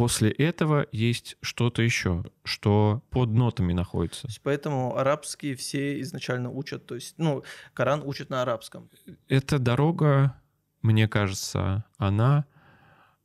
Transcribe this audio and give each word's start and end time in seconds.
после 0.00 0.30
этого 0.30 0.86
есть 0.92 1.36
что-то 1.42 1.82
еще, 1.82 2.24
что 2.42 3.02
под 3.10 3.28
нотами 3.28 3.74
находится. 3.74 4.28
Поэтому 4.42 4.96
арабские 4.96 5.56
все 5.56 6.00
изначально 6.00 6.48
учат, 6.48 6.86
то 6.86 6.94
есть, 6.94 7.16
ну, 7.18 7.44
Коран 7.74 8.02
учит 8.02 8.30
на 8.30 8.40
арабском. 8.40 8.88
Эта 9.28 9.58
дорога, 9.58 10.40
мне 10.80 11.06
кажется, 11.06 11.84
она 11.98 12.46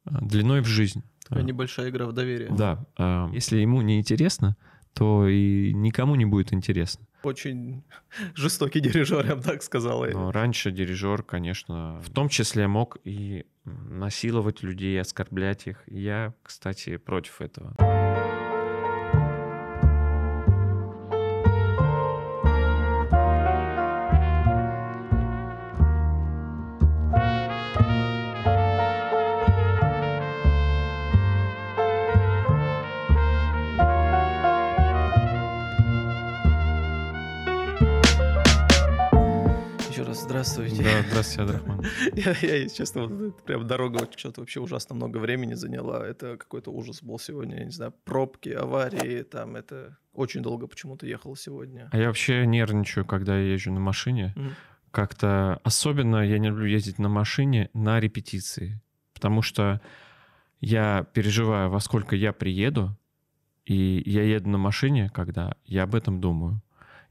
э, 0.03 0.09
длиной 0.19 0.59
в 0.59 0.65
жизнь. 0.65 1.01
Такая 1.25 1.45
небольшая 1.45 1.89
игра 1.89 2.07
в 2.07 2.11
доверие. 2.11 2.49
Да. 2.51 2.85
А, 2.97 3.29
если 3.31 3.59
ему 3.59 3.81
не 3.81 3.97
интересно, 3.97 4.57
то 4.95 5.27
и 5.27 5.73
никому 5.73 6.15
не 6.15 6.25
будет 6.25 6.53
интересно. 6.53 7.05
Очень 7.21 7.83
жестокий 8.35 8.79
дирижер, 8.79 9.25
я 9.25 9.35
бы 9.35 9.41
так 9.41 9.61
сказал. 9.61 10.05
Но 10.05 10.31
раньше 10.31 10.71
дирижер, 10.71 11.21
конечно, 11.21 11.99
в 12.01 12.09
том 12.09 12.29
числе 12.29 12.67
мог 12.67 12.97
и 13.03 13.45
насиловать 13.65 14.63
людей, 14.63 14.99
оскорблять 14.99 15.67
их. 15.67 15.83
Я, 15.87 16.33
кстати, 16.43 16.97
против 16.97 17.41
этого. 17.41 17.94
Здравствуйте, 41.35 41.41
Адрахман. 41.41 41.85
я, 42.15 42.35
я, 42.41 42.55
если 42.55 42.77
честно, 42.77 43.07
вот, 43.07 43.43
прям 43.43 43.67
дорога 43.67 44.07
что-то 44.15 44.41
вообще 44.41 44.59
ужасно 44.59 44.95
много 44.95 45.17
времени 45.17 45.53
заняла. 45.53 46.05
Это 46.05 46.37
какой-то 46.37 46.71
ужас 46.71 47.03
был 47.03 47.19
сегодня. 47.19 47.59
Я 47.59 47.65
не 47.65 47.71
знаю, 47.71 47.93
пробки, 48.05 48.49
аварии, 48.49 49.23
там 49.23 49.55
это 49.55 49.97
очень 50.13 50.41
долго 50.41 50.67
почему-то 50.67 51.05
ехал 51.05 51.35
сегодня. 51.35 51.89
А 51.91 51.97
я 51.97 52.07
вообще 52.07 52.45
нервничаю, 52.45 53.05
когда 53.05 53.37
я 53.37 53.53
езжу 53.53 53.71
на 53.71 53.79
машине. 53.79 54.33
Mm. 54.37 54.51
Как-то 54.91 55.59
особенно 55.63 56.25
я 56.25 56.39
не 56.39 56.47
люблю 56.47 56.65
ездить 56.65 56.99
на 56.99 57.09
машине 57.09 57.69
на 57.73 57.99
репетиции. 57.99 58.81
Потому 59.13 59.41
что 59.41 59.81
я 60.61 61.05
переживаю, 61.13 61.69
во 61.69 61.79
сколько 61.81 62.15
я 62.15 62.31
приеду, 62.31 62.97
и 63.65 64.03
я 64.05 64.23
еду 64.23 64.49
на 64.49 64.57
машине, 64.57 65.09
когда 65.13 65.55
я 65.65 65.83
об 65.83 65.95
этом 65.95 66.21
думаю. 66.21 66.61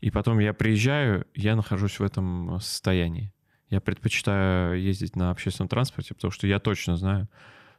И 0.01 0.11
потом 0.11 0.39
я 0.39 0.55
приезжаю, 0.55 1.27
я 1.35 1.57
нахожусь 1.57 1.99
в 1.99 2.03
этом 2.03 2.59
состоянии. 2.61 3.34
Я 3.75 3.81
предпочитаю 3.81 4.81
ездить 4.81 5.17
на 5.17 5.33
общественном 5.33 5.69
транспорте, 5.69 6.15
потому 6.15 6.31
что 6.31 6.47
я 6.47 6.61
точно 6.61 6.97
знаю, 6.97 7.29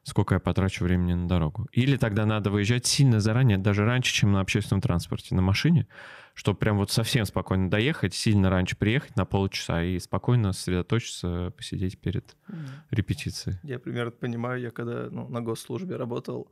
сколько 0.03 0.33
я 0.33 0.41
потрачу 0.41 0.83
времени 0.83 1.13
на 1.13 1.25
дорогу. 1.25 1.69
Или 1.71 1.95
тогда 1.95 2.25
надо 2.25 2.51
выезжать 2.51 2.85
сильно 2.85 3.21
заранее, 3.21 3.57
даже 3.57 3.85
раньше, 3.85 4.13
чем 4.13 4.33
на 4.33 4.41
общественном 4.41 4.81
транспорте, 4.81 5.33
на 5.35 5.41
машине, 5.41 5.87
чтобы 6.33 6.59
прям 6.59 6.75
вот 6.75 6.91
совсем 6.91 7.23
спокойно 7.23 7.69
доехать, 7.69 8.13
сильно 8.13 8.49
раньше 8.49 8.75
приехать 8.75 9.15
на 9.15 9.23
полчаса 9.23 9.83
и 9.83 9.97
спокойно 9.99 10.51
сосредоточиться, 10.51 11.53
посидеть 11.55 11.97
перед 11.97 12.35
mm. 12.49 12.55
репетицией. 12.91 13.57
Я 13.63 13.79
примерно 13.79 14.11
понимаю, 14.11 14.59
я 14.59 14.71
когда 14.71 15.07
ну, 15.09 15.29
на 15.29 15.39
госслужбе 15.39 15.95
работал, 15.95 16.51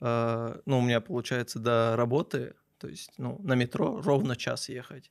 э, 0.00 0.60
ну, 0.64 0.78
у 0.78 0.80
меня, 0.80 1.02
получается, 1.02 1.58
до 1.58 1.94
работы 1.94 2.54
то 2.78 2.88
есть, 2.88 3.12
ну, 3.18 3.40
на 3.42 3.54
метро 3.54 4.00
ровно 4.00 4.36
час 4.36 4.68
ехать. 4.68 5.10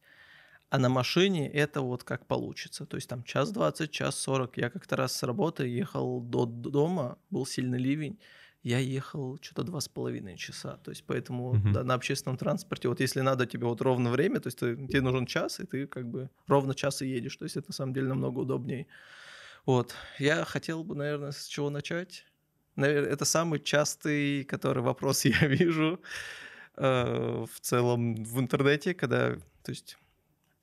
А 0.69 0.79
на 0.79 0.89
машине 0.89 1.49
это 1.49 1.81
вот 1.81 2.03
как 2.03 2.25
получится. 2.25 2.85
То 2.85 2.97
есть 2.97 3.07
там 3.07 3.23
час 3.23 3.51
двадцать, 3.51 3.91
час 3.91 4.15
сорок. 4.19 4.57
Я 4.57 4.69
как-то 4.69 4.97
раз 4.97 5.15
с 5.15 5.23
работы 5.23 5.65
ехал 5.67 6.19
до 6.21 6.45
дома, 6.45 7.17
был 7.29 7.45
сильный 7.45 7.79
ливень. 7.79 8.19
Я 8.63 8.79
ехал 8.79 9.37
что-то 9.41 9.63
два 9.63 9.79
с 9.79 9.87
половиной 9.87 10.35
часа. 10.35 10.77
То 10.83 10.91
есть 10.91 11.05
поэтому 11.07 11.55
uh-huh. 11.55 11.71
да, 11.71 11.83
на 11.83 11.93
общественном 11.93 12.37
транспорте, 12.37 12.89
вот 12.89 12.99
если 12.99 13.21
надо 13.21 13.45
тебе 13.45 13.65
вот 13.65 13.81
ровно 13.81 14.09
время, 14.09 14.41
то 14.41 14.47
есть 14.47 14.59
ты, 14.59 14.75
тебе 14.75 14.99
нужен 14.99 15.25
час, 15.25 15.61
и 15.61 15.65
ты 15.65 15.87
как 15.87 16.05
бы 16.09 16.29
ровно 16.47 16.75
час 16.75 17.01
и 17.01 17.07
едешь. 17.07 17.37
То 17.37 17.45
есть 17.45 17.55
это 17.55 17.69
на 17.69 17.73
самом 17.73 17.93
деле 17.93 18.09
намного 18.09 18.39
удобнее. 18.39 18.87
Вот. 19.65 19.95
Я 20.19 20.43
хотел 20.43 20.83
бы, 20.83 20.95
наверное, 20.95 21.31
с 21.31 21.45
чего 21.45 21.69
начать. 21.69 22.25
Наверное, 22.75 23.11
это 23.11 23.23
самый 23.23 23.61
частый, 23.61 24.43
который 24.43 24.83
вопрос 24.83 25.23
я 25.25 25.47
вижу. 25.47 26.01
Э, 26.75 27.45
в 27.45 27.59
целом 27.61 28.15
в 28.15 28.39
интернете, 28.39 28.93
когда, 28.93 29.35
то 29.63 29.71
есть 29.71 29.97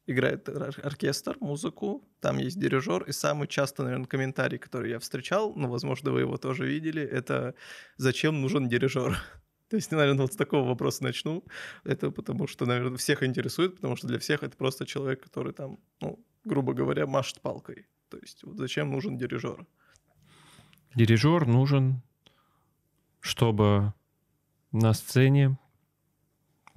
играет 0.07 0.49
оркестр, 0.49 1.37
музыку, 1.41 2.05
там 2.21 2.39
есть 2.39 2.59
дирижер, 2.59 3.03
и 3.05 3.13
самый 3.13 3.49
часто, 3.49 3.85
наверное, 3.85 4.07
комментарий, 4.07 4.59
который 4.59 4.91
я 4.91 4.99
встречал, 4.99 5.55
ну, 5.55 5.69
возможно, 5.69 6.13
вы 6.13 6.21
его 6.21 6.37
тоже 6.37 6.67
видели, 6.67 7.03
это 7.03 7.55
«Зачем 7.97 8.41
нужен 8.41 8.69
дирижер?» 8.69 9.17
То 9.69 9.77
есть, 9.77 9.91
наверное, 9.91 10.23
вот 10.23 10.33
с 10.33 10.37
такого 10.37 10.69
вопроса 10.69 11.03
начну. 11.03 11.45
Это 11.85 12.11
потому 12.11 12.47
что, 12.47 12.67
наверное, 12.67 12.99
всех 12.99 13.23
интересует, 13.23 13.77
потому 13.77 13.97
что 13.97 14.07
для 14.07 14.19
всех 14.19 14.43
это 14.43 14.57
просто 14.57 14.87
человек, 14.87 15.23
который 15.23 15.53
там, 15.53 15.79
ну, 16.01 16.25
грубо 16.45 16.75
говоря, 16.75 17.07
машет 17.07 17.41
палкой. 17.41 17.87
То 18.11 18.19
есть, 18.19 18.45
вот 18.45 18.59
зачем 18.59 18.91
нужен 18.91 19.17
дирижер? 19.17 19.67
Дирижер 20.95 21.47
нужен, 21.47 22.03
чтобы 23.21 23.95
на 24.71 24.93
сцене 24.93 25.59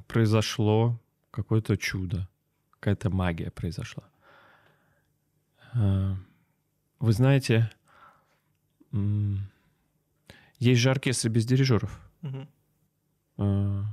произошло 0.07 0.99
какое-то 1.29 1.77
чудо, 1.77 2.27
какая-то 2.79 3.09
магия 3.09 3.51
произошла. 3.51 4.03
А, 5.73 6.15
вы 6.99 7.11
знаете, 7.11 7.69
есть 10.59 10.81
же 10.81 10.89
оркестры 10.89 11.29
без 11.29 11.45
дирижеров. 11.45 11.99
Угу. 12.23 13.85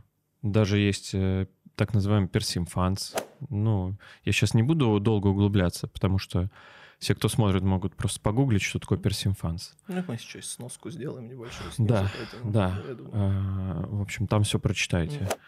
Даже 0.43 0.79
есть 0.79 1.15
э, 1.15 1.47
так 1.75 1.95
называемый 1.95 2.29
персимфанс. 2.29 3.15
Ну, 3.49 3.97
я 4.25 4.33
сейчас 4.33 4.55
не 4.55 4.63
буду 4.63 5.01
долго 5.01 5.29
углубляться, 5.29 5.89
потому 5.89 6.19
что 6.19 6.51
все, 6.99 7.15
кто 7.15 7.29
смотрит, 7.29 7.63
могут 7.63 7.97
просто 7.97 8.21
погуглить, 8.21 8.63
что 8.63 8.79
такое 8.79 8.99
персимфанс. 8.99 9.75
Ну, 9.89 10.03
мы 10.07 10.17
сейчас 10.17 10.47
сноску 10.47 10.91
сделаем 10.91 11.29
небольшую. 11.29 11.71
Снизу, 11.73 11.93
да, 11.93 12.11
поэтому, 12.17 12.53
да. 12.53 12.83
А, 13.13 13.87
в 13.89 14.01
общем, 14.01 14.27
там 14.27 14.43
все 14.45 14.59
прочитайте. 14.59 15.19
Mm. 15.19 15.39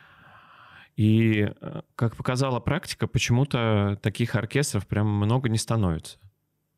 И, 0.96 1.46
э, 1.60 1.82
как 1.94 2.16
показала 2.16 2.58
практика, 2.58 3.06
почему-то 3.06 3.98
таких 4.02 4.34
оркестров 4.34 4.86
прям 4.86 5.06
много 5.06 5.50
не 5.50 5.58
становится. 5.58 6.18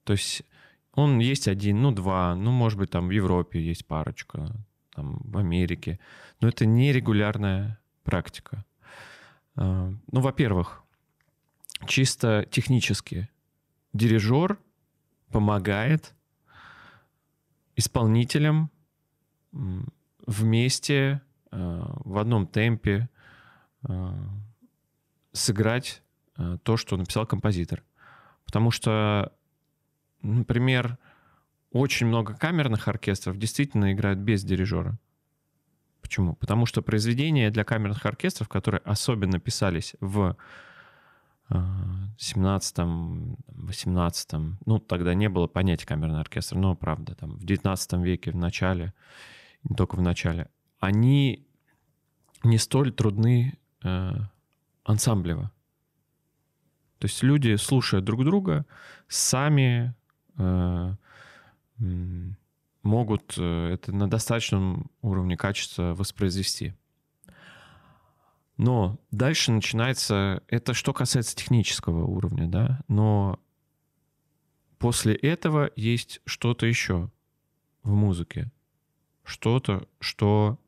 То 0.03 0.15
есть 0.15 0.43
он 0.93 1.21
есть 1.21 1.47
один, 1.47 1.81
ну 1.81 1.93
два, 1.93 2.35
ну 2.35 2.51
может 2.51 2.79
быть 2.79 2.91
там 2.91 3.07
в 3.07 3.13
Европе 3.13 3.61
есть 3.61 3.87
парочка, 3.87 4.53
там 4.93 5.21
в 5.23 5.39
Америке. 5.39 6.01
Но 6.41 6.49
это 6.49 6.67
нерегулярная 6.67 7.79
практика. 8.03 8.65
А, 9.55 9.93
ну, 10.11 10.21
во-первых, 10.21 10.83
чисто 11.87 12.45
технически 12.51 13.29
дирижер 13.93 14.59
помогает 15.31 16.13
исполнителям 17.77 18.73
вместе 20.27 21.21
э, 21.53 21.83
в 22.05 22.19
одном 22.19 22.49
темпе 22.49 23.09
Э, 23.09 23.18
сыграть 25.33 26.03
э, 26.37 26.59
то, 26.63 26.77
что 26.77 26.97
написал 26.97 27.27
композитор. 27.27 27.83
Потому 28.45 28.71
что, 28.71 29.33
например, 30.23 30.99
очень 31.71 32.07
много 32.07 32.35
камерных 32.35 32.89
оркестров 32.89 33.39
действительно 33.39 33.93
играют 33.93 34.19
без 34.19 34.43
дирижера. 34.45 34.99
Почему? 36.01 36.35
Потому 36.35 36.67
что 36.67 36.83
произведения 36.83 37.51
для 37.51 37.65
камерных 37.65 38.07
оркестров, 38.07 38.49
которые 38.49 38.81
особенно 38.81 39.39
писались 39.39 39.95
в 40.01 40.37
17-18, 41.51 43.37
э, 44.33 44.57
ну, 44.65 44.79
тогда 44.79 45.15
не 45.15 45.29
было 45.29 45.47
понятия 45.47 45.87
камерный 45.87 46.21
оркестр, 46.21 46.57
но, 46.57 46.75
правда, 46.75 47.15
там 47.15 47.37
в 47.37 47.45
19 47.45 47.93
веке, 48.05 48.31
в 48.31 48.37
начале, 48.37 48.95
не 49.65 49.77
только 49.77 49.97
в 49.97 50.03
начале, 50.03 50.49
они 50.79 51.47
не 52.45 52.59
столь 52.59 52.93
трудны 52.93 53.59
э, 53.85 54.13
ансамблево. 54.85 55.51
То 56.99 57.07
есть 57.07 57.23
люди, 57.23 57.55
слушая 57.57 58.01
друг 58.01 58.25
друга, 58.25 58.67
сами 59.07 59.95
э, 60.37 60.95
могут 62.83 63.35
э, 63.39 63.71
это 63.73 63.93
на 63.93 64.11
достаточном 64.11 64.91
уровне 65.03 65.37
качества 65.37 65.95
воспроизвести. 65.95 66.75
Но 68.57 68.99
дальше 69.13 69.53
начинается, 69.53 70.43
это 70.49 70.75
что 70.75 70.93
касается 70.93 71.37
технического 71.37 72.05
уровня, 72.05 72.49
да, 72.49 72.81
но 72.89 73.39
после 74.79 75.15
этого 75.15 75.71
есть 75.77 76.21
что-то 76.25 76.67
еще 76.67 77.09
в 77.85 77.93
музыке, 77.93 78.51
что-то, 79.23 79.87
что 80.01 80.59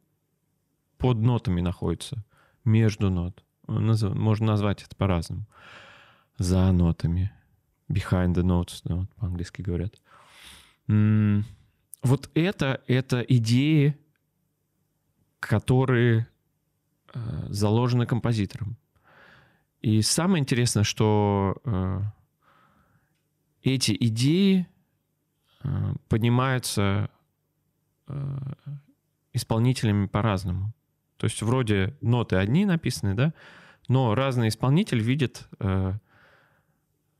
под 0.98 1.18
нотами 1.18 1.60
находится 1.60 2.24
между 2.64 3.10
нот. 3.10 3.44
Можно 3.66 4.46
назвать 4.46 4.82
это 4.82 4.96
по-разному. 4.96 5.46
За 6.38 6.70
нотами. 6.72 7.32
Behind 7.88 8.34
the 8.34 8.42
notes, 8.42 8.80
да, 8.84 8.94
вот 8.96 9.10
по-английски 9.14 9.62
говорят. 9.62 10.00
Вот 10.86 12.30
это, 12.34 12.80
это 12.86 13.20
идеи 13.20 13.96
которые 15.40 16.28
э, 17.12 17.46
заложены 17.48 18.06
композитором. 18.06 18.76
И 19.80 20.02
самое 20.02 20.42
интересное, 20.42 20.84
что 20.84 21.56
э, 21.64 22.02
эти 23.62 23.96
идеи 23.98 24.68
э, 25.64 25.94
поднимаются 26.08 27.10
исполнителями 29.32 30.06
по-разному. 30.06 30.74
То 31.20 31.26
есть 31.26 31.42
вроде 31.42 31.94
ноты 32.00 32.36
одни 32.36 32.64
написаны, 32.64 33.12
да, 33.12 33.34
но 33.88 34.14
разный 34.14 34.48
исполнитель 34.48 35.00
видит 35.00 35.46
э, 35.58 35.92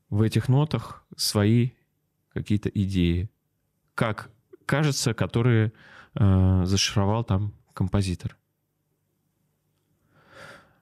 в 0.09 0.21
этих 0.23 0.49
нотах 0.49 1.05
свои 1.15 1.73
какие-то 2.33 2.69
идеи, 2.69 3.29
как 3.93 4.31
кажется, 4.65 5.13
которые 5.13 5.71
э, 6.15 6.61
зашифровал 6.65 7.23
там 7.23 7.53
композитор. 7.75 8.35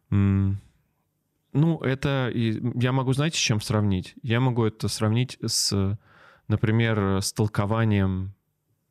Ну, 0.09 0.57
это 1.81 2.31
я 2.33 2.91
могу, 2.93 3.11
знаете, 3.11 3.37
с 3.37 3.41
чем 3.41 3.59
сравнить? 3.59 4.15
Я 4.23 4.39
могу 4.39 4.63
это 4.63 4.87
сравнить 4.87 5.37
с, 5.45 5.97
например, 6.47 7.21
с 7.21 7.33
толкованием, 7.33 8.33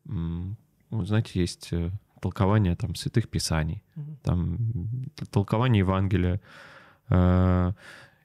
знаете, 0.04 1.40
есть 1.40 1.72
э, 1.72 1.90
толкование 2.20 2.76
там 2.76 2.94
святых 2.94 3.28
писаний, 3.28 3.82
mm-hmm. 3.96 4.16
там 4.22 4.58
толкование 5.30 5.80
Евангелия. 5.80 6.40
Э, 7.08 7.72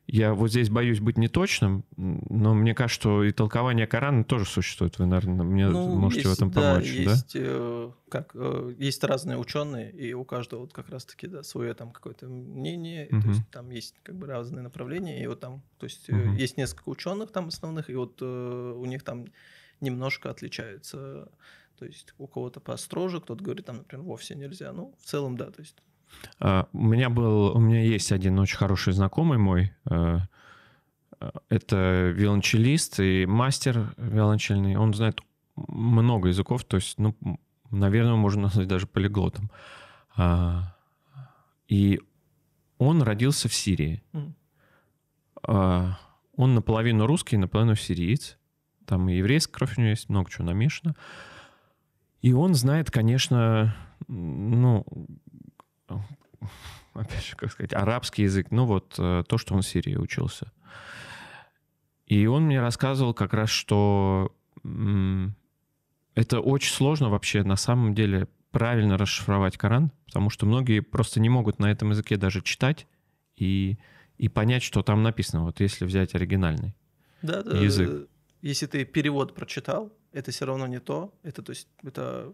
я 0.06 0.34
вот 0.34 0.50
здесь 0.50 0.70
боюсь 0.70 1.00
быть 1.00 1.18
неточным, 1.18 1.86
но 1.96 2.54
мне 2.54 2.76
кажется, 2.76 3.00
что 3.00 3.24
и 3.24 3.32
толкование 3.32 3.88
Корана 3.88 4.26
тоже 4.26 4.44
существует. 4.46 5.00
Вы, 5.00 5.06
наверное, 5.06 5.46
мне 5.46 5.70
ну, 5.70 5.96
можете 5.96 6.28
есть, 6.28 6.32
в 6.32 6.38
этом 6.38 6.52
да, 6.52 6.74
помочь, 6.74 6.90
есть, 6.90 7.34
да? 7.34 7.40
Э, 7.40 7.92
как, 8.10 8.32
э, 8.34 8.76
есть 8.78 9.02
разные 9.06 9.38
ученые, 9.38 9.92
и 9.92 10.14
у 10.14 10.26
каждого 10.26 10.62
вот 10.62 10.74
как 10.74 10.90
раз-таки 10.90 11.28
да, 11.28 11.42
свое 11.42 11.74
там 11.74 11.92
какое-то 11.92 12.28
мнение, 12.28 13.08
угу. 13.12 13.22
то 13.22 13.28
есть 13.30 13.50
там 13.50 13.70
есть 13.70 13.96
как 14.04 14.16
бы 14.16 14.28
разные 14.28 14.62
направления, 14.62 15.24
и 15.24 15.28
вот 15.28 15.40
там, 15.40 15.62
то 15.78 15.86
есть 15.86 16.10
угу. 16.10 16.34
есть 16.34 16.58
несколько 16.58 16.90
ученых 16.90 17.32
там 17.32 17.48
основных, 17.48 17.90
и 17.90 17.96
вот 17.96 18.22
у 18.22 18.86
них 18.86 19.04
там 19.04 19.28
немножко 19.80 20.30
отличается, 20.30 21.30
то 21.84 21.88
есть 21.88 22.14
у 22.18 22.28
кого-то 22.28 22.62
построже, 22.62 23.20
кто-то 23.20 23.44
говорит 23.44 23.66
там, 23.66 23.80
например, 23.80 24.06
вовсе 24.06 24.36
нельзя, 24.36 24.72
ну 24.72 24.96
в 24.98 25.06
целом 25.06 25.36
да, 25.36 25.52
то 25.52 25.60
есть 25.60 25.76
а, 26.40 26.70
у 26.72 26.82
меня 26.82 27.10
был, 27.10 27.54
у 27.54 27.60
меня 27.60 27.82
есть 27.82 28.14
один 28.14 28.40
очень 28.40 28.56
хороший 28.56 28.94
знакомый 28.94 29.38
мой. 29.38 29.74
Э, 29.90 30.20
это 31.50 32.14
виолончелист 32.16 33.02
и 33.02 33.26
мастер 33.26 33.94
виолончельный. 33.98 34.78
Он 34.78 34.94
знает 34.94 35.20
много 35.58 36.30
языков, 36.30 36.64
то 36.64 36.78
есть, 36.78 36.98
ну, 37.00 37.18
наверное, 37.70 38.16
можно 38.16 38.44
назвать 38.44 38.70
даже 38.70 38.88
полиглотом. 38.88 39.52
А, 40.16 40.78
и 41.68 42.00
он 42.78 43.02
родился 43.02 43.50
в 43.50 43.54
Сирии. 43.54 44.02
Mm. 44.14 45.96
Он 46.38 46.56
наполовину 46.56 47.08
русский, 47.08 47.36
наполовину 47.36 47.76
сириец. 47.76 48.38
Там 48.86 49.10
и 49.10 49.18
еврейская 49.18 49.54
кровь 49.54 49.78
у 49.78 49.82
него 49.82 49.90
есть, 49.90 50.08
много 50.08 50.32
чего 50.32 50.46
намешано. 50.46 50.96
И 52.24 52.32
он 52.32 52.56
знает, 52.56 52.90
конечно, 52.90 53.76
ну, 54.08 54.86
опять 56.94 57.26
же, 57.26 57.36
как 57.36 57.52
сказать, 57.52 57.74
арабский 57.74 58.24
язык, 58.24 58.48
ну 58.50 58.66
вот 58.66 58.96
э, 58.98 59.24
то, 59.28 59.38
что 59.38 59.54
он 59.54 59.62
в 59.62 59.68
Сирии 59.68 59.98
учился. 59.98 60.52
И 62.08 62.26
он 62.26 62.46
мне 62.46 62.62
рассказывал 62.62 63.14
как 63.14 63.34
раз, 63.34 63.50
что 63.50 64.34
это 66.16 66.40
очень 66.40 66.72
сложно 66.72 67.10
вообще 67.10 67.44
на 67.44 67.58
самом 67.58 67.94
деле 67.94 68.30
правильно 68.52 68.98
расшифровать 68.98 69.58
Коран, 69.58 69.92
потому 70.06 70.30
что 70.30 70.46
многие 70.46 70.80
просто 70.80 71.20
не 71.20 71.28
могут 71.28 71.60
на 71.60 71.70
этом 71.70 71.90
языке 71.90 72.16
даже 72.16 72.42
читать 72.42 72.88
и, 73.36 73.78
и 74.18 74.30
понять, 74.30 74.64
что 74.64 74.82
там 74.82 75.04
написано, 75.04 75.44
вот 75.44 75.60
если 75.60 75.84
взять 75.84 76.16
оригинальный 76.16 76.74
да, 77.22 77.44
да, 77.44 77.58
язык. 77.58 78.08
Если 78.42 78.66
ты 78.68 78.86
перевод 78.86 79.36
прочитал, 79.36 79.92
это 80.14 80.32
все 80.32 80.46
равно 80.46 80.68
не 80.68 80.80
то. 80.80 81.14
Это, 81.24 81.42
то 81.42 81.52
есть, 81.52 81.68
это 81.84 82.34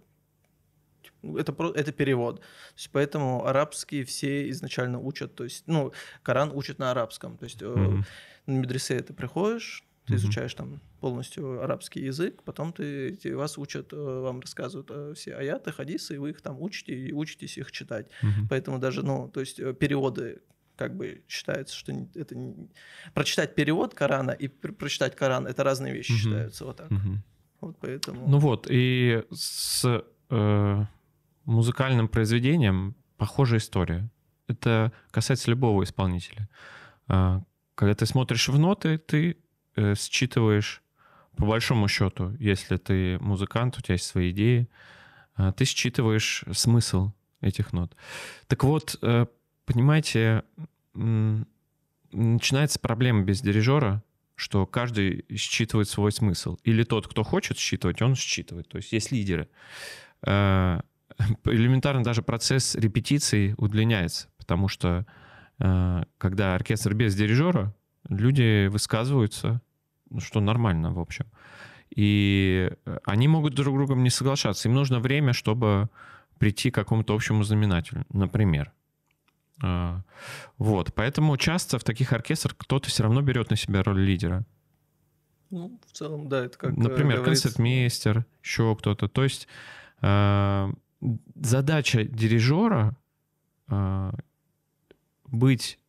это, 1.23 1.53
это 1.75 1.91
перевод. 1.91 2.39
То 2.39 2.45
есть, 2.75 2.89
поэтому 2.91 3.45
арабские 3.45 4.05
все 4.05 4.49
изначально 4.49 4.99
учат, 4.99 5.35
то 5.35 5.43
есть, 5.43 5.63
ну, 5.67 5.91
Коран 6.23 6.51
учат 6.53 6.79
на 6.79 6.91
арабском. 6.91 7.37
То 7.37 7.45
есть 7.45 7.61
mm-hmm. 7.61 8.03
на 8.45 8.51
медресе 8.51 8.99
ты 9.01 9.13
приходишь, 9.13 9.83
ты 10.05 10.13
mm-hmm. 10.13 10.17
изучаешь 10.17 10.53
там 10.53 10.81
полностью 10.99 11.61
арабский 11.61 12.01
язык, 12.01 12.43
потом 12.43 12.73
ты, 12.73 13.15
ты 13.15 13.35
вас 13.35 13.57
учат, 13.57 13.93
э, 13.93 13.95
вам 13.95 14.39
рассказывают 14.39 14.89
э, 14.91 15.13
все 15.15 15.35
аяты, 15.35 15.71
хадисы, 15.71 16.15
и 16.15 16.17
вы 16.17 16.31
их 16.31 16.41
там 16.41 16.61
учите 16.61 16.93
и 16.93 17.11
учитесь 17.13 17.57
их 17.57 17.71
читать. 17.71 18.07
Mm-hmm. 18.21 18.47
Поэтому 18.49 18.79
даже, 18.79 19.03
ну, 19.03 19.29
то 19.29 19.39
есть 19.39 19.57
переводы 19.77 20.41
как 20.75 20.95
бы 20.95 21.23
считается, 21.27 21.75
что 21.75 21.91
это 22.15 22.35
не... 22.35 22.69
прочитать 23.13 23.53
перевод 23.53 23.93
Корана 23.93 24.31
и 24.31 24.47
прочитать 24.47 25.13
Коран 25.13 25.45
это 25.45 25.63
разные 25.63 25.93
вещи 25.93 26.13
mm-hmm. 26.13 26.15
считаются 26.15 26.65
вот 26.65 26.77
так. 26.77 26.89
Mm-hmm. 26.89 27.17
Вот 27.61 27.77
поэтому. 27.79 28.27
Ну 28.27 28.39
вот 28.39 28.67
и 28.69 29.23
с 29.31 30.03
э, 30.29 30.85
музыкальным 31.45 32.07
произведением 32.07 32.95
похожая 33.17 33.59
история. 33.59 34.09
Это 34.47 34.91
касается 35.11 35.51
любого 35.51 35.83
исполнителя. 35.83 36.49
А, 37.07 37.43
когда 37.75 37.93
ты 37.93 38.05
смотришь 38.05 38.49
в 38.49 38.57
ноты, 38.57 38.97
ты 38.97 39.37
э, 39.75 39.93
считываешь, 39.95 40.81
по 41.35 41.45
большому 41.45 41.87
счету, 41.87 42.35
если 42.39 42.77
ты 42.77 43.19
музыкант, 43.19 43.77
у 43.77 43.81
тебя 43.81 43.93
есть 43.93 44.05
свои 44.05 44.31
идеи, 44.31 44.69
а, 45.35 45.51
ты 45.51 45.65
считываешь 45.65 46.43
смысл 46.51 47.11
этих 47.41 47.73
нот. 47.73 47.95
Так 48.47 48.63
вот, 48.63 48.97
э, 49.01 49.25
понимаете, 49.65 50.43
начинается 50.93 52.79
проблема 52.79 53.23
без 53.23 53.41
дирижера, 53.41 54.03
что 54.39 54.65
каждый 54.65 55.25
считывает 55.35 55.89
свой 55.89 56.13
смысл. 56.13 56.57
Или 56.63 56.83
тот, 56.83 57.07
кто 57.07 57.23
хочет 57.23 57.57
считывать, 57.57 58.01
он 58.01 58.15
считывает. 58.15 58.69
То 58.69 58.77
есть 58.77 58.93
есть 58.93 59.11
лидеры. 59.11 59.49
А, 60.21 60.81
элементарно 61.43 62.03
даже 62.03 62.21
процесс 62.21 62.75
репетиции 62.75 63.53
удлиняется, 63.57 64.29
потому 64.37 64.69
что 64.69 65.05
э, 65.59 66.03
когда 66.17 66.55
оркестр 66.55 66.93
без 66.93 67.15
дирижера, 67.15 67.75
люди 68.07 68.67
высказываются, 68.67 69.61
ну, 70.09 70.21
что 70.21 70.39
нормально, 70.39 70.93
в 70.93 70.99
общем. 70.99 71.25
И 71.93 72.71
они 73.03 73.27
могут 73.27 73.55
друг 73.55 73.75
с 73.75 73.77
другом 73.77 74.03
не 74.03 74.09
соглашаться. 74.09 74.69
Им 74.69 74.75
нужно 74.75 75.01
время, 75.01 75.33
чтобы 75.33 75.89
прийти 76.37 76.71
к 76.71 76.75
какому-то 76.75 77.13
общему 77.13 77.43
знаменателю, 77.43 78.05
например. 78.13 78.71
Э, 79.63 80.01
вот, 80.57 80.93
поэтому 80.93 81.35
часто 81.37 81.79
в 81.79 81.83
таких 81.83 82.13
оркестрах 82.13 82.55
кто-то 82.57 82.89
все 82.89 83.03
равно 83.03 83.21
берет 83.21 83.49
на 83.49 83.55
себя 83.55 83.83
роль 83.83 83.99
лидера. 84.01 84.45
Ну, 85.49 85.79
в 85.87 85.91
целом, 85.91 86.29
да, 86.29 86.45
это 86.45 86.57
как... 86.57 86.77
Например, 86.77 87.17
говорится... 87.17 87.47
концертмейстер, 87.47 88.25
еще 88.43 88.75
кто-то. 88.75 89.07
То 89.07 89.23
есть 89.23 89.47
э, 90.01 90.71
задача 91.35 92.03
дирижера 92.03 92.95
э, 93.67 94.11
быть 95.25 95.79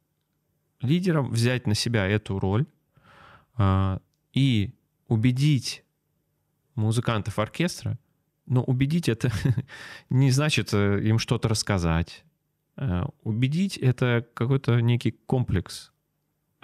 лидером, 0.80 1.30
взять 1.30 1.66
на 1.66 1.74
себя 1.74 2.06
эту 2.06 2.38
роль 2.38 2.66
э, 3.58 3.98
и 4.32 4.74
убедить 5.08 5.84
музыкантов 6.74 7.38
оркестра, 7.38 7.98
но 8.46 8.62
убедить 8.62 9.08
это 9.08 9.30
не 10.10 10.30
значит 10.30 10.72
э, 10.72 11.00
им 11.02 11.18
что-то 11.18 11.48
рассказать. 11.48 12.24
Э, 12.80 13.04
убедить 13.22 13.78
это 13.78 14.26
какой-то 14.34 14.80
некий 14.80 15.12
комплекс 15.12 15.92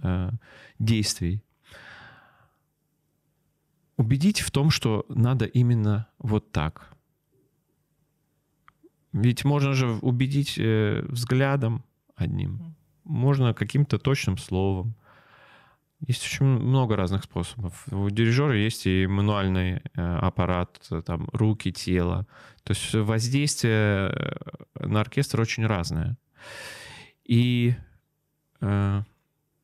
э, 0.03 0.31
действий. 0.79 1.43
Убедить 3.97 4.41
в 4.41 4.51
том, 4.51 4.71
что 4.71 5.07
надо 5.09 5.45
именно 5.45 6.09
вот 6.19 6.51
так— 6.51 6.93
ведь 9.17 9.47
можно 9.47 9.73
же 9.73 9.89
убедить 10.03 10.59
э, 10.59 11.03
взглядом 11.09 11.83
одним, 12.17 12.77
можно 13.05 13.55
каким-то 13.55 13.99
точным 13.99 14.37
словом. 14.37 14.95
Есть 16.01 16.25
очень 16.27 16.47
много 16.47 16.95
разных 16.95 17.25
способов. 17.25 17.87
У 17.91 18.11
дирижера 18.11 18.55
есть 18.55 18.87
и 18.87 19.07
мануальный 19.07 19.77
э, 19.77 20.17
аппарат, 20.19 20.81
там 21.07 21.29
руки, 21.33 21.73
тело. 21.73 22.27
То 22.65 22.75
есть 22.75 22.95
воздействие 22.95 24.11
э, 24.11 24.87
на 24.87 25.01
оркестр 25.01 25.41
очень 25.41 25.67
разное. 25.67 26.19
И 27.25 27.75
э, 28.61 29.03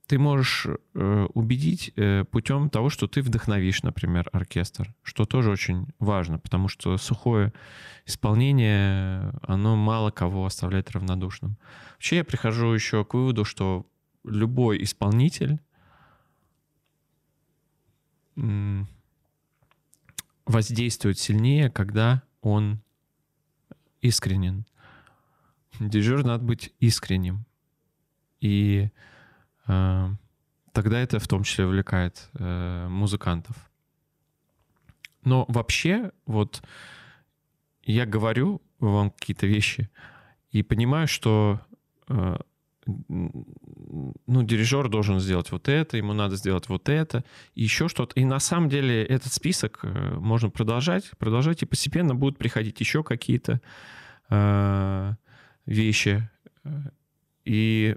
ты 0.06 0.18
можешь 0.18 0.66
э, 0.66 1.26
убедить 1.34 1.92
э, 1.96 2.24
путем 2.24 2.70
того, 2.70 2.88
что 2.88 3.06
ты 3.06 3.22
вдохновишь, 3.22 3.82
например, 3.82 4.28
оркестр, 4.32 4.94
что 5.02 5.26
тоже 5.26 5.50
очень 5.50 5.86
важно, 5.98 6.38
потому 6.38 6.68
что 6.68 6.96
сухое 6.96 7.52
исполнение, 8.06 9.32
оно 9.42 9.76
мало 9.76 10.10
кого 10.10 10.46
оставляет 10.46 10.90
равнодушным. 10.90 11.56
Вообще 11.92 12.16
я 12.16 12.24
прихожу 12.24 12.72
еще 12.72 13.04
к 13.04 13.14
выводу, 13.14 13.44
что 13.44 13.86
любой 14.24 14.82
исполнитель 14.82 15.60
воздействует 20.46 21.18
сильнее, 21.18 21.70
когда 21.70 22.22
он 22.40 22.80
искренен. 24.00 24.66
дирижер 25.78 26.24
надо 26.24 26.44
быть 26.44 26.74
искренним. 26.80 27.46
И 28.40 28.90
э, 29.68 30.08
тогда 30.72 31.00
это 31.00 31.18
в 31.20 31.28
том 31.28 31.44
числе 31.44 31.66
увлекает 31.66 32.28
э, 32.34 32.88
музыкантов. 32.88 33.56
Но 35.24 35.44
вообще, 35.48 36.10
вот 36.26 36.62
я 37.84 38.06
говорю 38.06 38.60
вам 38.80 39.10
какие-то 39.10 39.46
вещи 39.46 39.88
и 40.50 40.62
понимаю, 40.62 41.06
что 41.06 41.60
э, 42.08 42.36
ну, 42.86 44.42
дирижер 44.42 44.88
должен 44.88 45.20
сделать 45.20 45.52
вот 45.52 45.68
это, 45.68 45.96
ему 45.96 46.12
надо 46.12 46.36
сделать 46.36 46.68
вот 46.68 46.88
это, 46.88 47.24
еще 47.54 47.88
что-то. 47.88 48.18
И 48.18 48.24
на 48.24 48.40
самом 48.40 48.68
деле 48.68 49.04
этот 49.04 49.32
список 49.32 49.80
э, 49.82 50.14
можно 50.18 50.50
продолжать, 50.50 51.10
продолжать, 51.18 51.62
и 51.62 51.66
постепенно 51.66 52.14
будут 52.14 52.38
приходить 52.38 52.80
еще 52.80 53.04
какие-то 53.04 53.60
э, 54.30 55.14
вещи. 55.66 56.28
И 57.44 57.96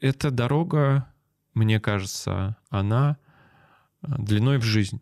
эта 0.00 0.30
дорога, 0.30 1.08
мне 1.54 1.80
кажется, 1.80 2.56
она 2.68 3.16
э, 4.02 4.06
длиной 4.18 4.58
в 4.58 4.64
жизнь. 4.64 5.00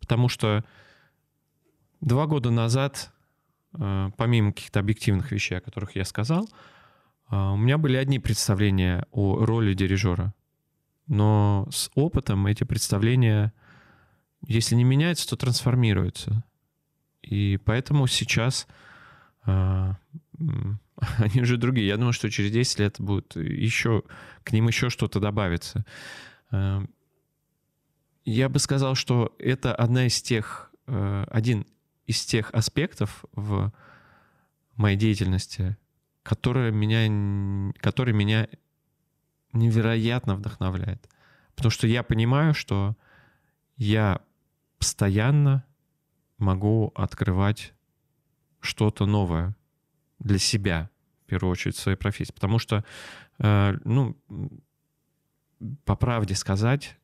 Потому 0.00 0.28
что 0.28 0.64
два 2.00 2.26
года 2.26 2.50
назад, 2.50 3.12
э, 3.74 4.10
помимо 4.16 4.52
каких-то 4.52 4.80
объективных 4.80 5.32
вещей, 5.32 5.58
о 5.58 5.60
которых 5.60 5.96
я 5.96 6.04
сказал, 6.04 6.48
у 7.30 7.56
меня 7.56 7.78
были 7.78 7.96
одни 7.96 8.18
представления 8.18 9.06
о 9.10 9.44
роли 9.44 9.74
дирижера. 9.74 10.34
Но 11.06 11.66
с 11.70 11.90
опытом 11.94 12.46
эти 12.46 12.64
представления, 12.64 13.52
если 14.46 14.74
не 14.74 14.84
меняются, 14.84 15.28
то 15.28 15.36
трансформируются. 15.36 16.44
И 17.22 17.58
поэтому 17.64 18.06
сейчас 18.06 18.66
они 19.44 21.40
уже 21.40 21.56
другие. 21.56 21.88
Я 21.88 21.96
думаю, 21.96 22.12
что 22.12 22.30
через 22.30 22.50
10 22.50 22.78
лет 22.78 22.96
будет 22.98 23.36
еще, 23.36 24.02
к 24.42 24.52
ним 24.52 24.68
еще 24.68 24.90
что-то 24.90 25.20
добавится. 25.20 25.84
Эм, 26.50 26.88
я 28.24 28.48
бы 28.48 28.58
сказал, 28.58 28.94
что 28.94 29.34
это 29.38 29.74
одна 29.74 30.06
из 30.06 30.22
тех, 30.22 30.70
э, 30.86 31.24
один 31.30 31.66
из 32.06 32.24
тех 32.24 32.50
аспектов 32.52 33.24
в 33.32 33.72
моей 34.76 34.96
деятельности, 34.96 35.76
который 36.24 36.72
меня, 36.72 37.72
который 37.78 38.14
меня 38.14 38.48
невероятно 39.52 40.34
вдохновляет. 40.34 41.08
Потому 41.54 41.70
что 41.70 41.86
я 41.86 42.02
понимаю, 42.02 42.54
что 42.54 42.96
я 43.76 44.20
постоянно 44.78 45.64
могу 46.38 46.90
открывать 46.96 47.74
что-то 48.60 49.06
новое 49.06 49.54
для 50.18 50.38
себя, 50.38 50.90
в 51.26 51.28
первую 51.28 51.52
очередь, 51.52 51.76
в 51.76 51.80
своей 51.80 51.98
профессии. 51.98 52.32
Потому 52.32 52.58
что, 52.58 52.84
э, 53.38 53.76
ну, 53.84 54.16
по 55.84 55.94
правде 55.94 56.34
сказать, 56.34 56.96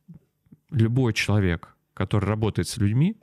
любой 0.71 1.13
человек, 1.13 1.75
который 1.93 2.25
работает 2.25 2.67
с 2.67 2.77
людьми, 2.77 3.17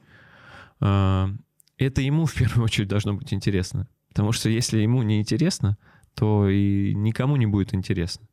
э, 0.81 1.28
это 1.76 2.00
ему 2.00 2.25
в 2.25 2.35
первую 2.35 2.64
очередь 2.64 2.88
должно 2.88 3.14
быть 3.14 3.35
интересно. 3.35 3.88
Потому 4.09 4.33
что 4.33 4.49
если 4.49 4.79
ему 4.79 5.03
не 5.03 5.21
интересно, 5.21 5.77
то 6.15 6.49
и 6.49 6.95
никому 6.95 7.37
не 7.37 7.47
будет 7.47 7.75
интересно. 7.75 8.27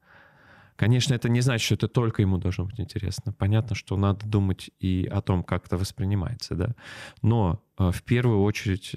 Конечно, 0.76 1.14
это 1.14 1.30
не 1.30 1.42
значит, 1.42 1.66
что 1.66 1.76
это 1.76 1.88
только 1.88 2.22
ему 2.22 2.38
должно 2.38 2.66
быть 2.66 2.80
интересно. 2.80 3.32
Понятно, 3.34 3.76
что 3.76 3.96
надо 3.96 4.26
думать 4.26 4.72
и 4.80 5.08
о 5.10 5.22
том, 5.22 5.44
как 5.44 5.68
это 5.68 5.78
воспринимается, 5.78 6.56
да. 6.56 6.76
Но 7.22 7.64
э, 7.78 7.92
в 7.92 8.04
первую 8.04 8.42
очередь 8.42 8.94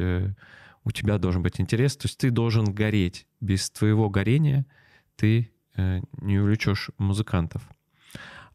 у 0.85 0.91
тебя 0.91 1.19
должен 1.19 1.43
быть 1.43 1.61
интерес, 1.61 1.97
то 1.97 2.07
есть 2.07 2.19
ты 2.19 2.31
должен 2.31 2.65
гореть. 2.65 3.27
Без 3.41 3.71
твоего 3.71 4.09
горения 4.09 4.67
ты 5.17 5.53
э, 5.77 6.01
не 6.21 6.39
увлечешь 6.39 6.91
музыкантов. 6.99 7.63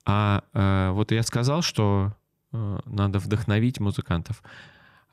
А 0.05 0.43
э, 0.53 0.91
вот 0.91 1.11
я 1.11 1.23
сказал, 1.23 1.61
что 1.61 2.15
э, 2.51 2.79
надо 2.85 3.19
вдохновить 3.19 3.79
музыкантов, 3.79 4.43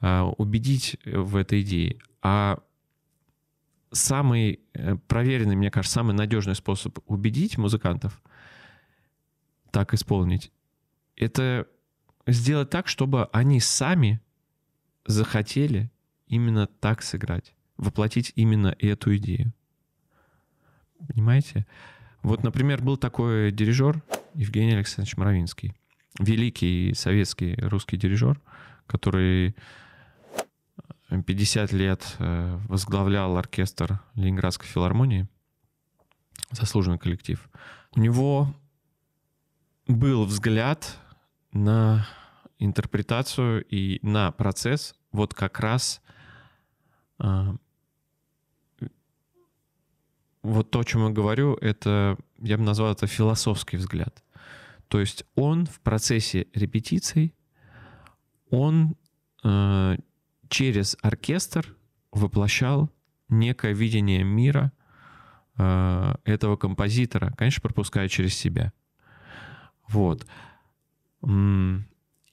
э, 0.00 0.20
убедить 0.38 0.96
в 1.04 1.36
этой 1.36 1.60
идее. 1.60 1.98
А 2.22 2.58
самый 3.92 4.60
э, 4.74 4.96
проверенный, 5.08 5.56
мне 5.56 5.70
кажется, 5.70 5.94
самый 5.94 6.14
надежный 6.14 6.54
способ 6.54 6.98
убедить 7.06 7.58
музыкантов 7.58 8.20
так 9.70 9.94
исполнить, 9.94 10.52
это 11.16 11.66
сделать 12.26 12.70
так, 12.70 12.88
чтобы 12.88 13.28
они 13.32 13.60
сами 13.60 14.20
захотели 15.06 15.90
именно 16.26 16.66
так 16.66 17.02
сыграть, 17.02 17.54
воплотить 17.76 18.32
именно 18.36 18.74
эту 18.78 19.16
идею. 19.16 19.52
Понимаете? 21.08 21.66
Вот, 22.22 22.42
например, 22.42 22.82
был 22.82 22.96
такой 22.96 23.50
дирижер 23.50 24.02
Евгений 24.34 24.74
Александрович 24.74 25.16
Моровинский, 25.16 25.74
великий 26.18 26.92
советский 26.94 27.54
русский 27.54 27.96
дирижер, 27.96 28.40
который 28.86 29.54
50 31.10 31.72
лет 31.72 32.16
э, 32.18 32.58
возглавлял 32.68 33.36
оркестр 33.36 34.00
Ленинградской 34.14 34.66
филармонии, 34.66 35.28
заслуженный 36.52 36.98
коллектив. 36.98 37.48
У 37.92 38.00
него 38.00 38.54
был 39.88 40.24
взгляд 40.24 40.98
на 41.52 42.06
интерпретацию 42.58 43.64
и 43.64 43.98
на 44.06 44.30
процесс 44.30 44.94
вот 45.10 45.34
как 45.34 45.58
раз 45.58 46.00
а, 47.18 47.56
вот 50.42 50.70
то, 50.70 50.80
о 50.80 50.84
чем 50.84 51.06
я 51.06 51.10
говорю, 51.10 51.54
это, 51.54 52.16
я 52.38 52.56
бы 52.56 52.64
назвал 52.64 52.92
это 52.92 53.06
философский 53.06 53.76
взгляд. 53.76 54.22
То 54.88 55.00
есть 55.00 55.24
он 55.34 55.66
в 55.66 55.80
процессе 55.80 56.46
репетиций, 56.54 57.34
он 58.50 58.96
э, 59.44 59.96
через 60.50 60.96
оркестр 61.00 61.74
воплощал 62.12 62.90
некое 63.30 63.72
видение 63.72 64.24
мира 64.24 64.72
э, 65.56 66.14
этого 66.24 66.56
композитора, 66.56 67.32
конечно, 67.38 67.62
пропуская 67.62 68.08
через 68.08 68.34
себя. 68.34 68.72
Вот. 69.88 70.26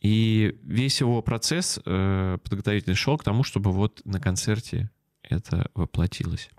И 0.02 0.60
весь 0.64 1.02
его 1.02 1.22
процесс 1.22 1.80
э, 1.86 2.38
подготовительный 2.44 2.96
шел 2.96 3.18
к 3.18 3.24
тому, 3.24 3.44
чтобы 3.44 3.72
вот 3.72 4.02
на 4.06 4.20
концерте 4.20 4.92
это 5.24 5.70
воплотилось. 5.74 6.50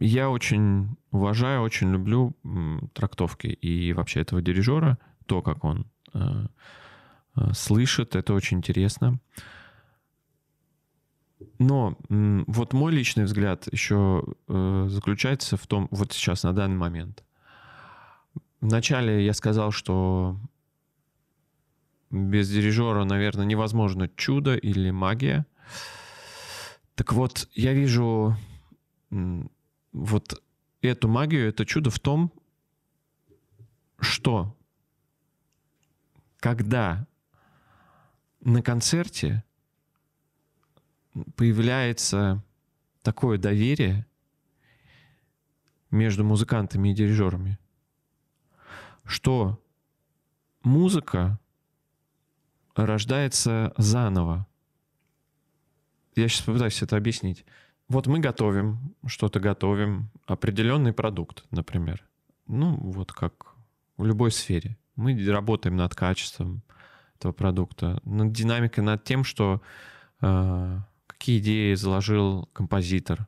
Я 0.00 0.30
очень 0.30 0.96
уважаю, 1.10 1.62
очень 1.62 1.92
люблю 1.92 2.34
трактовки 2.94 3.48
и 3.48 3.92
вообще 3.92 4.20
этого 4.20 4.40
дирижера, 4.40 4.98
то, 5.26 5.42
как 5.42 5.64
он 5.64 5.86
э, 6.14 6.46
э, 7.36 7.52
слышит, 7.52 8.16
это 8.16 8.32
очень 8.34 8.58
интересно. 8.58 9.20
Но 11.58 11.96
вот 12.08 12.72
мой 12.72 12.92
личный 12.92 13.24
взгляд 13.24 13.68
еще 13.70 14.24
э, 14.48 14.86
заключается 14.88 15.56
в 15.56 15.66
том, 15.66 15.88
вот 15.90 16.12
сейчас, 16.12 16.42
на 16.42 16.52
данный 16.52 16.76
момент. 16.76 17.24
Вначале 18.60 19.24
я 19.24 19.34
сказал, 19.34 19.70
что 19.70 20.38
без 22.10 22.48
дирижера, 22.48 23.04
наверное, 23.04 23.44
невозможно 23.44 24.08
чудо 24.08 24.56
или 24.56 24.90
магия. 24.90 25.46
Так 26.94 27.12
вот, 27.12 27.48
я 27.52 27.74
вижу 27.74 28.36
вот 29.92 30.42
эту 30.80 31.08
магию, 31.08 31.48
это 31.48 31.66
чудо 31.66 31.90
в 31.90 32.00
том, 32.00 32.32
что 34.00 34.56
когда 36.38 37.06
на 38.40 38.62
концерте 38.62 39.44
появляется 41.36 42.42
такое 43.02 43.38
доверие 43.38 44.06
между 45.90 46.24
музыкантами 46.24 46.90
и 46.90 46.94
дирижерами, 46.94 47.58
что 49.04 49.62
музыка 50.62 51.38
рождается 52.74 53.72
заново. 53.76 54.46
Я 56.14 56.28
сейчас 56.28 56.42
попытаюсь 56.42 56.82
это 56.82 56.96
объяснить. 56.96 57.44
Вот 57.88 58.06
мы 58.06 58.18
готовим, 58.18 58.94
что-то 59.06 59.38
готовим, 59.38 60.10
определенный 60.26 60.92
продукт, 60.92 61.44
например. 61.50 62.04
Ну, 62.46 62.76
вот 62.76 63.12
как 63.12 63.54
в 63.96 64.04
любой 64.04 64.32
сфере. 64.32 64.76
Мы 64.96 65.16
работаем 65.30 65.76
над 65.76 65.94
качеством 65.94 66.62
этого 67.16 67.32
продукта, 67.32 68.00
над 68.04 68.32
динамикой, 68.32 68.82
над 68.82 69.04
тем, 69.04 69.24
что 69.24 69.62
э, 70.20 70.78
какие 71.26 71.40
идеи 71.40 71.74
заложил 71.74 72.48
композитор. 72.52 73.26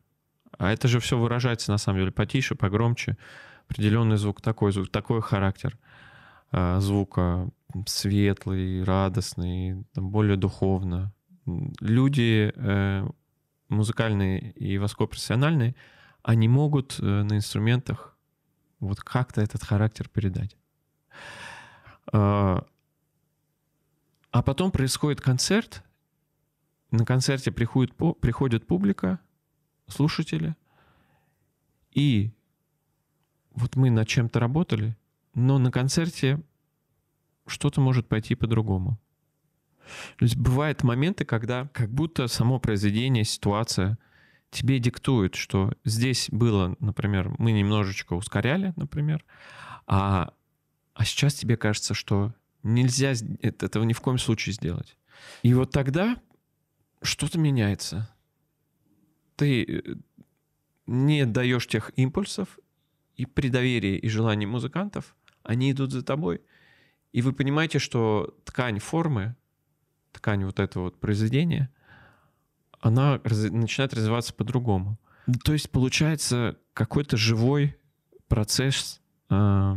А 0.57 0.71
это 0.71 0.87
же 0.87 1.01
все 1.01 1.19
выражается, 1.19 1.73
на 1.73 1.79
самом 1.79 1.99
деле, 1.99 2.13
потише, 2.13 2.55
погромче. 2.55 3.17
Определенный 3.69 4.17
звук, 4.19 4.41
такой 4.41 4.71
звук, 4.71 4.89
такой 4.89 5.21
характер 5.21 5.77
э, 6.53 6.79
звука, 6.79 7.51
светлый, 7.87 8.85
радостный, 8.85 9.85
более 9.97 10.37
духовно. 10.37 11.13
Люди 11.81 12.53
э, 12.55 13.09
музыкальные 13.69 14.53
и 14.53 14.79
высокопрофессиональные, 14.79 15.75
они 16.23 16.47
могут 16.47 17.01
э, 17.01 17.03
на 17.03 17.35
инструментах 17.35 18.17
вот 18.79 19.01
как-то 19.01 19.41
этот 19.41 19.65
характер 19.65 20.09
передать. 20.09 20.57
А, 22.13 22.65
а 24.31 24.43
потом 24.45 24.71
происходит 24.71 25.21
концерт, 25.21 25.83
на 26.91 27.05
концерте 27.05 27.53
приходит, 27.53 27.95
приходит 28.21 28.67
публика, 28.67 29.21
слушатели, 29.87 30.57
и 31.93 32.31
вот 33.55 33.77
мы 33.77 33.91
над 33.91 34.07
чем-то 34.07 34.39
работали, 34.41 34.97
но 35.35 35.59
на 35.59 35.71
концерте 35.71 36.41
что-то 37.47 37.81
может 37.81 38.09
пойти 38.09 38.35
по-другому. 38.35 38.99
То 40.19 40.25
есть 40.25 40.37
бывают 40.37 40.83
моменты, 40.83 41.25
когда 41.25 41.69
как 41.69 41.91
будто 41.91 42.27
само 42.29 42.61
произведение, 42.61 43.25
ситуация 43.25 43.99
тебе 44.51 44.79
диктует, 44.79 45.35
что 45.35 45.73
здесь 45.85 46.29
было, 46.31 46.77
например, 46.81 47.35
мы 47.39 47.53
немножечко 47.53 48.15
ускоряли, 48.15 48.73
например, 48.77 49.25
а, 49.87 50.33
а 50.95 51.05
сейчас 51.05 51.35
тебе 51.35 51.57
кажется, 51.57 51.95
что 51.95 52.35
нельзя 52.63 53.13
этого 53.41 53.85
ни 53.85 53.93
в 53.93 54.01
коем 54.01 54.19
случае 54.19 54.55
сделать. 54.55 54.97
И 55.43 55.55
вот 55.55 55.71
тогда 55.71 56.17
что-то 57.03 57.39
меняется. 57.39 58.15
Ты 59.37 59.65
э, 59.65 59.95
не 60.87 61.27
даешь 61.27 61.67
тех 61.67 61.93
импульсов, 61.97 62.59
и 63.17 63.27
при 63.27 63.49
доверии 63.49 63.99
и 63.99 64.09
желании 64.09 64.47
музыкантов 64.47 65.17
они 65.43 65.73
идут 65.73 65.93
за 65.93 66.03
тобой. 66.03 66.41
И 67.13 67.21
вы 67.21 67.33
понимаете, 67.33 67.79
что 67.79 68.37
ткань 68.45 68.79
формы, 68.79 69.37
ткань 70.13 70.45
вот 70.45 70.61
этого 70.61 70.85
вот 70.85 71.01
произведения, 71.01 71.71
она 72.81 73.21
раз, 73.25 73.51
начинает 73.51 73.93
развиваться 73.93 74.33
по-другому. 74.35 74.99
То 75.45 75.53
есть 75.53 75.71
получается 75.71 76.59
какой-то 76.75 77.17
живой 77.17 77.77
процесс, 78.29 79.01
э, 79.31 79.77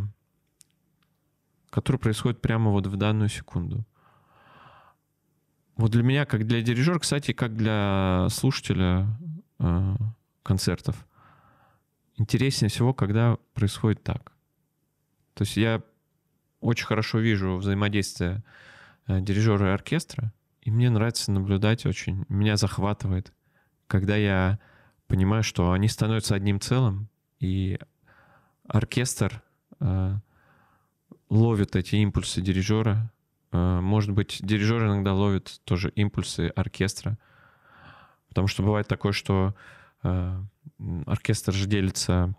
который 1.69 1.97
происходит 1.97 2.41
прямо 2.41 2.71
вот 2.71 2.87
в 2.87 2.95
данную 2.95 3.29
секунду. 3.29 3.85
Вот 5.81 5.89
для 5.89 6.03
меня, 6.03 6.27
как 6.27 6.45
для 6.45 6.61
дирижера, 6.61 7.00
кстати, 7.00 7.33
как 7.33 7.57
для 7.57 8.27
слушателя 8.29 9.07
э, 9.57 9.95
концертов, 10.43 11.07
интереснее 12.17 12.69
всего, 12.69 12.93
когда 12.93 13.38
происходит 13.55 14.03
так. 14.03 14.31
То 15.33 15.41
есть 15.41 15.57
я 15.57 15.81
очень 16.59 16.85
хорошо 16.85 17.17
вижу 17.17 17.55
взаимодействие 17.55 18.43
э, 19.07 19.21
дирижера 19.21 19.69
и 19.69 19.73
оркестра, 19.73 20.31
и 20.61 20.69
мне 20.69 20.91
нравится 20.91 21.31
наблюдать 21.31 21.88
очень, 21.88 22.25
меня 22.29 22.57
захватывает, 22.57 23.33
когда 23.88 24.15
я 24.15 24.59
понимаю, 25.07 25.41
что 25.41 25.71
они 25.71 25.88
становятся 25.88 26.35
одним 26.35 26.59
целым, 26.59 27.09
и 27.39 27.79
оркестр 28.67 29.41
э, 29.79 30.15
ловит 31.29 31.75
эти 31.75 31.95
импульсы 31.95 32.39
дирижера. 32.39 33.11
Э, 33.51 33.79
может 33.81 34.12
быть, 34.12 34.39
дирижер 34.41 34.86
иногда 34.86 35.13
ловит 35.13 35.62
тоже 35.65 35.89
импульсы 35.89 36.48
оркестра. 36.55 37.17
Потому 38.29 38.48
что 38.48 38.63
бывает 38.63 38.88
такое, 38.88 39.12
что 39.12 39.55
э, 40.03 40.41
оркестр 41.05 41.53
же 41.53 41.67
делится 41.67 42.34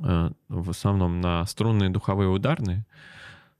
э, 0.00 0.30
в 0.48 0.70
основном 0.70 1.20
на 1.20 1.44
струнные, 1.46 1.90
духовые, 1.90 2.28
ударные. 2.28 2.84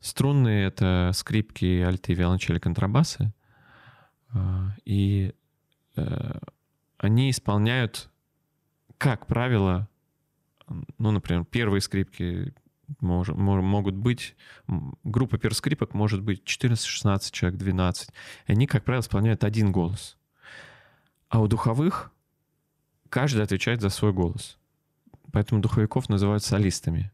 Струнные— 0.01 0.67
это 0.69 1.11
скрипки, 1.15 1.81
альты, 1.81 2.15
виолончели, 2.15 2.59
контрабасы. 2.59 3.33
И 4.85 5.33
они 6.99 7.31
исполняют, 7.31 8.09
как 8.99 9.27
правило, 9.27 9.89
ну, 10.99 11.11
например, 11.11 11.45
первые 11.45 11.81
скрипки 11.81 12.55
мож, 13.01 13.29
могут 13.29 13.95
быть, 13.95 14.37
группа 15.05 15.39
перскрипок 15.39 15.95
может 15.95 16.23
быть 16.23 16.43
14-16 16.45 17.31
человек, 17.31 17.59
12. 17.59 18.11
И 18.47 18.53
они, 18.53 18.67
как 18.67 18.85
правило, 18.85 19.03
исполняют 19.03 19.45
один 19.45 19.73
голос. 19.73 20.17
А 21.29 21.41
у 21.41 21.47
духовых 21.47 22.11
каждый 23.09 23.43
отвечает 23.43 23.81
за 23.81 23.91
свой 23.91 24.13
голос. 24.13 24.59
Поэтому 25.33 25.61
духовиков 25.61 26.09
называют 26.09 26.43
солистами 26.43 27.13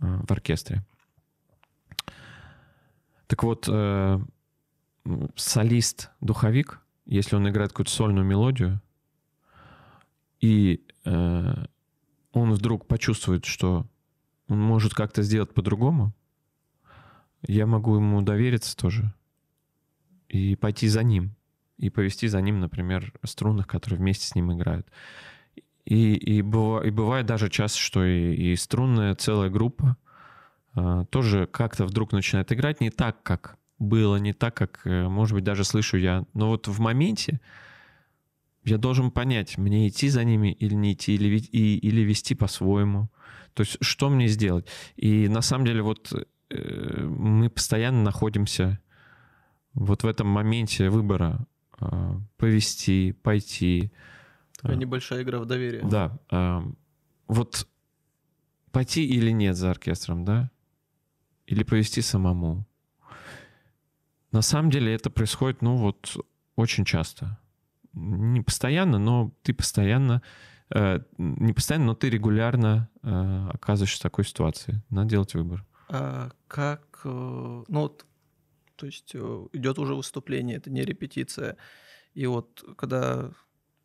э, 0.00 0.20
в 0.26 0.30
оркестре. 0.30 0.84
Так 3.26 3.42
вот, 3.42 3.68
э, 3.68 4.20
солист-духовик, 5.34 6.80
если 7.06 7.36
он 7.36 7.48
играет 7.48 7.70
какую-то 7.70 7.92
сольную 7.92 8.24
мелодию, 8.24 8.80
и 10.40 10.84
э, 11.04 11.64
он 12.32 12.52
вдруг 12.52 12.86
почувствует, 12.86 13.44
что 13.44 13.86
он 14.50 14.60
может 14.60 14.94
как-то 14.94 15.22
сделать 15.22 15.54
по-другому, 15.54 16.12
я 17.46 17.66
могу 17.66 17.96
ему 17.96 18.20
довериться 18.20 18.76
тоже 18.76 19.14
и 20.28 20.56
пойти 20.56 20.88
за 20.88 21.02
ним, 21.02 21.34
и 21.78 21.88
повести 21.88 22.28
за 22.28 22.40
ним, 22.40 22.60
например, 22.60 23.12
струнных, 23.24 23.66
которые 23.66 23.98
вместе 23.98 24.26
с 24.26 24.34
ним 24.34 24.52
играют. 24.52 24.86
И, 25.84 26.14
и, 26.14 26.42
быва, 26.42 26.84
и 26.84 26.90
бывает 26.90 27.26
даже 27.26 27.48
часто, 27.48 27.78
что 27.78 28.04
и, 28.04 28.34
и 28.34 28.56
струнная 28.56 29.14
целая 29.14 29.48
группа 29.48 29.96
а, 30.74 31.04
тоже 31.06 31.46
как-то 31.46 31.86
вдруг 31.86 32.12
начинает 32.12 32.52
играть 32.52 32.80
не 32.80 32.90
так, 32.90 33.22
как 33.22 33.56
было, 33.78 34.16
не 34.16 34.32
так, 34.34 34.54
как, 34.54 34.82
э, 34.84 35.08
может 35.08 35.34
быть, 35.34 35.42
даже 35.42 35.64
слышу 35.64 35.96
я. 35.96 36.24
Но 36.34 36.48
вот 36.48 36.68
в 36.68 36.78
моменте 36.80 37.40
я 38.64 38.78
должен 38.78 39.10
понять, 39.10 39.58
мне 39.58 39.88
идти 39.88 40.08
за 40.08 40.24
ними 40.24 40.52
или 40.52 40.74
не 40.74 40.92
идти, 40.92 41.14
или, 41.14 41.38
и, 41.38 41.78
или 41.78 42.00
вести 42.02 42.34
по-своему. 42.34 43.10
То 43.54 43.62
есть 43.62 43.78
что 43.80 44.10
мне 44.10 44.28
сделать? 44.28 44.66
И 44.96 45.28
на 45.28 45.40
самом 45.40 45.66
деле 45.66 45.82
вот 45.82 46.12
э, 46.50 47.04
мы 47.04 47.48
постоянно 47.48 48.02
находимся 48.02 48.78
вот 49.72 50.02
в 50.02 50.06
этом 50.06 50.26
моменте 50.26 50.90
выбора 50.90 51.46
э, 51.80 52.14
повести, 52.36 53.12
пойти. 53.12 53.92
Такая 54.56 54.76
небольшая 54.76 55.22
игра 55.22 55.38
в 55.38 55.46
доверие. 55.46 55.82
Да. 55.84 56.18
Э, 56.30 56.60
вот 57.28 57.66
пойти 58.72 59.06
или 59.06 59.30
нет 59.30 59.56
за 59.56 59.70
оркестром, 59.70 60.24
да? 60.24 60.50
Или 61.46 61.64
повести 61.64 62.00
самому. 62.00 62.66
На 64.32 64.42
самом 64.42 64.70
деле 64.70 64.94
это 64.94 65.10
происходит, 65.10 65.62
ну 65.62 65.76
вот, 65.76 66.16
очень 66.54 66.84
часто. 66.84 67.39
Не 67.92 68.40
постоянно, 68.40 68.98
но 68.98 69.32
ты 69.42 69.52
постоянно, 69.52 70.22
э, 70.70 71.00
не 71.18 71.52
постоянно, 71.52 71.86
но 71.86 71.94
ты 71.94 72.08
регулярно 72.10 72.88
э, 73.02 73.48
оказываешься 73.52 73.98
в 73.98 74.02
такой 74.02 74.24
ситуации. 74.24 74.82
Надо 74.90 75.10
делать 75.10 75.34
выбор. 75.34 75.64
А 75.88 76.30
как, 76.46 77.00
э, 77.04 77.08
ну 77.08 77.80
вот, 77.80 78.06
то 78.76 78.86
есть 78.86 79.10
э, 79.14 79.46
идет 79.52 79.78
уже 79.78 79.94
выступление, 79.94 80.56
это 80.56 80.70
не 80.70 80.84
репетиция. 80.84 81.56
И 82.14 82.26
вот 82.26 82.64
когда 82.76 83.30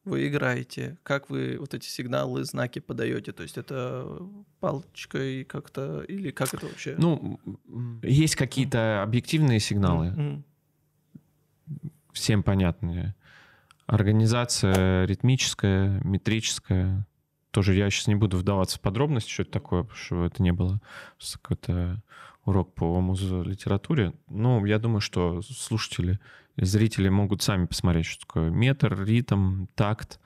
вы 0.06 0.28
играете, 0.28 0.98
как 1.02 1.30
вы 1.32 1.58
вот 1.60 1.74
эти 1.74 1.88
сигналы, 1.88 2.44
знаки 2.44 2.80
подаете? 2.80 3.32
То 3.32 3.42
есть 3.44 3.58
это 3.58 4.20
палочкой 4.60 5.44
как-то 5.46 6.04
или 6.04 6.30
как 6.30 6.54
это 6.54 6.68
вообще? 6.68 6.96
Ну, 6.98 7.40
есть 8.04 8.36
какие-то 8.36 9.02
объективные 9.02 9.60
сигналы, 9.60 10.12
Мгм. 10.12 10.44
всем 12.14 12.44
понятные. 12.44 13.16
Организация 13.88 15.06
ритмическая, 15.06 16.02
метрическая. 16.04 17.06
Тоже 17.52 17.74
я 17.76 17.90
сейчас 17.90 18.08
не 18.08 18.16
буду 18.16 18.38
вдаваться 18.38 18.78
в 18.78 18.82
подробности, 18.82 19.30
что 19.30 19.44
это 19.44 19.52
такое, 19.52 19.84
потому 19.84 19.98
что 19.98 20.26
это 20.26 20.42
не 20.44 20.52
было 20.52 20.82
какой-то 21.42 22.02
урок 22.46 22.74
по 22.74 23.00
музлитературе. 23.00 24.14
Ну, 24.28 24.66
я 24.66 24.80
думаю, 24.80 25.02
что 25.02 25.42
слушатели 25.42 26.20
зрители 26.58 27.10
могут 27.10 27.42
сами 27.42 27.66
посмотреть, 27.66 28.06
что 28.06 28.26
такое 28.26 28.50
метр, 28.50 29.04
ритм, 29.04 29.66
такт. 29.76 30.20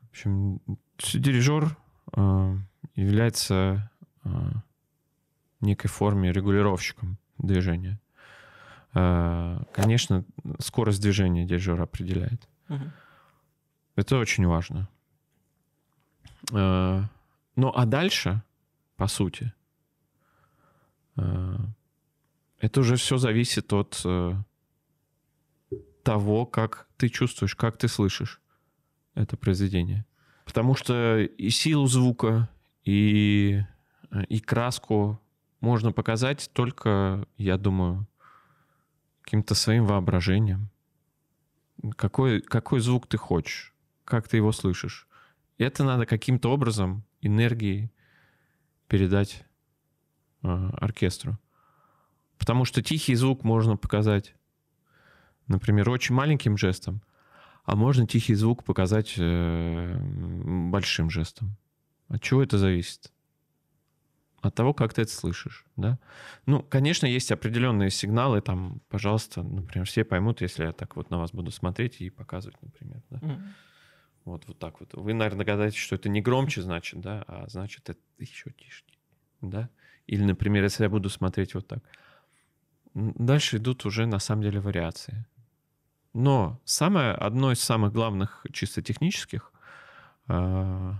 В 0.00 0.10
общем, 0.10 0.60
дирижер 0.98 1.76
э, 2.14 2.56
является 2.94 3.90
э, 4.24 4.28
некой 5.60 5.88
форме 5.88 6.32
регулировщиком 6.32 7.18
движения. 7.38 8.00
Э, 8.94 9.62
конечно, 9.72 10.24
скорость 10.58 11.02
движения 11.02 11.44
дирижер 11.44 11.80
определяет. 11.80 12.48
Угу. 12.68 12.90
Это 13.96 14.18
очень 14.18 14.46
важно. 14.46 14.88
Э, 16.52 17.02
ну 17.56 17.72
а 17.74 17.86
дальше, 17.86 18.42
по 18.96 19.06
сути, 19.06 19.52
э, 21.16 21.56
это 22.60 22.80
уже 22.80 22.96
все 22.96 23.16
зависит 23.18 23.72
от 23.72 24.00
э, 24.04 24.34
того, 26.02 26.46
как 26.46 26.86
ты 26.96 27.08
чувствуешь, 27.08 27.56
как 27.56 27.78
ты 27.78 27.88
слышишь 27.88 28.40
это 29.14 29.36
произведение. 29.36 30.04
Потому 30.44 30.76
что 30.76 31.18
и 31.18 31.50
силу 31.50 31.86
звука, 31.86 32.48
и, 32.84 33.62
и 34.28 34.40
краску 34.40 35.20
можно 35.60 35.90
показать 35.90 36.50
только, 36.52 37.26
я 37.36 37.56
думаю, 37.56 38.06
каким-то 39.22 39.54
своим 39.54 39.86
воображением. 39.86 40.70
Какой, 41.96 42.40
какой 42.40 42.80
звук 42.80 43.06
ты 43.06 43.16
хочешь? 43.16 43.76
как 44.06 44.28
ты 44.28 44.38
его 44.38 44.52
слышишь. 44.52 45.06
Это 45.58 45.84
надо 45.84 46.06
каким-то 46.06 46.50
образом 46.50 47.04
энергией 47.20 47.90
передать 48.88 49.44
э, 50.42 50.48
оркестру. 50.48 51.38
Потому 52.38 52.64
что 52.64 52.82
тихий 52.82 53.14
звук 53.16 53.42
можно 53.42 53.76
показать, 53.76 54.34
например, 55.48 55.90
очень 55.90 56.14
маленьким 56.14 56.56
жестом, 56.56 57.02
а 57.64 57.74
можно 57.74 58.06
тихий 58.06 58.34
звук 58.34 58.64
показать 58.64 59.14
э, 59.18 59.98
большим 59.98 61.10
жестом. 61.10 61.56
От 62.08 62.22
чего 62.22 62.42
это 62.42 62.58
зависит? 62.58 63.12
От 64.46 64.54
того, 64.54 64.74
как 64.74 64.94
ты 64.94 65.02
это 65.02 65.10
слышишь, 65.10 65.64
да? 65.76 65.98
Ну, 66.46 66.62
конечно, 66.62 67.06
есть 67.06 67.32
определенные 67.32 67.90
сигналы, 67.90 68.40
там, 68.40 68.80
пожалуйста, 68.88 69.42
например, 69.42 69.86
все 69.86 70.04
поймут, 70.04 70.40
если 70.40 70.64
я 70.64 70.72
так 70.72 70.94
вот 70.94 71.10
на 71.10 71.18
вас 71.18 71.32
буду 71.32 71.50
смотреть 71.50 72.00
и 72.00 72.10
показывать, 72.10 72.56
например, 72.62 73.02
да? 73.10 73.18
Mm. 73.18 73.40
Вот, 74.24 74.44
вот 74.46 74.58
так 74.58 74.78
вот. 74.80 74.94
Вы, 74.94 75.14
наверное, 75.14 75.44
догадаетесь, 75.44 75.78
что 75.78 75.96
это 75.96 76.08
не 76.08 76.20
громче, 76.20 76.62
значит, 76.62 77.00
да, 77.00 77.24
а 77.26 77.48
значит, 77.48 77.90
это 77.90 78.00
еще 78.18 78.52
тише, 78.52 78.84
да? 79.40 79.68
Или, 80.06 80.22
например, 80.22 80.62
если 80.62 80.84
я 80.84 80.90
буду 80.90 81.10
смотреть 81.10 81.54
вот 81.54 81.66
так. 81.66 81.82
Дальше 82.94 83.56
идут 83.56 83.84
уже, 83.84 84.06
на 84.06 84.20
самом 84.20 84.42
деле, 84.42 84.60
вариации. 84.60 85.26
Но 86.14 86.60
самое, 86.64 87.12
одно 87.12 87.50
из 87.50 87.60
самых 87.60 87.92
главных 87.92 88.46
чисто 88.52 88.80
технических 88.80 89.52
э, 90.28 90.92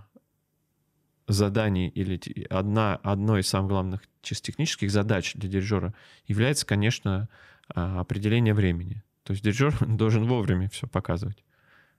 заданий 1.27 1.89
или 1.89 2.21
одна, 2.49 2.97
одно 2.97 3.39
из 3.39 3.49
самых 3.49 3.71
главных 3.71 4.03
чисто 4.23 4.47
технических 4.47 4.91
задач 4.91 5.35
для 5.35 5.49
дирижера 5.49 5.95
является, 6.27 6.67
конечно, 6.67 7.29
э, 7.75 7.81
определение 7.81 8.55
времени. 8.55 9.03
То 9.25 9.33
есть 9.33 9.43
дирижер 9.43 9.75
должен 9.87 10.27
вовремя 10.27 10.69
все 10.69 10.87
показывать. 10.87 11.43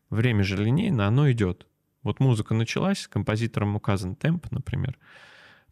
Время 0.10 0.44
же 0.44 0.56
линейно, 0.56 1.08
оно 1.08 1.30
идет. 1.32 1.68
Вот 2.04 2.20
музыка 2.20 2.54
началась, 2.54 3.08
композитором 3.08 3.76
указан 3.76 4.16
темп, 4.16 4.50
например. 4.52 4.98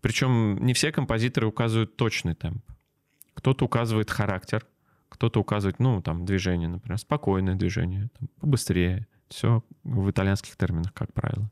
Причем 0.01 0.57
не 0.57 0.73
все 0.73 0.91
композиторы 0.91 1.47
указывают 1.47 1.95
точный 1.95 2.35
темп. 2.35 2.63
Кто-то 3.33 3.65
указывает 3.65 4.11
характер, 4.11 4.65
кто-то 5.09 5.39
указывает, 5.39 5.79
ну, 5.79 6.01
там, 6.01 6.25
движение, 6.25 6.67
например, 6.67 6.97
спокойное 6.97 7.55
движение, 7.55 8.09
там, 8.19 8.27
побыстрее. 8.39 9.07
Все 9.29 9.63
в 9.83 10.11
итальянских 10.11 10.57
терминах, 10.57 10.93
как 10.93 11.13
правило. 11.13 11.49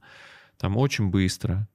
Там 0.57 0.77
очень 0.77 1.09
быстро. 1.09 1.67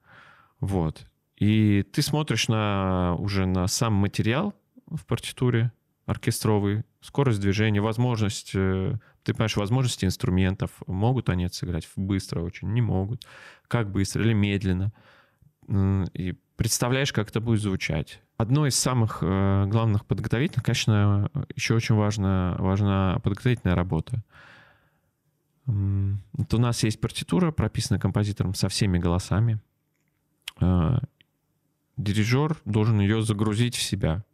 Вот. 0.60 1.06
И 1.36 1.84
ты 1.92 2.02
смотришь 2.02 2.48
на, 2.48 3.14
уже 3.18 3.46
на 3.46 3.66
сам 3.68 3.94
материал 3.94 4.54
в 4.86 5.06
партитуре 5.06 5.72
оркестровый, 6.06 6.84
скорость 7.00 7.40
движения, 7.40 7.80
возможность, 7.80 8.52
э, 8.54 8.96
ты 9.22 9.34
понимаешь, 9.34 9.56
возможности 9.56 10.06
инструментов. 10.06 10.70
Могут 10.86 11.28
они 11.28 11.44
это 11.44 11.54
сыграть 11.54 11.88
быстро 11.96 12.40
очень, 12.40 12.72
не 12.72 12.80
могут. 12.80 13.26
Как 13.68 13.92
быстро 13.92 14.24
или 14.24 14.32
медленно. 14.32 14.92
И 15.70 16.34
представляешь, 16.56 17.12
как 17.12 17.28
это 17.28 17.40
будет 17.40 17.60
звучать. 17.60 18.22
Одно 18.38 18.66
из 18.66 18.76
самых 18.76 19.18
э, 19.20 19.66
главных 19.66 20.06
подготовительных, 20.06 20.64
конечно, 20.64 21.30
еще 21.54 21.74
очень 21.74 21.94
важна, 21.94 22.56
важна 22.58 23.20
подготовительная 23.22 23.76
работа. 23.76 24.24
Вот 25.66 26.54
у 26.54 26.58
нас 26.58 26.82
есть 26.82 26.98
партитура, 26.98 27.52
прописанная 27.52 28.00
композитором 28.00 28.54
со 28.54 28.70
всеми 28.70 28.96
голосами. 28.98 29.60
Э, 30.60 30.98
дирижер 31.96 32.56
должен 32.64 33.00
ее 33.00 33.22
загрузить 33.22 33.76
в 33.76 33.82
себя. 33.82 34.24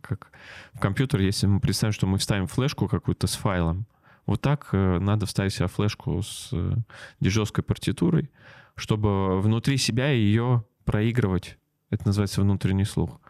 Как 0.00 0.30
в 0.74 0.80
компьютер, 0.80 1.20
если 1.20 1.46
мы 1.46 1.60
представим, 1.60 1.92
что 1.92 2.06
мы 2.06 2.18
вставим 2.18 2.46
флешку 2.46 2.88
какую-то 2.88 3.26
с 3.26 3.34
файлом, 3.34 3.86
вот 4.26 4.40
так 4.40 4.68
э, 4.72 4.98
надо 4.98 5.26
вставить 5.26 5.54
себе 5.54 5.68
флешку 5.68 6.22
с 6.22 6.50
э, 6.52 6.74
дирижерской 7.20 7.64
партитурой, 7.64 8.30
чтобы 8.74 9.40
внутри 9.40 9.76
себя 9.76 10.10
ее 10.10 10.64
проигрывать 10.84 11.58
это 11.92 12.06
называется 12.06 12.40
внутренний 12.40 12.86
слух. 12.86 13.20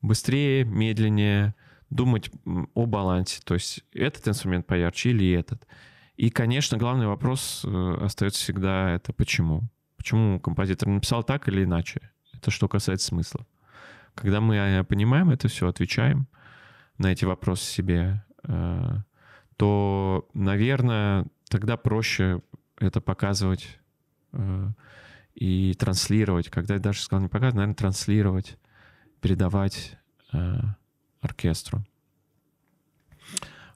Быстрее, 0.00 0.64
медленнее, 0.64 1.54
думать 1.90 2.30
о 2.74 2.86
балансе. 2.86 3.40
То 3.44 3.54
есть 3.54 3.84
этот 3.92 4.26
инструмент 4.26 4.66
поярче 4.66 5.10
или 5.10 5.30
этот. 5.32 5.66
И, 6.16 6.30
конечно, 6.30 6.78
главный 6.78 7.06
вопрос 7.06 7.64
э, 7.64 7.98
остается 8.00 8.40
всегда 8.40 8.94
это 8.94 9.12
почему. 9.12 9.62
Почему 9.98 10.40
композитор 10.40 10.88
написал 10.88 11.22
так 11.22 11.48
или 11.48 11.64
иначе. 11.64 12.00
Это 12.32 12.50
что 12.50 12.68
касается 12.68 13.08
смысла. 13.08 13.46
Когда 14.14 14.40
мы 14.40 14.56
э, 14.56 14.84
понимаем 14.84 15.30
это 15.30 15.48
все, 15.48 15.68
отвечаем 15.68 16.26
на 16.96 17.12
эти 17.12 17.24
вопросы 17.26 17.64
себе, 17.64 18.24
э, 18.44 18.94
то, 19.56 20.28
наверное, 20.32 21.26
тогда 21.50 21.76
проще 21.76 22.40
это 22.78 23.00
показывать 23.00 23.78
и 25.34 25.74
транслировать, 25.78 26.48
когда 26.48 26.74
я 26.74 26.80
даже 26.80 27.00
сказал 27.00 27.22
не 27.22 27.28
показывать, 27.28 27.54
наверное, 27.56 27.74
транслировать, 27.74 28.58
передавать 29.20 29.96
э, 30.32 30.58
оркестру. 31.20 31.84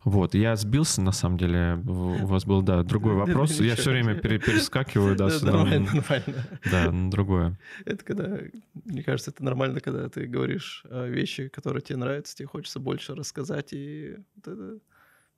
Вот, 0.05 0.35
я 0.35 0.57
сбился, 0.57 1.01
на 1.01 1.13
самом 1.13 1.39
деле, 1.39 1.81
у 1.87 2.27
вас 2.27 2.45
был, 2.45 2.63
да, 2.63 2.83
другой 2.83 3.15
вопрос. 3.15 3.61
Я 3.61 3.77
все 3.77 3.91
время 3.91 4.15
перескакиваю, 4.17 5.17
да, 5.17 5.31
сюда. 5.31 5.53
Нормально, 5.53 5.91
нормально. 5.95 6.47
Да, 6.71 6.91
другое. 7.11 7.59
Это 7.85 8.05
когда, 8.05 8.39
мне 8.85 9.03
кажется, 9.03 9.31
это 9.31 9.45
нормально, 9.45 9.81
когда 9.81 10.09
ты 10.09 10.27
говоришь 10.27 10.85
вещи, 10.91 11.49
которые 11.49 11.83
тебе 11.83 11.99
нравятся, 11.99 12.37
тебе 12.37 12.49
хочется 12.49 12.81
больше 12.81 13.15
рассказать, 13.15 13.73
и 13.73 14.17
это 14.39 14.79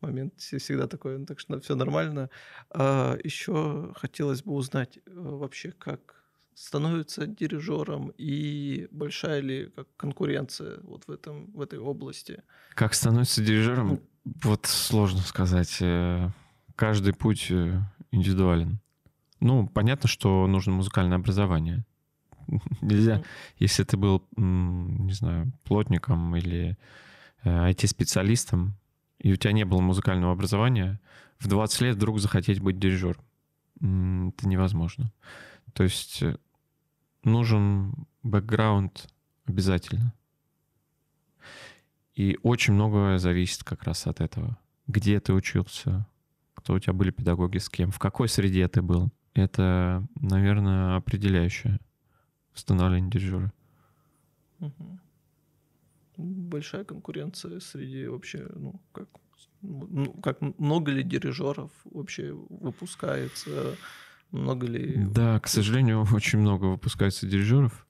момент 0.04 0.34
всегда 0.38 0.86
такой, 0.86 1.18
ну, 1.18 1.26
так 1.26 1.40
что 1.40 1.58
все 1.60 1.74
нормально. 1.74 2.30
А 2.70 3.16
еще 3.22 3.92
хотелось 3.96 4.42
бы 4.42 4.52
узнать 4.52 4.98
э, 4.98 5.00
вообще, 5.14 5.72
как 5.72 6.22
становится 6.54 7.26
дирижером 7.26 8.12
и 8.16 8.86
большая 8.90 9.40
ли 9.40 9.72
как 9.74 9.88
конкуренция 9.96 10.78
вот 10.82 11.04
в, 11.06 11.10
этом, 11.10 11.50
в 11.52 11.60
этой 11.60 11.78
области? 11.78 12.42
Как 12.74 12.94
становится 12.94 13.42
дирижером? 13.42 14.00
Вот 14.24 14.66
сложно 14.66 15.20
сказать. 15.20 15.78
Э, 15.80 16.30
каждый 16.76 17.12
путь 17.12 17.48
э, 17.50 17.80
индивидуален. 18.10 18.80
Ну, 19.40 19.66
понятно, 19.66 20.08
что 20.08 20.46
нужно 20.46 20.72
музыкальное 20.72 21.18
образование. 21.18 21.84
Нельзя, 22.80 23.22
если 23.58 23.84
ты 23.84 23.96
был, 23.96 24.26
не 24.36 25.12
знаю, 25.12 25.52
плотником 25.64 26.34
или 26.36 26.78
IT-специалистом, 27.44 28.74
и 29.18 29.32
у 29.32 29.36
тебя 29.36 29.52
не 29.52 29.64
было 29.64 29.80
музыкального 29.80 30.32
образования, 30.32 31.00
в 31.38 31.48
20 31.48 31.80
лет 31.82 31.96
вдруг 31.96 32.20
захотеть 32.20 32.60
быть 32.60 32.78
дирижером. 32.78 33.22
Это 33.76 34.48
невозможно. 34.48 35.12
То 35.72 35.82
есть 35.82 36.22
э, 36.22 36.36
нужен 37.24 38.06
бэкграунд 38.22 39.08
обязательно. 39.46 40.14
И 42.14 42.38
очень 42.42 42.74
многое 42.74 43.18
зависит 43.18 43.64
как 43.64 43.84
раз 43.84 44.06
от 44.06 44.20
этого. 44.20 44.58
Где 44.86 45.18
ты 45.20 45.32
учился, 45.32 46.06
кто 46.54 46.74
у 46.74 46.78
тебя 46.78 46.92
были 46.92 47.10
педагоги, 47.10 47.58
с 47.58 47.68
кем, 47.68 47.90
в 47.90 47.98
какой 47.98 48.28
среде 48.28 48.68
ты 48.68 48.82
был. 48.82 49.10
Это, 49.34 50.06
наверное, 50.20 50.96
определяющее 50.96 51.80
становление 52.54 53.10
дирижера. 53.10 53.52
Угу 54.60 55.00
большая 56.16 56.84
конкуренция 56.84 57.60
среди 57.60 58.06
вообще, 58.06 58.46
ну, 58.54 58.80
как, 58.92 59.08
ну, 59.62 60.12
как 60.14 60.40
много 60.58 60.92
ли 60.92 61.02
дирижеров 61.02 61.70
вообще 61.84 62.32
выпускается, 62.32 63.76
много 64.30 64.66
ли... 64.66 64.96
Да, 64.96 65.40
к 65.40 65.48
сожалению, 65.48 66.06
очень 66.12 66.38
много 66.38 66.66
выпускается 66.66 67.26
дирижеров, 67.26 67.86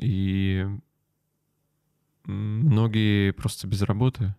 и 0.00 0.66
многие 2.32 3.32
просто 3.32 3.66
без 3.66 3.82
работы 3.82 4.34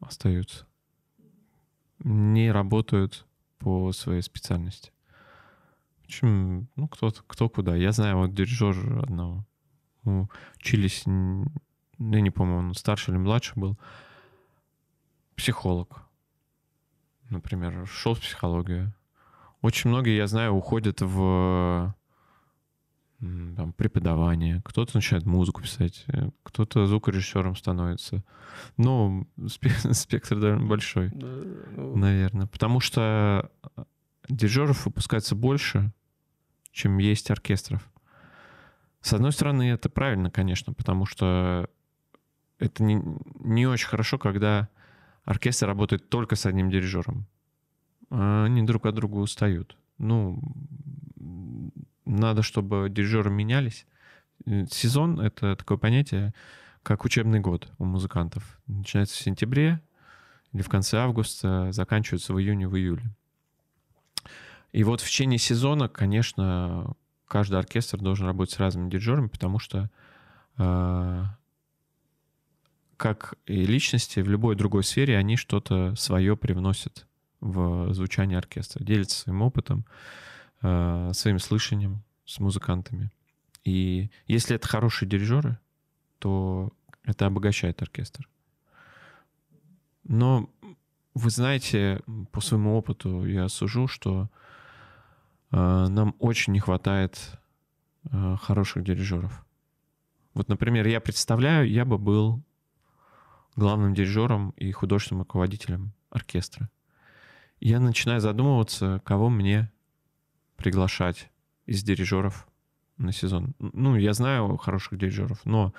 остаются, 0.00 0.66
не 1.98 2.50
работают 2.50 3.26
по 3.58 3.92
своей 3.92 4.22
специальности. 4.22 4.92
Причем, 6.02 6.68
ну, 6.76 6.88
кто, 6.88 7.10
кто 7.10 7.48
куда. 7.48 7.74
Я 7.74 7.92
знаю 7.92 8.18
вот 8.18 8.34
дирижер 8.34 9.00
одного. 9.02 9.44
Учились 10.04 11.04
я 11.98 12.20
не 12.20 12.30
помню, 12.30 12.56
он 12.56 12.74
старше 12.74 13.10
или 13.10 13.18
младше 13.18 13.52
был, 13.56 13.78
психолог, 15.34 16.02
например, 17.30 17.86
шел 17.86 18.14
в 18.14 18.20
психологию. 18.20 18.94
Очень 19.62 19.90
многие, 19.90 20.16
я 20.16 20.26
знаю, 20.26 20.52
уходят 20.52 21.00
в 21.00 21.94
там, 23.20 23.72
преподавание, 23.72 24.60
кто-то 24.64 24.96
начинает 24.96 25.24
музыку 25.24 25.62
писать, 25.62 26.04
э, 26.08 26.30
кто-то 26.42 26.86
звукорежиссером 26.86 27.56
становится. 27.56 28.22
Ну, 28.76 29.26
спектр 29.92 30.38
довольно 30.38 30.66
большой, 30.66 31.10
да, 31.14 31.26
ну... 31.76 31.96
наверное. 31.96 32.46
Потому 32.46 32.80
что 32.80 33.50
дирижеров 34.28 34.84
выпускается 34.84 35.34
больше, 35.34 35.92
чем 36.72 36.98
есть 36.98 37.30
оркестров. 37.30 37.88
С 39.00 39.12
одной 39.14 39.32
стороны, 39.32 39.70
это 39.70 39.88
правильно, 39.88 40.30
конечно, 40.30 40.74
потому 40.74 41.06
что 41.06 41.70
это 42.58 42.82
не, 42.82 43.02
не 43.40 43.66
очень 43.66 43.88
хорошо, 43.88 44.18
когда 44.18 44.68
оркестр 45.24 45.66
работает 45.66 46.08
только 46.10 46.36
с 46.36 46.44
одним 46.44 46.70
дирижером. 46.70 47.26
Они 48.10 48.62
друг 48.62 48.86
от 48.86 48.94
друга 48.94 49.16
устают. 49.16 49.76
ну, 49.98 50.40
надо, 52.06 52.42
чтобы 52.42 52.88
дирижеры 52.88 53.30
менялись. 53.30 53.86
Сезон— 54.70 55.20
это 55.20 55.56
такое 55.56 55.76
понятие, 55.76 56.32
как 56.82 57.04
учебный 57.04 57.40
год 57.40 57.68
у 57.78 57.84
музыкантов. 57.84 58.60
Начинается 58.66 59.16
в 59.16 59.20
сентябре 59.20 59.80
или 60.52 60.62
в 60.62 60.68
конце 60.68 60.98
августа, 60.98 61.72
заканчивается 61.72 62.32
в 62.32 62.40
июне, 62.40 62.68
в 62.68 62.76
июле. 62.76 63.02
И 64.72 64.84
вот 64.84 65.00
в 65.00 65.06
течение 65.06 65.38
сезона, 65.38 65.88
конечно, 65.88 66.94
каждый 67.26 67.58
оркестр 67.58 67.98
должен 67.98 68.26
работать 68.26 68.54
с 68.54 68.58
разными 68.58 68.90
дирижерами, 68.90 69.28
потому 69.28 69.58
что 69.58 69.90
э, 70.58 71.24
как 72.96 73.34
и 73.46 73.64
личности 73.64 74.20
в 74.20 74.28
любой 74.28 74.54
другой 74.54 74.84
сфере, 74.84 75.16
они 75.18 75.36
что-то 75.36 75.94
свое 75.96 76.36
привносят 76.36 77.06
в 77.40 77.92
звучание 77.92 78.38
оркестра, 78.38 78.82
делятся 78.82 79.20
своим 79.20 79.42
опытом, 79.42 79.84
своим 80.60 81.38
слышанием 81.38 82.02
с 82.24 82.40
музыкантами. 82.40 83.10
И 83.64 84.10
если 84.26 84.56
это 84.56 84.66
хорошие 84.68 85.08
дирижеры, 85.08 85.58
то 86.18 86.72
это 87.04 87.26
обогащает 87.26 87.82
оркестр. 87.82 88.28
Но 90.04 90.50
вы 91.14 91.30
знаете, 91.30 92.00
по 92.30 92.40
своему 92.40 92.76
опыту 92.76 93.24
я 93.24 93.48
сужу, 93.48 93.88
что 93.88 94.28
э, 95.50 95.56
нам 95.88 96.14
очень 96.18 96.52
не 96.52 96.60
хватает 96.60 97.18
э, 98.04 98.36
хороших 98.40 98.84
дирижеров. 98.84 99.44
Вот, 100.34 100.48
например, 100.48 100.86
я 100.86 101.00
представляю, 101.00 101.68
я 101.70 101.84
бы 101.84 101.98
был 101.98 102.42
главным 103.56 103.94
дирижером 103.94 104.50
и 104.50 104.70
художественным 104.70 105.22
руководителем 105.22 105.92
оркестра. 106.10 106.68
я 107.58 107.80
начинаю 107.80 108.20
задумываться, 108.20 109.00
кого 109.04 109.30
мне 109.30 109.72
приглашать 110.56 111.30
из 111.66 111.82
дирижеров 111.82 112.46
на 112.96 113.12
сезон. 113.12 113.54
Ну, 113.58 113.96
я 113.96 114.12
знаю 114.12 114.56
хороших 114.56 114.98
дирижеров, 114.98 115.44
но 115.44 115.74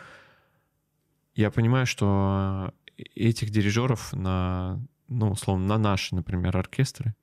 я 1.35 1.51
понимаю, 1.51 1.85
что 1.85 2.73
этих 3.15 3.49
дирижеров 3.49 4.13
на, 4.13 4.79
ну, 5.07 5.31
условно, 5.31 5.65
на 5.65 5.77
наши, 5.77 6.15
например, 6.15 6.55
оркестры 6.57 7.15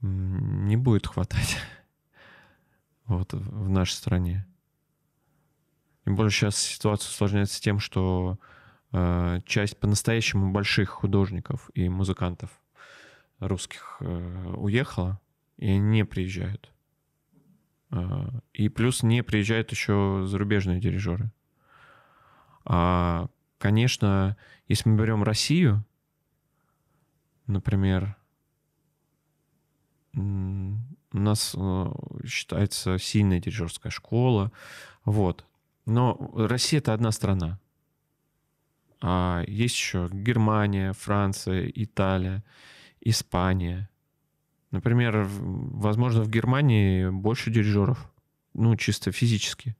не 0.00 0.76
будет 0.76 1.06
хватать 1.06 1.58
вот 3.06 3.32
в 3.32 3.68
нашей 3.68 3.92
стране. 3.92 4.46
Тем 6.04 6.16
более 6.16 6.30
сейчас 6.30 6.56
ситуация 6.56 7.10
усложняется 7.10 7.60
тем, 7.60 7.78
что 7.78 8.38
э, 8.92 9.40
часть 9.44 9.78
по-настоящему 9.78 10.50
больших 10.50 10.88
художников 10.88 11.70
и 11.74 11.88
музыкантов 11.88 12.50
русских 13.38 13.98
э, 14.00 14.54
уехала, 14.56 15.20
и 15.60 15.68
они 15.68 15.78
не 15.78 16.04
приезжают. 16.04 16.72
Э, 17.90 18.30
и 18.54 18.68
плюс 18.68 19.02
не 19.02 19.22
приезжают 19.22 19.70
еще 19.70 20.24
зарубежные 20.26 20.80
дирижеры. 20.80 21.30
А, 22.64 23.28
конечно, 23.58 24.36
если 24.68 24.88
мы 24.88 24.98
берем 24.98 25.22
Россию, 25.22 25.84
например, 27.46 28.16
у 30.14 30.78
нас 31.12 31.54
э, 31.56 31.92
считается 32.26 32.98
сильная 32.98 33.38
дирижерская 33.38 33.92
школа, 33.92 34.50
вот. 35.04 35.44
Но 35.84 36.32
Россия 36.34 36.80
это 36.80 36.94
одна 36.94 37.10
страна. 37.12 37.60
А 39.02 39.44
есть 39.46 39.74
еще 39.74 40.08
Германия, 40.10 40.94
Франция, 40.94 41.70
Италия, 41.74 42.44
Испания. 43.00 43.90
Например, 44.70 45.26
возможно, 45.28 46.22
в 46.22 46.30
Германии 46.30 47.08
больше 47.08 47.50
дирижеров, 47.50 48.10
ну, 48.54 48.76
чисто 48.76 49.10
физически, 49.10 49.76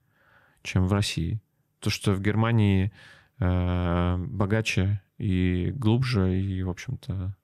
чем 0.63 0.87
в 0.87 0.93
России. 0.93 1.41
То, 1.79 1.91
что 1.91 2.13
в 2.13 2.21
Германии 2.21 2.93
э, 3.39 4.17
богаче 4.19 5.01
и 5.19 5.73
глубже, 5.75 6.41
и, 6.41 6.63
в 6.63 6.71
общем-то, 6.71 7.37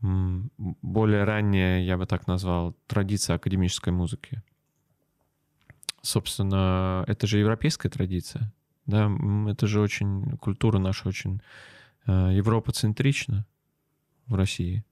более 0.00 1.24
ранняя, 1.24 1.82
я 1.82 1.96
бы 1.96 2.06
так 2.06 2.26
назвал, 2.26 2.76
традиция 2.86 3.36
академической 3.36 3.92
музыки. 3.92 4.42
Собственно, 6.02 7.04
это 7.08 7.26
же 7.26 7.38
европейская 7.38 7.88
традиция. 7.88 8.52
Да, 8.86 9.10
это 9.48 9.66
же 9.66 9.80
очень, 9.80 10.36
культура 10.38 10.78
наша 10.78 11.08
очень 11.08 11.42
э, 12.06 12.30
европоцентрична 12.32 13.44
в 14.26 14.34
России. 14.34 14.84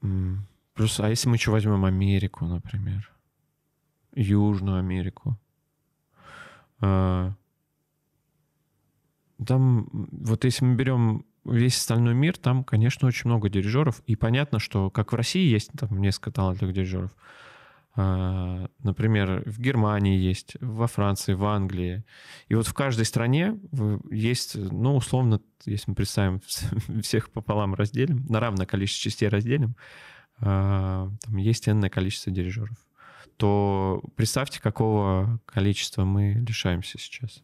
Плюс, 0.00 1.00
а 1.00 1.08
если 1.08 1.28
мы 1.28 1.36
еще 1.36 1.50
возьмем 1.50 1.84
Америку, 1.84 2.44
например, 2.44 3.10
Южную 4.14 4.78
Америку, 4.78 5.38
э, 6.80 7.32
там, 9.46 9.88
вот 9.92 10.44
если 10.44 10.64
мы 10.64 10.74
берем 10.74 11.24
весь 11.44 11.76
остальной 11.76 12.14
мир, 12.14 12.36
там, 12.36 12.64
конечно, 12.64 13.08
очень 13.08 13.28
много 13.28 13.48
дирижеров. 13.48 14.02
И 14.06 14.16
понятно, 14.16 14.58
что 14.58 14.90
как 14.90 15.12
в 15.12 15.16
России 15.16 15.46
есть 15.46 15.70
там 15.78 16.00
несколько 16.00 16.30
талантливых 16.32 16.74
дирижеров, 16.74 17.14
а, 17.14 17.16
например, 17.96 19.42
в 19.46 19.58
Германии 19.58 20.18
есть, 20.18 20.56
во 20.60 20.86
Франции, 20.86 21.32
в 21.32 21.44
Англии. 21.46 22.04
И 22.48 22.54
вот 22.54 22.66
в 22.66 22.74
каждой 22.74 23.06
стране 23.06 23.58
есть, 24.10 24.54
ну, 24.54 24.96
условно, 24.96 25.40
если 25.64 25.90
мы 25.90 25.94
представим 25.94 26.40
всех 27.02 27.30
пополам 27.30 27.74
разделим, 27.74 28.26
на 28.28 28.38
равное 28.38 28.66
количество 28.66 29.10
частей 29.10 29.28
разделим, 29.28 29.76
а, 30.40 31.10
там 31.22 31.36
есть 31.36 31.68
энное 31.68 31.88
количество 31.88 32.30
дирижеров. 32.30 32.76
То 33.38 34.02
представьте, 34.14 34.60
какого 34.60 35.40
количества 35.46 36.04
мы 36.04 36.44
лишаемся 36.46 36.98
сейчас. 36.98 37.42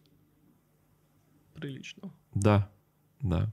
Прилично. 1.55 2.11
Да, 2.33 2.69
да. 3.21 3.51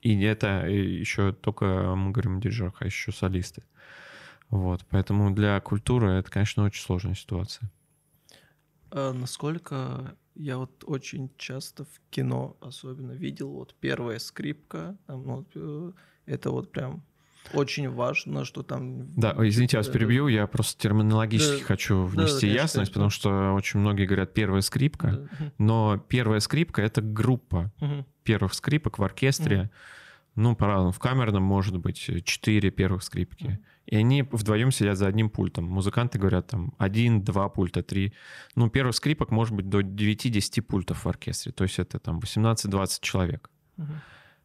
И 0.00 0.18
это 0.22 0.66
еще 0.66 1.32
только 1.32 1.94
мы 1.96 2.12
говорим 2.12 2.38
о 2.38 2.40
дирижерах, 2.40 2.80
а 2.80 2.86
еще 2.86 3.12
солисты. 3.12 3.62
Вот, 4.50 4.84
поэтому 4.90 5.30
для 5.32 5.60
культуры 5.60 6.12
это, 6.12 6.30
конечно, 6.30 6.64
очень 6.64 6.82
сложная 6.82 7.14
ситуация. 7.14 7.70
А 8.90 9.12
насколько 9.12 10.16
я 10.34 10.58
вот 10.58 10.84
очень 10.86 11.30
часто 11.36 11.84
в 11.84 12.00
кино 12.10 12.56
особенно 12.60 13.12
видел 13.12 13.50
вот 13.50 13.74
первая 13.80 14.18
скрипка, 14.18 14.96
там, 15.06 15.22
вот, 15.22 15.48
э, 15.54 15.92
это 16.26 16.50
вот 16.50 16.72
прям 16.72 17.04
очень 17.52 17.88
важно, 17.88 18.44
что 18.44 18.62
там... 18.62 19.14
Да, 19.14 19.34
извините, 19.38 19.76
я 19.76 19.80
вас 19.80 19.88
перебью, 19.88 20.28
я 20.28 20.46
просто 20.46 20.80
терминологически 20.80 21.60
да, 21.60 21.64
хочу 21.64 22.04
внести 22.04 22.48
да, 22.48 22.62
ясность, 22.62 22.92
потому 22.92 23.10
что 23.10 23.52
очень 23.54 23.80
многие 23.80 24.06
говорят 24.06 24.34
первая 24.34 24.60
скрипка, 24.60 25.28
да. 25.38 25.52
но 25.58 25.98
первая 26.08 26.40
скрипка— 26.40 26.82
это 26.82 27.00
группа 27.00 27.72
угу. 27.80 28.06
первых 28.24 28.54
скрипок 28.54 28.98
в 28.98 29.04
оркестре, 29.04 29.62
угу. 29.62 29.70
Ну, 30.34 30.54
по-разному, 30.54 30.92
в 30.92 30.98
камерном 30.98 31.42
может 31.42 31.76
быть 31.78 31.98
четыре 32.24 32.70
первых 32.70 33.02
скрипки. 33.02 33.58
И 33.86 33.96
они 33.96 34.22
вдвоем 34.22 34.70
сидят 34.70 34.96
за 34.98 35.08
одним 35.08 35.30
пультом. 35.30 35.64
Музыканты 35.64 36.18
говорят 36.18 36.46
там 36.46 36.74
один, 36.78 37.22
два 37.24 37.48
пульта, 37.48 37.82
три. 37.82 38.12
Ну, 38.54 38.70
первых 38.70 38.94
скрипок 38.94 39.30
может 39.30 39.54
быть 39.54 39.68
до 39.68 39.80
9-10 39.80 40.62
пультов 40.62 41.04
в 41.04 41.08
оркестре. 41.08 41.52
То 41.52 41.64
есть 41.64 41.78
это 41.78 41.98
там 41.98 42.20
18-20 42.20 42.98
человек. 43.00 43.50
Угу. 43.78 43.86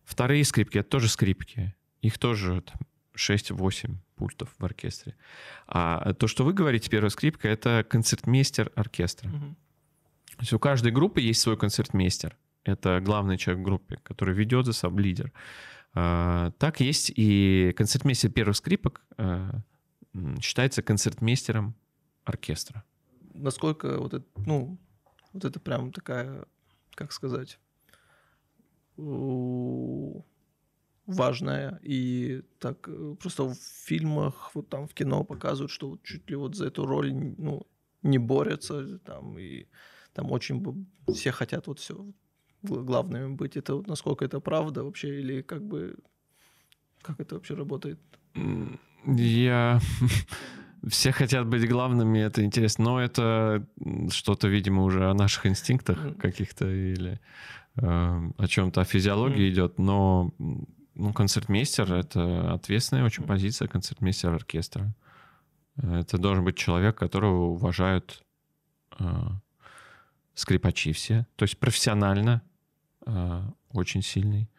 Вторые 0.04 0.44
скрипки— 0.44 0.78
это 0.80 0.90
тоже 0.90 1.10
скрипки. 1.10 1.76
Их 2.02 2.18
тоже 2.18 2.62
там, 2.62 2.80
6-8 3.16 3.96
пультов 4.16 4.50
в 4.58 4.66
оркестре. 4.66 5.16
А 5.68 6.14
то, 6.14 6.28
что 6.28 6.44
вы 6.44 6.54
говорите, 6.54 6.90
первая 6.90 7.10
скрипка— 7.10 7.48
это 7.50 7.86
концертмейстер 7.88 8.72
оркестра. 8.76 9.30
Угу. 9.30 9.56
То 10.38 10.42
есть 10.42 10.54
у 10.54 10.60
каждой 10.60 10.92
группы 10.92 11.22
есть 11.22 11.42
свой 11.42 11.58
концертмейстер. 11.58 12.36
Это 12.64 13.00
главный 13.00 13.38
человек 13.38 13.62
в 13.62 13.66
группе, 13.66 13.98
который 14.04 14.34
ведет 14.34 14.66
за 14.66 14.74
собой 14.74 15.04
лидер. 15.04 15.32
А, 15.96 16.52
так 16.60 16.82
есть 16.82 17.12
и 17.16 17.74
концертмейстер 17.78 18.32
первых 18.32 18.58
скрипок 18.58 19.02
а, 19.18 19.62
считается 20.42 20.82
концертмейстером 20.82 21.74
оркестра. 22.26 22.84
Насколько 23.34 23.98
вот 23.98 24.14
это, 24.14 24.26
ну, 24.46 24.78
вот 25.34 25.46
это 25.46 25.60
прям 25.60 25.92
такая, 25.92 26.46
как 26.96 27.12
сказать, 27.14 27.60
важная 31.06 31.80
и 31.84 32.42
так 32.60 32.88
э, 32.88 33.16
просто 33.20 33.44
в 33.44 33.56
фильмах, 33.56 34.52
вот 34.54 34.70
там 34.70 34.88
в 34.88 34.94
кино 34.94 35.24
показывают, 35.24 35.72
что 35.72 35.90
вот 35.92 36.04
чуть 36.04 36.30
ли 36.30 36.36
вот 36.36 36.56
за 36.56 36.68
эту 36.68 36.86
роль, 36.86 37.14
ну, 37.14 37.68
не 38.02 38.18
борются 38.18 39.00
там 39.00 39.38
и 39.38 39.68
там 40.14 40.32
очень 40.32 40.88
все 41.14 41.32
хотят 41.32 41.68
вот 41.68 41.80
все 41.80 42.06
главными 42.68 43.36
быть. 43.36 43.58
Это 43.58 43.76
вот 43.76 43.88
насколько 43.88 44.26
это 44.26 44.40
правда 44.40 44.84
вообще 44.84 45.20
или 45.20 45.42
как 45.42 45.64
бы 45.64 45.96
как 47.02 47.20
это 47.20 47.36
вообще 47.36 47.54
работает? 47.54 48.00
Я 49.06 49.80
все 50.88 51.12
хотят 51.12 51.48
быть 51.48 51.68
главными, 51.70 52.20
это 52.20 52.44
интересно, 52.44 52.84
но 52.86 53.02
это 53.02 53.66
что-то, 54.10 54.48
видимо, 54.48 54.84
уже 54.84 55.10
о 55.10 55.14
наших 55.14 55.46
инстинктах 55.46 55.98
mm. 55.98 56.16
каких-то 56.16 56.68
или 56.70 57.20
э, 57.78 58.32
о 58.38 58.48
чем-то 58.48 58.82
о 58.82 58.86
физиологии 58.86 59.48
mm. 59.48 59.52
идет, 59.52 59.80
но 59.80 60.34
ну, 60.96 61.14
концертмейстер— 61.14 61.94
это 61.94 62.54
ответственная 62.54 63.06
очень 63.06 63.24
позиция 63.24 63.68
концертмейстера 63.68 64.36
оркестра. 64.36 64.96
Это 65.78 66.18
должен 66.18 66.46
быть 66.46 66.56
человек, 66.56 66.98
которого 66.98 67.50
уважают 67.50 68.24
э, 68.98 69.06
скрипачи 70.34 70.94
все. 70.94 71.28
То 71.36 71.44
есть 71.44 71.60
профессионально 71.60 72.42
очень 73.72 74.02
сильный. 74.02 74.50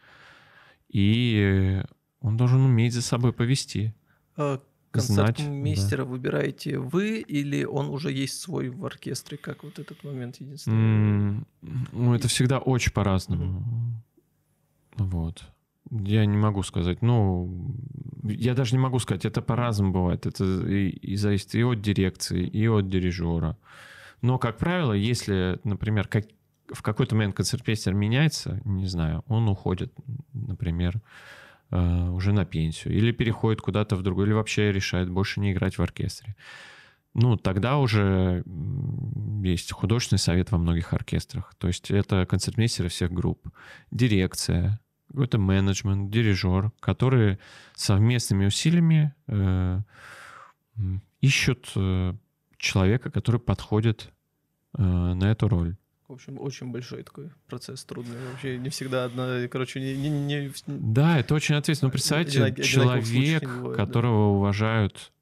И 0.89 1.83
он 2.21 2.37
должен 2.37 2.61
уметь 2.61 2.95
за 2.95 3.03
собой 3.03 3.33
повести. 3.33 3.95
А 4.37 4.61
концертмейстера 4.91 6.05
да. 6.05 6.11
выбираете 6.11 6.79
вы 6.79 7.21
или 7.21 7.65
он 7.65 7.89
уже 7.89 8.13
есть 8.13 8.41
свой 8.41 8.69
в 8.69 8.85
оркестре? 8.85 9.37
Как 9.37 9.65
вот 9.65 9.79
этот 9.79 10.03
момент 10.05 10.37
единственный? 10.41 11.39
Mm, 11.39 11.47
ну, 11.93 12.15
это 12.15 12.29
всегда 12.29 12.59
очень 12.59 12.93
по-разному. 12.93 13.63
Вот. 14.97 15.45
Я 15.91 16.27
не 16.27 16.37
могу 16.37 16.63
сказать. 16.63 17.03
Ну, 17.03 17.75
я 18.25 18.55
даже 18.55 18.75
не 18.75 18.81
могу 18.81 18.99
сказать. 18.99 19.25
Это 19.25 19.43
по-разному 19.43 19.93
бывает. 19.93 20.27
Это 20.27 20.45
и, 20.45 20.89
и 20.89 21.17
зависит 21.17 21.55
и 21.55 21.63
от 21.63 21.81
дирекции, 21.81 22.47
и 22.47 22.67
от 22.67 22.89
дирижера. 22.89 23.57
Но, 24.23 24.39
как 24.39 24.57
правило, 24.57 24.93
если, 24.93 25.61
например, 25.63 26.09
как, 26.09 26.27
в 26.73 26.83
какой-то 26.83 27.15
момент 27.15 27.37
концертмейстер 27.37 27.95
меняется, 27.95 28.61
не 28.65 28.87
знаю, 28.87 29.25
он 29.27 29.49
уходит, 29.49 29.93
например, 30.33 31.01
э, 31.71 32.09
уже 32.09 32.33
на 32.33 32.45
пенсию, 32.45 32.95
или 32.95 33.13
переходит 33.13 33.61
куда-то 33.61 33.97
в 33.97 34.03
другой, 34.03 34.27
или 34.27 34.33
вообще 34.33 34.73
решает 34.73 35.11
больше 35.11 35.41
не 35.41 35.53
играть 35.53 35.79
в 35.79 35.83
оркестре. 35.83 36.37
Ну, 37.15 37.37
тогда 37.37 37.79
уже 37.79 38.45
есть 39.43 39.73
художественный 39.73 40.19
совет 40.19 40.51
во 40.51 40.59
многих 40.59 40.93
оркестрах. 40.93 41.55
То 41.57 41.69
есть 41.69 41.91
это 41.91 42.27
концертмейстеры 42.27 42.91
всех 42.91 43.11
групп, 43.11 43.49
дирекция, 43.91 44.81
какой-то 45.09 45.39
менеджмент, 45.39 46.11
дирижер, 46.11 46.73
которые 46.79 47.39
совместными 47.75 48.47
усилиями 48.47 49.15
э, 49.29 49.81
ищут 51.23 51.73
э, 51.75 52.15
человека, 52.59 53.11
который 53.11 53.41
подходит 53.41 54.13
э, 54.77 54.83
на 54.83 55.31
эту 55.31 55.49
роль. 55.49 55.77
В 56.09 56.13
общем, 56.13 56.41
очень 56.41 56.71
большой 56.71 57.03
такой 57.03 57.31
процесс 57.49 57.85
трудный. 57.85 58.17
Вообще 58.31 58.59
не 58.59 58.69
всегда 58.69 59.05
одна, 59.05 59.49
короче, 59.49 59.81
не... 59.81 59.97
не, 59.97 60.09
не... 60.09 60.53
Да, 60.67 61.19
это 61.19 61.35
очень 61.35 61.57
ответственно. 61.57 61.89
Ну, 61.89 61.93
представьте, 61.93 62.45
один, 62.45 62.65
человек, 62.65 63.43
бывает, 63.45 63.77
которого 63.77 64.33
да. 64.33 64.39
уважают 64.39 65.13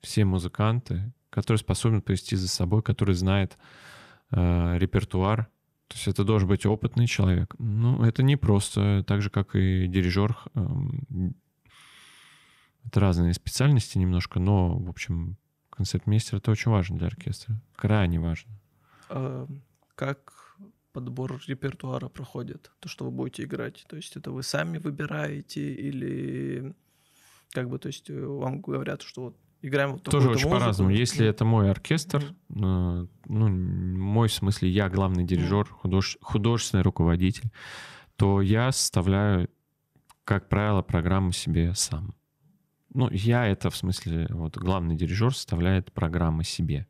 все 0.00 0.24
музыканты, 0.24 1.12
который 1.30 1.58
способен 1.58 2.02
повести 2.02 2.34
за 2.34 2.48
собой, 2.48 2.82
который 2.82 3.14
знает 3.14 3.56
э, 4.32 4.78
репертуар, 4.78 5.48
то 5.88 5.96
есть 5.96 6.08
это 6.08 6.24
должен 6.24 6.48
быть 6.48 6.66
опытный 6.66 7.06
человек. 7.06 7.54
Ну, 7.58 8.02
это 8.02 8.22
не 8.22 8.36
просто, 8.36 9.04
так 9.06 9.22
же, 9.22 9.30
как 9.30 9.54
и 9.54 9.86
дирижер. 9.86 10.36
Эм, 10.54 11.36
это 12.84 13.00
разные 13.00 13.34
специальности 13.34 13.98
немножко, 13.98 14.40
но, 14.40 14.76
в 14.76 14.88
общем, 14.88 15.36
концертмейстер— 15.70 16.38
это 16.38 16.50
очень 16.50 16.70
важно 16.70 16.98
для 16.98 17.06
оркестра. 17.06 17.60
Крайне 17.76 18.18
важно. 18.18 18.50
Как 19.94 20.56
подбор 20.92 21.40
репертуара 21.46 22.08
проходит? 22.08 22.70
То, 22.80 22.88
что 22.88 23.04
вы 23.04 23.10
будете 23.10 23.44
играть? 23.44 23.84
То 23.88 23.96
есть 23.96 24.16
это 24.16 24.30
вы 24.30 24.42
сами 24.42 24.78
выбираете 24.78 25.74
или 25.74 26.74
как 27.50 27.68
бы, 27.68 27.78
то 27.78 27.86
есть 27.88 28.10
э, 28.10 28.26
вам 28.26 28.60
говорят, 28.60 29.02
что 29.02 29.22
вот 29.22 29.36
играем 29.62 29.92
вот 29.92 30.02
Тоже 30.02 30.28
очень 30.28 30.50
по-разному. 30.50 30.90
Если 30.90 31.26
это 31.26 31.44
мой 31.44 31.70
оркестр, 31.70 32.34
mm-hmm. 32.48 33.08
ну, 33.26 33.48
мой, 33.48 34.28
в 34.28 34.32
смысле, 34.32 34.68
я 34.70 34.88
главный 34.88 35.24
дирижер, 35.24 35.66
худож... 35.66 36.18
художественный 36.20 36.82
руководитель, 36.82 37.50
то 38.16 38.42
я 38.42 38.72
составляю, 38.72 39.48
как 40.24 40.48
правило, 40.48 40.82
программу 40.82 41.32
себе 41.32 41.74
сам. 41.74 42.14
Ну, 42.92 43.08
я 43.10 43.46
это, 43.46 43.70
в 43.70 43.76
смысле, 43.76 44.26
вот 44.30 44.56
главный 44.56 44.96
дирижер 44.96 45.34
составляет 45.34 45.92
программы 45.92 46.44
себе. 46.44 46.86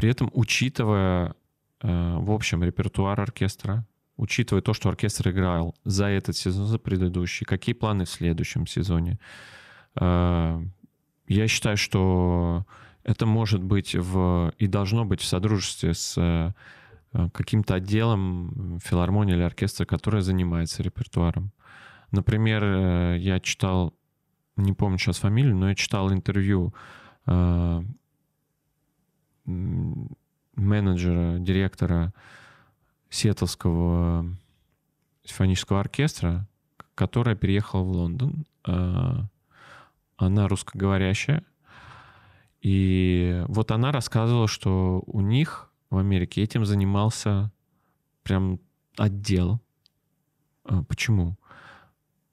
При 0.00 0.08
этом, 0.08 0.30
учитывая, 0.32 1.34
э, 1.82 2.16
в 2.18 2.30
общем, 2.30 2.64
репертуар 2.64 3.20
оркестра, 3.20 3.84
учитывая 4.16 4.62
то, 4.62 4.72
что 4.72 4.88
оркестр 4.88 5.28
играл 5.28 5.74
за 5.84 6.06
этот 6.06 6.34
сезон, 6.38 6.64
за 6.64 6.78
предыдущий, 6.78 7.44
какие 7.44 7.74
планы 7.74 8.06
в 8.06 8.08
следующем 8.08 8.66
сезоне, 8.66 9.18
э, 9.96 10.64
я 11.28 11.48
считаю, 11.48 11.76
что 11.76 12.64
это 13.04 13.26
может 13.26 13.62
быть 13.62 13.94
в, 13.94 14.54
и 14.56 14.66
должно 14.68 15.04
быть 15.04 15.20
в 15.20 15.26
содружестве 15.26 15.92
с 15.92 16.16
э, 16.16 16.52
каким-то 17.34 17.74
отделом 17.74 18.78
филармонии 18.82 19.34
или 19.34 19.42
оркестра, 19.42 19.84
который 19.84 20.22
занимается 20.22 20.82
репертуаром. 20.82 21.52
Например, 22.10 23.16
я 23.16 23.38
читал, 23.38 23.92
не 24.56 24.72
помню 24.72 24.96
сейчас 24.96 25.18
фамилию, 25.18 25.56
но 25.56 25.68
я 25.68 25.74
читал 25.74 26.10
интервью 26.10 26.72
менеджера, 30.56 31.38
директора 31.38 32.12
Сиэтлского 33.08 34.26
симфонического 35.24 35.80
оркестра, 35.80 36.48
которая 36.94 37.34
переехала 37.36 37.82
в 37.82 37.90
Лондон 37.90 38.46
она 40.20 40.48
русскоговорящая. 40.48 41.44
И 42.60 43.42
вот 43.48 43.70
она 43.70 43.90
рассказывала, 43.90 44.46
что 44.48 45.02
у 45.06 45.20
них 45.20 45.70
в 45.88 45.96
Америке 45.96 46.42
этим 46.42 46.66
занимался 46.66 47.50
прям 48.22 48.60
отдел. 48.98 49.60
А, 50.64 50.82
почему? 50.84 51.38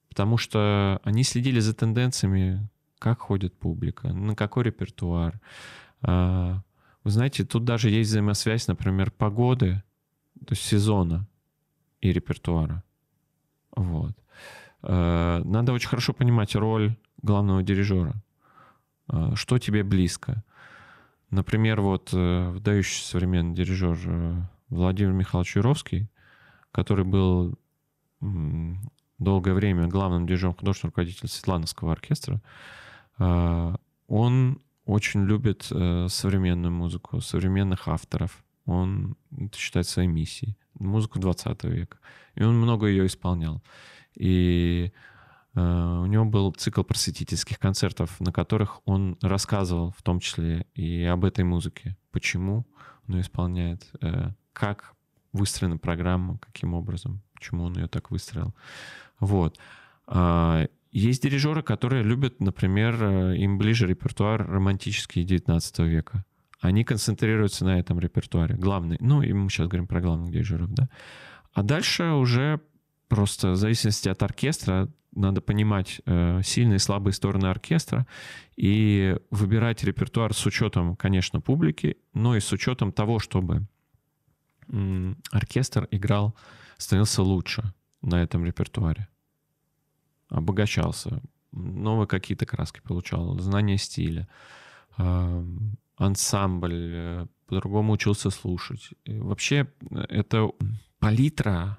Потому 0.10 0.38
что 0.38 1.00
они 1.04 1.24
следили 1.24 1.62
за 1.62 1.74
тенденциями, 1.74 2.68
как 3.00 3.20
ходит 3.20 3.58
публика, 3.58 4.12
на 4.12 4.36
какой 4.36 4.66
репертуар. 4.66 5.40
Вы 7.04 7.12
знаете, 7.12 7.46
тут 7.46 7.64
даже 7.64 7.90
есть 7.90 8.10
взаимосвязь, 8.10 8.68
например, 8.68 9.12
погоды, 9.12 9.84
то 10.46 10.54
есть 10.54 10.64
сезона 10.64 11.28
и 12.02 12.12
репертуара. 12.12 12.84
Вот. 13.76 14.14
А, 14.82 15.42
надо 15.44 15.74
очень 15.74 15.90
хорошо 15.90 16.14
понимать 16.14 16.56
роль 16.56 16.96
главного 17.22 17.64
дирижера. 17.64 18.16
А, 19.08 19.36
что 19.36 19.58
тебе 19.58 19.84
близко? 19.84 20.44
Например, 21.30 21.82
вот 21.82 22.14
э, 22.14 22.50
выдающий 22.52 23.04
современный 23.04 23.54
дирижер 23.54 23.98
э, 24.06 24.42
Владимир 24.70 25.12
Михайлович 25.12 25.58
Юровский, 25.58 26.10
который 26.72 27.04
был 27.04 27.60
долгое 29.20 29.54
время 29.54 29.88
главным 29.88 30.26
дирижером 30.26 30.56
художественного 30.56 30.92
руководителя 30.92 31.30
Светлановского 31.30 31.92
оркестра, 31.92 32.42
он 33.18 34.62
очень 34.88 35.26
любит 35.26 35.68
э, 35.72 36.08
современную 36.10 36.72
музыку, 36.72 37.22
современных 37.22 37.88
авторов. 37.88 38.44
Он 38.66 39.16
это 39.32 39.58
считает 39.58 39.88
своей 39.88 40.08
миссией. 40.08 40.58
Музыку 40.80 41.20
20 41.20 41.64
века. 41.66 41.98
И 42.36 42.44
он 42.44 42.58
много 42.58 42.88
ее 42.88 43.06
исполнял. 43.06 43.62
И 44.16 44.92
Э, 45.58 46.00
у 46.04 46.06
него 46.06 46.24
был 46.26 46.52
цикл 46.52 46.84
просветительских 46.84 47.58
концертов, 47.58 48.20
на 48.20 48.32
которых 48.32 48.82
он 48.86 49.18
рассказывал 49.22 49.92
в 49.98 50.04
том 50.04 50.20
числе 50.20 50.68
и 50.76 51.04
об 51.04 51.26
этой 51.26 51.44
музыке, 51.44 51.98
почему 52.12 52.68
он 53.08 53.16
ее 53.16 53.22
исполняет, 53.22 53.90
э, 54.02 54.30
как 54.54 54.94
выстроена 55.34 55.80
программа, 55.80 56.38
каким 56.38 56.76
образом, 56.76 57.24
почему 57.34 57.64
он 57.64 57.76
ее 57.76 57.88
так 57.88 58.12
выстроил. 58.12 58.54
Вот. 59.20 59.58
Есть 60.92 61.24
дирижеры, 61.24 61.62
которые 61.62 62.04
любят, 62.04 62.40
например, 62.40 62.98
э, 63.02 63.38
им 63.38 63.58
ближе 63.58 63.88
репертуар 63.88 64.48
романтический 64.48 65.24
19 65.24 65.80
века. 65.80 66.26
Они 66.60 66.84
концентрируются 66.84 67.66
на 67.66 67.80
этом 67.80 68.00
репертуаре. 68.00 68.56
Главный, 68.56 68.98
ну, 69.00 69.22
и 69.22 69.32
мы 69.34 69.50
сейчас 69.50 69.68
говорим 69.68 69.88
про 69.88 70.02
главных 70.02 70.32
дирижеров, 70.32 70.74
да. 70.74 70.90
А 71.54 71.64
дальше 71.64 72.12
уже 72.12 72.62
просто 73.08 73.52
в 73.52 73.56
зависимости 73.56 74.10
от 74.10 74.22
оркестра 74.24 74.90
надо 75.14 75.42
понимать 75.42 76.02
э, 76.06 76.42
сильные 76.44 76.76
и 76.78 76.80
слабые 76.80 77.14
стороны 77.14 77.48
оркестра 77.48 78.06
и 78.56 79.18
выбирать 79.32 79.84
репертуар 79.84 80.34
с 80.34 80.46
учетом, 80.46 80.96
конечно, 80.96 81.42
публики, 81.42 81.98
но 82.14 82.36
и 82.36 82.40
с 82.40 82.52
учетом 82.52 82.92
того, 82.92 83.20
чтобы 83.20 83.68
оркестр 85.32 85.88
играл, 85.92 86.36
становился 86.78 87.24
лучше 87.24 87.74
на 88.02 88.22
этом 88.22 88.46
репертуаре, 88.46 89.08
обогащался, 90.30 91.22
новые 91.52 92.08
какие-то 92.08 92.46
краски 92.46 92.82
получал, 92.82 93.38
знание 93.40 93.78
стиля, 93.78 94.28
э, 94.98 95.44
ансамбль, 95.98 96.92
э, 96.94 97.28
по-другому 97.48 97.94
учился 97.94 98.30
слушать. 98.30 98.90
И 99.06 99.18
вообще 99.20 99.68
это 99.92 100.50
палитра, 101.00 101.78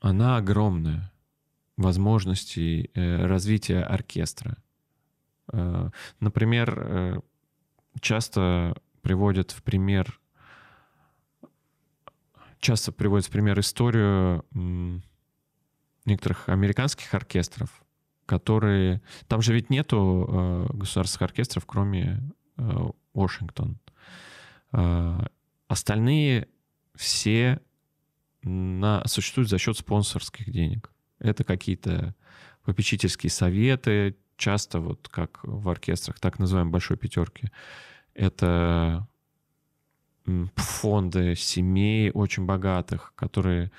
она 0.00 0.36
огромная 0.36 1.12
возможностей 1.76 2.90
э, 2.94 3.26
развития 3.26 3.82
оркестра. 3.82 4.56
Э, 5.52 5.90
например, 6.20 6.78
э, 6.78 7.20
часто 8.00 8.76
приводят 9.02 9.52
в 9.52 9.62
пример 9.62 10.20
часто 12.60 12.90
приводят 12.90 13.26
в 13.26 13.30
пример 13.30 13.60
историю 13.60 14.44
некоторых 16.08 16.48
американских 16.48 17.14
оркестров, 17.14 17.82
которые... 18.26 19.02
Там 19.26 19.42
же 19.42 19.54
ведь 19.54 19.70
нету 19.70 20.26
э, 20.28 20.76
государственных 20.76 21.30
оркестров, 21.30 21.66
кроме 21.66 22.22
э, 22.56 22.88
Вашингтон. 23.14 23.78
Э, 24.72 25.20
остальные 25.68 26.48
все 26.94 27.60
на, 28.42 29.06
существуют 29.06 29.50
за 29.50 29.58
счет 29.58 29.78
спонсорских 29.78 30.50
денег. 30.50 30.90
Это 31.18 31.44
какие-то 31.44 32.14
попечительские 32.64 33.30
советы, 33.30 34.16
часто 34.36 34.80
вот 34.80 35.08
как 35.08 35.40
в 35.42 35.68
оркестрах, 35.68 36.18
так 36.20 36.38
называемой 36.38 36.72
большой 36.72 36.96
пятерки. 36.96 37.50
Это 38.14 39.06
фонды 40.56 41.34
семей 41.34 42.10
очень 42.10 42.44
богатых, 42.44 43.12
которые 43.14 43.70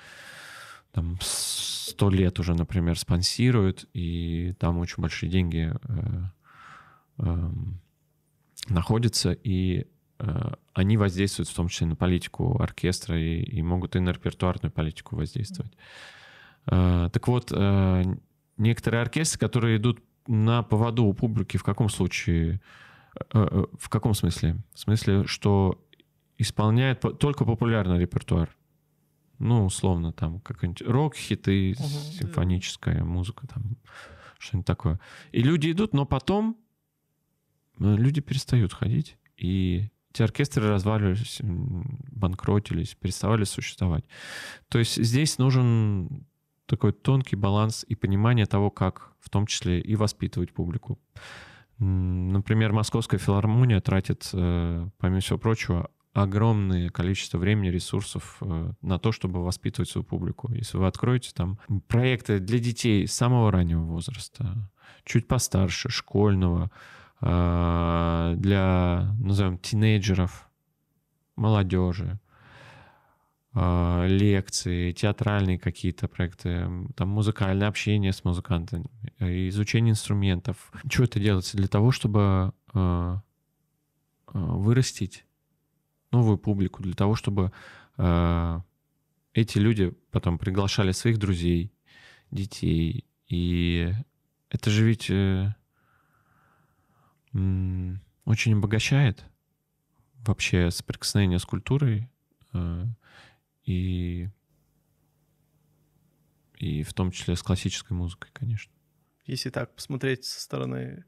там 0.92 1.18
сто 1.20 2.10
лет 2.10 2.38
уже, 2.38 2.54
например, 2.54 2.98
спонсируют, 2.98 3.88
и 3.94 4.54
там 4.58 4.78
очень 4.78 5.00
большие 5.00 5.30
деньги 5.30 5.72
э, 5.72 6.22
э, 7.18 7.50
находятся, 8.68 9.32
и 9.32 9.86
э, 10.18 10.52
они 10.72 10.96
воздействуют 10.96 11.48
в 11.48 11.54
том 11.54 11.68
числе 11.68 11.86
на 11.86 11.96
политику 11.96 12.60
оркестра 12.60 13.18
и, 13.18 13.42
и 13.42 13.62
могут 13.62 13.96
и 13.96 14.00
на 14.00 14.10
репертуарную 14.10 14.72
политику 14.72 15.16
воздействовать. 15.16 15.72
Э, 16.66 17.08
так 17.12 17.28
вот, 17.28 17.52
э, 17.52 18.04
некоторые 18.56 19.02
оркестры, 19.02 19.38
которые 19.38 19.76
идут 19.76 20.02
на 20.26 20.62
поводу 20.62 21.04
у 21.04 21.12
публики, 21.12 21.56
в 21.56 21.62
каком 21.62 21.88
случае, 21.88 22.60
э, 23.16 23.22
э, 23.32 23.64
в 23.78 23.88
каком 23.88 24.14
смысле? 24.14 24.56
В 24.74 24.78
смысле, 24.80 25.26
что 25.26 25.84
исполняет 26.38 27.00
только 27.18 27.44
популярный 27.44 27.98
репертуар. 27.98 28.48
Ну, 29.40 29.64
условно, 29.64 30.12
там 30.12 30.38
какой-нибудь 30.40 30.82
рок-хиты, 30.82 31.74
угу, 31.78 31.88
симфоническая 31.88 33.02
музыка, 33.02 33.46
там 33.46 33.76
что-нибудь 34.38 34.66
такое. 34.66 35.00
И 35.32 35.42
люди 35.42 35.72
идут, 35.72 35.94
но 35.94 36.04
потом 36.04 36.58
э, 37.78 37.96
люди 37.96 38.20
перестают 38.20 38.74
ходить, 38.74 39.16
и 39.38 39.90
эти 40.12 40.22
оркестры 40.22 40.68
разваливались, 40.68 41.38
банкротились, 41.40 42.94
переставали 42.94 43.44
существовать. 43.44 44.04
То 44.68 44.78
есть 44.78 45.02
здесь 45.02 45.38
нужен 45.38 46.26
такой 46.66 46.92
тонкий 46.92 47.36
баланс 47.36 47.84
и 47.88 47.94
понимание 47.94 48.44
того, 48.44 48.70
как 48.70 49.12
в 49.20 49.30
том 49.30 49.46
числе 49.46 49.80
и 49.80 49.96
воспитывать 49.96 50.52
публику. 50.52 50.98
Например, 51.78 52.72
Московская 52.72 53.16
филармония 53.16 53.80
тратит, 53.80 54.28
э, 54.34 54.86
помимо 54.98 55.20
всего 55.20 55.38
прочего, 55.38 55.90
огромное 56.12 56.90
количество 56.90 57.38
времени, 57.38 57.68
ресурсов 57.68 58.38
э, 58.40 58.72
на 58.82 58.98
то, 58.98 59.12
чтобы 59.12 59.44
воспитывать 59.44 59.88
свою 59.88 60.04
публику. 60.04 60.52
Если 60.52 60.76
вы 60.76 60.86
откроете 60.86 61.30
там 61.34 61.58
проекты 61.86 62.40
для 62.40 62.58
детей 62.58 63.06
самого 63.06 63.52
раннего 63.52 63.82
возраста, 63.82 64.70
чуть 65.04 65.28
постарше, 65.28 65.88
школьного, 65.88 66.70
э, 67.20 68.34
для, 68.36 69.14
назовем, 69.20 69.58
тинейджеров, 69.58 70.48
молодежи, 71.36 72.18
э, 73.54 74.06
лекции, 74.08 74.90
театральные 74.92 75.60
какие-то 75.60 76.08
проекты, 76.08 76.68
там 76.96 77.08
музыкальное 77.08 77.68
общение 77.68 78.12
с 78.12 78.24
музыкантами, 78.24 78.86
изучение 79.20 79.92
инструментов. 79.92 80.72
Что 80.90 81.04
это 81.04 81.20
делается 81.20 81.56
для 81.56 81.68
того, 81.68 81.92
чтобы 81.92 82.52
вырастить 84.32 85.24
новую 86.10 86.38
публику, 86.38 86.82
для 86.82 86.94
того, 86.94 87.14
чтобы 87.14 87.52
э, 87.96 88.60
эти 89.34 89.58
люди 89.58 89.92
потом 90.10 90.38
приглашали 90.38 90.92
своих 90.92 91.18
друзей, 91.18 91.72
детей. 92.30 93.04
И 93.28 93.92
это 94.48 94.70
же 94.70 94.84
ведь 94.84 95.10
э, 95.10 95.54
очень 97.32 98.54
обогащает 98.54 99.24
вообще 100.26 100.70
соприкосновение 100.70 101.38
с 101.38 101.44
культурой 101.44 102.10
э, 102.52 102.84
и, 103.64 104.28
и 106.56 106.82
в 106.82 106.92
том 106.92 107.10
числе 107.10 107.36
с 107.36 107.42
классической 107.42 107.92
музыкой, 107.92 108.30
конечно. 108.32 108.72
Если 109.26 109.50
так 109.50 109.74
посмотреть 109.74 110.24
со 110.24 110.40
стороны, 110.40 111.04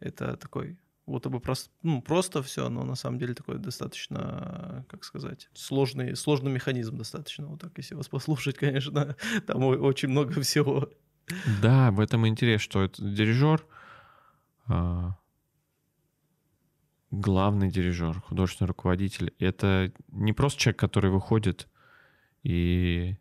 это 0.00 0.36
такой 0.36 0.78
будто 1.06 1.30
бы 1.30 1.40
просто, 1.40 1.70
ну, 1.82 2.02
просто 2.02 2.42
все, 2.42 2.68
но 2.68 2.84
на 2.84 2.96
самом 2.96 3.18
деле 3.18 3.34
такой 3.34 3.58
достаточно, 3.58 4.84
как 4.88 5.04
сказать, 5.04 5.48
сложный, 5.54 6.16
сложный 6.16 6.50
механизм 6.50 6.96
достаточно. 6.96 7.46
Вот 7.46 7.60
так, 7.60 7.72
если 7.76 7.94
вас 7.94 8.08
послушать, 8.08 8.56
конечно, 8.58 9.16
там 9.46 9.62
очень 9.62 10.08
много 10.08 10.40
всего. 10.40 10.90
Да, 11.62 11.90
в 11.90 12.00
этом 12.00 12.26
интерес, 12.26 12.60
что 12.60 12.82
это 12.82 13.02
дирижер, 13.02 13.64
а, 14.68 15.16
главный 17.10 17.70
дирижер, 17.70 18.20
художественный 18.20 18.68
руководитель. 18.68 19.32
Это 19.38 19.92
не 20.08 20.32
просто 20.32 20.60
человек, 20.60 20.78
который 20.78 21.10
выходит 21.10 21.68
и, 22.42 23.16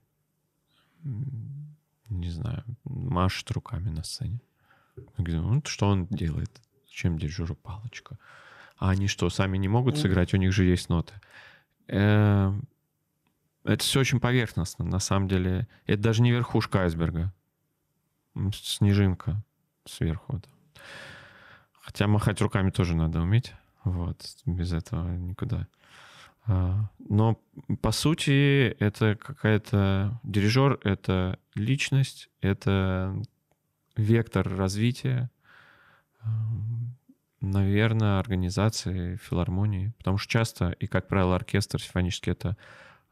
не 1.03 2.29
знаю, 2.29 2.63
машет 2.83 3.49
руками 3.51 3.89
на 3.89 4.03
сцене. 4.03 4.39
Ну, 5.17 5.61
что 5.65 5.87
он 5.87 6.07
делает? 6.07 6.61
Чем 6.95 7.17
дирижеру 7.17 7.55
палочка? 7.55 8.17
А 8.77 8.89
они 8.89 9.07
что, 9.07 9.29
сами 9.29 9.57
не 9.57 9.67
могут 9.67 9.97
сыграть? 9.97 10.33
У 10.33 10.37
них 10.37 10.51
же 10.51 10.65
есть 10.65 10.89
ноты. 10.89 11.13
Эм, 11.87 12.63
это 13.63 13.83
все 13.83 13.99
очень 13.99 14.19
поверхностно, 14.19 14.85
на 14.85 14.99
самом 14.99 15.27
деле. 15.27 15.67
Это 15.85 16.01
даже 16.01 16.21
не 16.21 16.31
верхушка 16.31 16.79
айсберга. 16.79 17.33
Снежинка 18.53 19.43
сверху. 19.85 20.41
Хотя 21.79 22.07
махать 22.07 22.41
руками 22.41 22.69
тоже 22.69 22.95
надо 22.95 23.21
уметь. 23.21 23.53
Вот, 23.83 24.17
без 24.45 24.73
этого 24.73 25.15
никуда. 25.15 25.67
А, 26.47 26.89
но 26.99 27.39
по 27.81 27.91
сути 27.91 28.75
это 28.79 29.15
какая-то 29.15 30.19
дирижер, 30.23 30.79
это 30.83 31.39
личность, 31.55 32.29
это 32.41 33.15
вектор 33.95 34.47
развития, 34.47 35.29
Наверное, 37.45 38.17
организации 38.17 39.17
филармонии. 39.17 39.93
Потому 39.99 40.17
что 40.17 40.31
часто, 40.31 40.71
и, 40.71 40.87
как 40.87 41.07
правило, 41.07 41.35
оркестр 41.35 41.79
симфонический— 41.79 42.31
это 42.33 42.57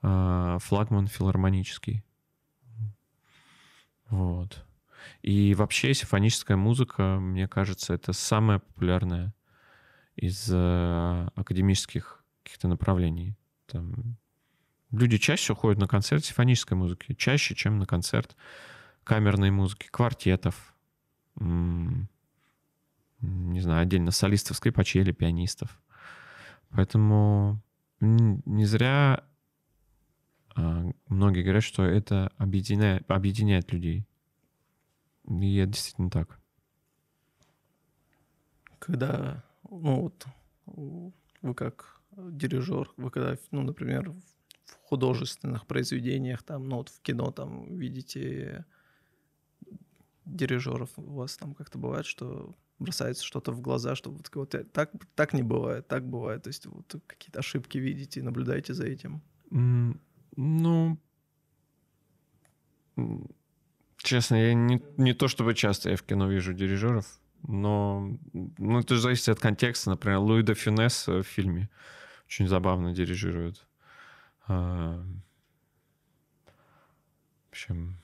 э, 0.01 0.57
флагман 0.59 1.05
филармонический. 1.05 2.03
Вот. 4.09 4.65
И 5.21 5.53
вообще 5.53 5.93
симфоническая 5.93 6.57
музыка, 6.57 7.19
мне 7.19 7.47
кажется, 7.47 7.93
это 7.93 8.11
самая 8.11 8.57
популярная 8.57 9.35
из 10.15 10.49
э, 10.51 11.27
академических 11.35 12.23
каких-то 12.43 12.67
направлений. 12.67 13.37
Там 13.67 14.17
люди 14.89 15.19
чаще 15.19 15.53
ходят 15.53 15.79
на 15.79 15.87
концерт 15.87 16.25
симфонической 16.25 16.75
музыки, 16.75 17.13
чаще, 17.13 17.53
чем 17.53 17.77
на 17.77 17.85
концерт 17.85 18.35
камерной 19.03 19.51
музыки, 19.51 19.89
квартетов, 19.91 20.73
не 23.23 23.61
знаю, 23.61 23.81
отдельно 23.81 24.11
солистов, 24.11 24.57
скрипачей 24.57 25.01
или 25.01 25.11
пианистов. 25.11 25.81
Поэтому 26.69 27.61
не 27.99 28.65
зря 28.65 29.23
а, 30.55 30.85
многие 31.07 31.43
говорят, 31.43 31.63
что 31.63 31.83
это 31.83 32.31
объединяет, 32.37 33.09
объединяет 33.09 33.71
людей. 33.71 34.05
И 35.27 35.55
это 35.55 35.71
действительно 35.71 36.09
так. 36.09 36.39
Когда, 38.79 39.43
ну 39.69 40.01
вот, 40.01 40.25
вы 41.41 41.55
как 41.55 42.01
дирижер, 42.11 42.91
вы 42.97 43.09
когда, 43.09 43.37
ну, 43.51 43.63
например, 43.63 44.11
в 44.11 44.75
художественных 44.83 45.65
произведениях, 45.65 46.43
там, 46.43 46.67
ну 46.67 46.77
вот 46.77 46.89
в 46.89 47.01
кино 47.01 47.31
там 47.31 47.77
видите 47.77 48.65
дирижеров, 50.25 50.89
у 50.97 51.15
вас 51.15 51.37
там 51.37 51.53
как-то 51.55 51.77
бывает, 51.77 52.05
что 52.05 52.53
бросается 52.79 53.23
что-то 53.23 53.51
в 53.51 53.61
глаза, 53.61 53.95
что 53.95 54.11
вот, 54.11 54.29
вот 54.33 54.55
э, 54.55 54.63
так, 54.63 54.91
так 55.15 55.33
не 55.33 55.43
бывает, 55.43 55.87
так 55.87 56.07
бывает. 56.07 56.43
То 56.43 56.49
есть 56.49 56.65
вот 56.65 56.95
какие-то 57.07 57.39
ошибки 57.39 57.77
видите, 57.77 58.21
наблюдаете 58.21 58.73
за 58.73 58.85
этим. 58.85 59.21
Mm, 59.51 59.99
ну, 60.35 60.97
честно, 63.97 64.35
я 64.35 64.53
не, 64.53 64.81
не 64.97 65.13
то 65.13 65.27
чтобы 65.27 65.53
часто 65.53 65.89
я 65.89 65.95
в 65.95 66.03
кино 66.03 66.27
вижу 66.27 66.53
дирижеров, 66.53 67.05
но 67.47 68.17
ну, 68.33 68.79
это 68.79 68.95
же 68.95 69.01
зависит 69.01 69.29
от 69.29 69.39
контекста. 69.39 69.89
Например, 69.91 70.19
Луи 70.19 70.43
де 70.43 70.53
Фюнес 70.53 71.07
в 71.07 71.23
фильме 71.23 71.69
очень 72.25 72.47
забавно 72.47 72.93
дирижирует. 72.93 73.65
А, 74.47 75.03
в 77.47 77.51
общем, 77.51 77.97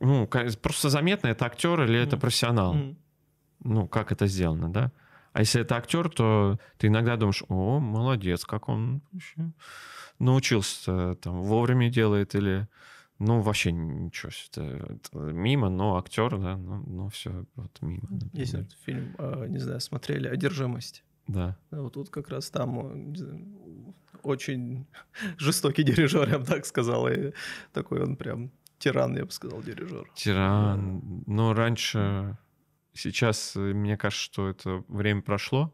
ну, 0.00 0.26
просто 0.26 0.90
заметно, 0.90 1.28
это 1.28 1.44
актер 1.46 1.82
или 1.82 1.98
mm. 1.98 2.02
это 2.02 2.16
профессионал. 2.16 2.74
Mm 2.74 2.96
ну, 3.64 3.88
как 3.88 4.12
это 4.12 4.26
сделано, 4.26 4.72
да? 4.72 4.92
А 5.32 5.40
если 5.40 5.60
это 5.60 5.76
актер, 5.76 6.08
то 6.08 6.58
ты 6.78 6.86
иногда 6.86 7.16
думаешь, 7.16 7.42
о, 7.48 7.78
молодец, 7.78 8.44
как 8.44 8.68
он 8.68 9.02
вообще 9.12 9.52
научился 10.18 11.14
там 11.16 11.42
вовремя 11.42 11.90
делает 11.90 12.34
или 12.34 12.68
Ну, 13.18 13.40
вообще 13.40 13.72
ничего, 13.72 14.30
это, 14.50 14.62
это 14.92 15.18
мимо, 15.18 15.70
но 15.70 15.96
актер, 15.96 16.38
да, 16.38 16.56
ну, 16.56 16.82
ну 16.86 17.08
все, 17.08 17.46
вот 17.54 17.70
мимо. 17.80 18.02
Например. 18.10 18.30
Есть 18.34 18.54
вот 18.54 18.72
фильм, 18.84 19.14
а, 19.18 19.46
не 19.46 19.58
знаю, 19.58 19.80
смотрели 19.80 20.28
«Одержимость». 20.28 21.02
Да. 21.26 21.56
Вот 21.70 21.94
тут 21.94 22.10
как 22.10 22.28
раз 22.28 22.50
там 22.50 23.14
очень 24.22 24.86
жестокий 25.38 25.82
дирижер, 25.82 26.28
я 26.28 26.38
бы 26.38 26.44
так 26.44 26.66
сказал, 26.66 27.08
и 27.08 27.32
такой 27.72 28.02
он 28.02 28.16
прям 28.16 28.50
тиран, 28.78 29.16
я 29.16 29.24
бы 29.24 29.30
сказал, 29.30 29.62
дирижер. 29.62 30.10
Тиран. 30.14 31.24
Но 31.26 31.54
раньше, 31.54 32.36
сейчас, 32.96 33.54
э, 33.56 33.60
мне 33.60 33.96
кажется, 33.96 34.24
что 34.24 34.48
это 34.48 34.84
время 34.88 35.22
прошло, 35.22 35.72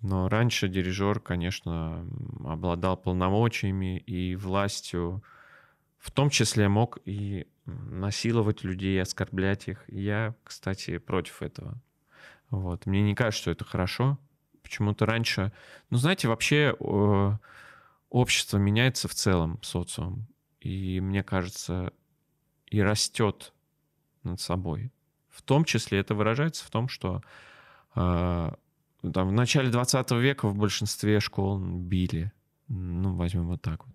но 0.00 0.28
раньше 0.28 0.68
дирижер, 0.68 1.20
конечно, 1.20 2.06
обладал 2.44 2.96
полномочиями 2.96 3.98
и 3.98 4.34
властью, 4.34 5.22
в 5.98 6.10
том 6.10 6.28
числе 6.28 6.68
мог 6.68 6.98
и 7.04 7.46
насиловать 7.64 8.64
людей, 8.64 9.00
оскорблять 9.00 9.68
их. 9.68 9.84
Я, 9.88 10.34
кстати, 10.42 10.98
против 10.98 11.42
этого. 11.42 11.80
Вот. 12.50 12.86
Мне 12.86 13.02
не 13.02 13.14
кажется, 13.14 13.42
что 13.42 13.50
это 13.52 13.64
хорошо. 13.64 14.18
Почему-то 14.62 15.06
раньше... 15.06 15.52
Ну, 15.90 15.98
знаете, 15.98 16.26
вообще 16.26 16.76
общество 18.10 18.58
меняется 18.58 19.06
в 19.06 19.14
целом, 19.14 19.60
социум. 19.62 20.26
И 20.60 21.00
мне 21.00 21.22
кажется, 21.22 21.92
и 22.66 22.82
растет 22.82 23.52
над 24.24 24.40
собой. 24.40 24.90
В 25.32 25.42
том 25.42 25.64
числе 25.64 25.98
это 25.98 26.14
выражается 26.14 26.64
в 26.64 26.70
том, 26.70 26.88
что 26.88 27.22
э, 27.96 28.52
там, 29.12 29.28
в 29.28 29.32
начале 29.32 29.70
20 29.70 30.10
века 30.12 30.46
в 30.48 30.56
большинстве 30.56 31.20
школ 31.20 31.58
били. 31.58 32.32
Ну, 32.68 33.14
возьмем 33.14 33.48
вот 33.48 33.62
так 33.62 33.84
вот. 33.86 33.94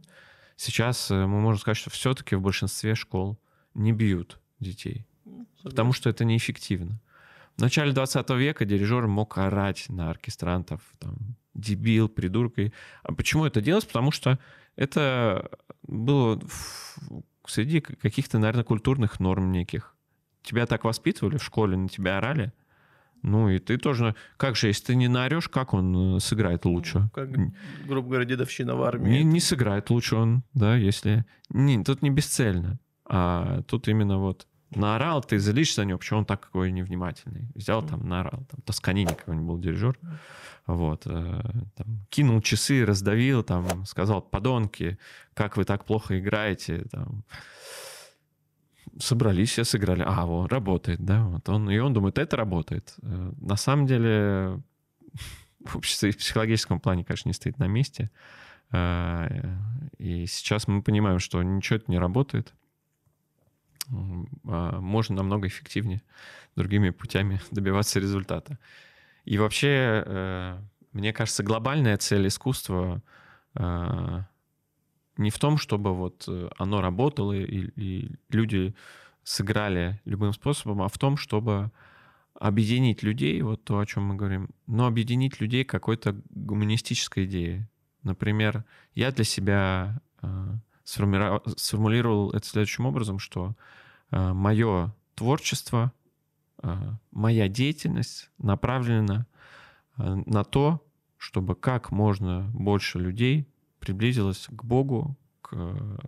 Сейчас 0.56 1.12
э, 1.12 1.26
мы 1.26 1.40
можем 1.40 1.62
сказать, 1.62 1.78
что 1.78 1.90
все-таки 1.92 2.36
в 2.36 2.42
большинстве 2.42 2.96
школ 2.96 3.38
не 3.76 3.94
бьют 3.94 4.40
детей. 4.60 5.06
Согласен. 5.24 5.48
Потому 5.64 5.94
что 5.94 6.10
это 6.10 6.26
неэффективно. 6.26 7.00
В 7.56 7.62
начале 7.62 7.92
20 7.92 8.30
века 8.32 8.66
дирижер 8.66 9.08
мог 9.08 9.38
орать 9.38 9.86
на 9.90 10.10
оркестрантов, 10.10 10.82
там, 11.00 11.36
дебил, 11.54 12.10
придуркой. 12.10 12.74
А 13.04 13.14
почему 13.14 13.46
это 13.46 13.62
делалось? 13.62 13.86
Потому 13.86 14.12
что 14.12 14.40
это 14.76 15.50
было 15.84 16.40
среди 17.46 17.82
каких-то, 17.82 18.40
наверное, 18.40 18.64
культурных 18.64 19.20
норм 19.20 19.52
неких. 19.52 19.96
Тебя 20.48 20.66
так 20.66 20.86
воспитывали 20.86 21.38
в 21.38 21.44
школе, 21.44 21.76
на 21.76 21.90
тебя 21.90 22.20
орали. 22.20 22.54
Ну 23.22 23.50
и 23.50 23.60
ты 23.60 23.78
тоже... 23.78 24.16
Как 24.38 24.56
же, 24.56 24.68
если 24.68 24.86
ты 24.86 24.96
не 24.96 25.10
наорешь, 25.10 25.50
как 25.50 25.74
он 25.74 26.16
э, 26.16 26.20
сыграет 26.22 26.64
лучше? 26.64 27.00
Ну, 27.00 27.10
как, 27.10 27.30
грубо 27.86 28.08
говоря, 28.08 28.24
дедовщина 28.24 28.76
в 28.76 28.82
армии. 28.84 29.10
Не, 29.10 29.24
не 29.26 29.42
сыграет 29.42 29.90
лучше 29.90 30.16
он, 30.16 30.44
да, 30.54 30.78
если... 30.78 31.26
Не, 31.50 31.84
тут 31.84 32.02
не 32.02 32.12
бесцельно. 32.12 32.80
А 33.10 33.62
тут 33.64 33.90
именно 33.90 34.20
вот 34.20 34.48
наорал, 34.74 35.22
ты 35.22 35.38
злишься 35.38 35.82
на 35.82 35.88
него, 35.88 36.00
почему 36.00 36.20
он 36.20 36.26
такой 36.26 36.72
невнимательный. 36.72 37.50
Взял 37.54 37.86
там, 37.86 38.08
наорал. 38.08 38.46
Там 38.50 38.62
Тосканини 38.66 39.14
какой-нибудь 39.14 39.48
был 39.48 39.58
дирижер. 39.60 40.00
Вот. 40.66 41.04
Э, 41.08 41.42
там, 41.76 42.06
кинул 42.10 42.40
часы, 42.40 42.86
раздавил, 42.86 43.44
там, 43.44 43.86
сказал, 43.86 44.22
подонки, 44.22 44.98
как 45.34 45.58
вы 45.58 45.66
так 45.66 45.84
плохо 45.84 46.18
играете. 46.18 46.86
Там. 46.90 47.26
Собрались, 49.00 49.52
все 49.52 49.64
сыграли. 49.64 50.04
А, 50.06 50.26
вот, 50.26 50.52
работает, 50.52 51.00
да. 51.00 51.24
Вот 51.24 51.48
он, 51.50 51.70
и 51.70 51.78
он 51.78 51.94
думает, 51.94 52.18
это 52.18 52.36
работает. 52.38 52.96
Э, 53.02 53.32
на 53.38 53.56
самом 53.56 53.86
деле 53.86 54.62
общество 55.74 56.12
в 56.12 56.18
психологическом 56.18 56.80
плане, 56.80 57.04
конечно, 57.04 57.30
не 57.30 57.34
стоит 57.34 57.60
на 57.60 57.68
месте. 57.68 58.10
Э, 58.72 59.28
и 59.98 60.26
сейчас 60.26 60.68
мы 60.68 60.82
понимаем, 60.82 61.20
что 61.20 61.42
ничего 61.44 61.78
это 61.78 61.92
не 61.92 62.00
работает. 62.00 62.54
А 63.90 64.82
можно 64.82 65.16
намного 65.16 65.48
эффективнее 65.48 66.02
другими 66.56 66.90
путями 66.90 67.40
добиваться 67.52 68.00
результата. 68.00 68.58
И 69.26 69.38
вообще, 69.38 70.04
э, 70.06 70.60
мне 70.94 71.14
кажется, 71.14 71.44
глобальная 71.44 71.98
цель 71.98 72.28
искусства 72.28 73.02
не 75.18 75.30
в 75.30 75.40
том, 75.40 75.58
чтобы 75.58 75.94
вот 75.94 76.26
э, 76.28 76.50
оно 76.58 76.82
работало 76.82 77.34
и, 77.34 77.70
и 77.76 78.12
люди 78.30 78.76
сыграли 79.24 80.02
любым 80.06 80.34
способом, 80.34 80.82
а 80.82 80.88
в 80.88 80.98
том, 80.98 81.18
чтобы 81.18 81.72
объединить 82.40 83.04
людей, 83.04 83.42
вот 83.42 83.64
то, 83.64 83.80
о 83.80 83.86
чем 83.86 84.04
мы 84.04 84.16
говорим, 84.16 84.50
но 84.68 84.86
объединить 84.86 85.42
людей 85.42 85.64
какой-то 85.64 86.16
гуманистической 86.30 87.26
идеей. 87.26 87.66
Например, 88.04 88.64
я 88.94 89.12
для 89.12 89.24
себя 89.24 90.00
сформулировал 90.86 92.30
это 92.30 92.46
следующим 92.46 92.86
образом, 92.86 93.18
что 93.18 93.56
мое 94.12 94.94
творчество 95.16 95.92
а, 96.60 96.98
моя 97.12 97.48
деятельность 97.48 98.30
направлена 98.38 99.26
а, 99.96 100.16
на 100.26 100.44
то, 100.44 100.84
чтобы 101.18 101.56
как 101.56 101.92
можно 101.92 102.50
больше 102.54 103.00
людей 103.00 103.48
приблизилось 103.88 104.48
к 104.50 104.64
Богу, 104.64 105.18
к 105.42 105.56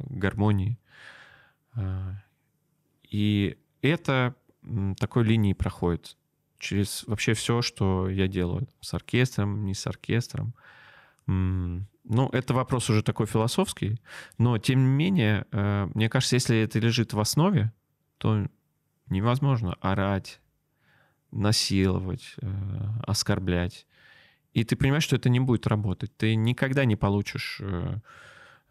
гармонии. 0.09 0.77
А, 1.73 2.15
и 3.03 3.57
это 3.82 4.36
такой 4.99 5.23
линией 5.23 5.53
проходит 5.53 6.17
через 6.57 7.05
вообще 7.07 7.34
все, 7.34 7.61
что 7.61 8.09
я 8.09 8.27
делаю. 8.27 8.67
С 8.82 8.93
оркестром, 8.93 9.65
не 9.65 9.73
с 9.73 9.88
оркестром. 9.88 10.53
Ну, 11.25 12.30
это 12.32 12.53
вопрос 12.53 12.89
уже 12.89 13.03
такой 13.03 13.27
философский, 13.27 14.01
но 14.38 14.57
тем 14.57 14.80
не 14.80 14.89
менее, 14.89 15.45
мне 15.93 16.09
кажется, 16.09 16.36
если 16.36 16.57
это 16.57 16.80
лежит 16.80 17.13
в 17.13 17.19
основе, 17.19 17.71
то 18.17 18.47
невозможно 19.07 19.75
орать, 19.80 20.41
насиловать, 21.32 22.36
э, 22.41 22.47
оскорблять. 23.05 23.86
И 24.54 24.64
ты 24.64 24.76
понимаешь, 24.76 25.04
что 25.04 25.16
это 25.16 25.30
не 25.30 25.39
будет 25.39 25.68
работать. 25.68 26.16
Ты 26.18 26.36
никогда 26.36 26.86
не 26.86 26.95
получишь 26.95 27.60
э, 27.62 28.00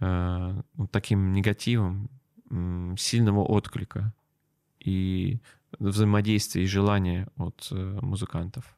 э, 0.01 0.63
таким 0.91 1.33
негативом 1.33 2.11
сильного 2.97 3.41
отклика 3.41 4.15
и 4.81 5.39
взаимодействия 5.79 6.63
и 6.63 6.67
желания 6.67 7.29
от 7.37 7.69
музыкантов. 7.71 8.75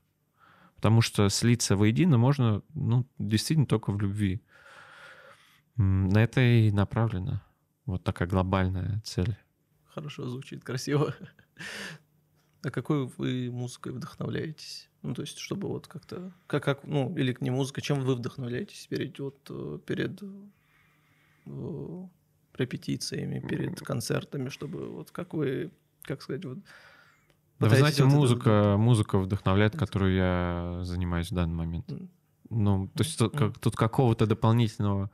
Потому 0.75 1.03
что 1.03 1.29
слиться 1.29 1.77
воедино 1.77 2.19
можно 2.19 2.63
ну, 2.75 3.07
действительно 3.19 3.67
только 3.67 3.93
в 3.93 4.01
любви. 4.01 4.43
На 5.77 6.19
это 6.19 6.41
и 6.41 6.73
направлена 6.73 7.43
вот 7.87 8.03
такая 8.03 8.27
глобальная 8.27 9.01
цель 9.05 9.37
хорошо 9.95 10.29
звучит, 10.29 10.65
красиво. 10.65 11.15
А 12.63 12.71
какой 12.71 13.07
вы 13.07 13.51
музыкой 13.51 13.93
вдохновляетесь? 13.93 14.89
Ну, 15.03 15.15
то 15.15 15.23
есть, 15.23 15.39
чтобы 15.39 15.69
вот 15.69 15.87
как-то... 15.87 16.33
Как, 16.47 16.63
как, 16.63 16.85
ну, 16.85 17.17
или 17.17 17.35
не 17.41 17.51
музыка, 17.51 17.81
чем 17.81 18.01
вы 18.01 18.15
вдохновляетесь 18.15 18.87
перед, 18.87 19.19
вот, 19.19 19.39
э, 19.49 19.79
перед 19.87 20.23
э, 21.47 22.07
репетициями, 22.55 23.41
перед 23.41 23.81
концертами, 23.81 24.51
чтобы 24.51 24.91
вот 24.91 25.11
как 25.11 25.33
вы, 25.33 25.71
как 26.03 26.21
сказать, 26.21 26.45
вот... 26.45 26.59
Да, 27.61 27.69
вы 27.69 27.77
знаете, 27.77 28.05
вот 28.05 28.13
музыка, 28.13 28.51
это... 28.51 28.77
музыка 28.79 29.19
вдохновляет, 29.19 29.77
которую 29.77 30.15
я 30.15 30.81
занимаюсь 30.83 31.31
в 31.31 31.35
данный 31.35 31.55
момент. 31.55 31.89
Mm. 31.91 32.09
Ну, 32.51 32.89
то 32.89 33.05
есть 33.05 33.19
тут, 33.19 33.37
как, 33.37 33.59
тут 33.59 33.77
какого-то 33.77 34.27
дополнительного 34.27 35.11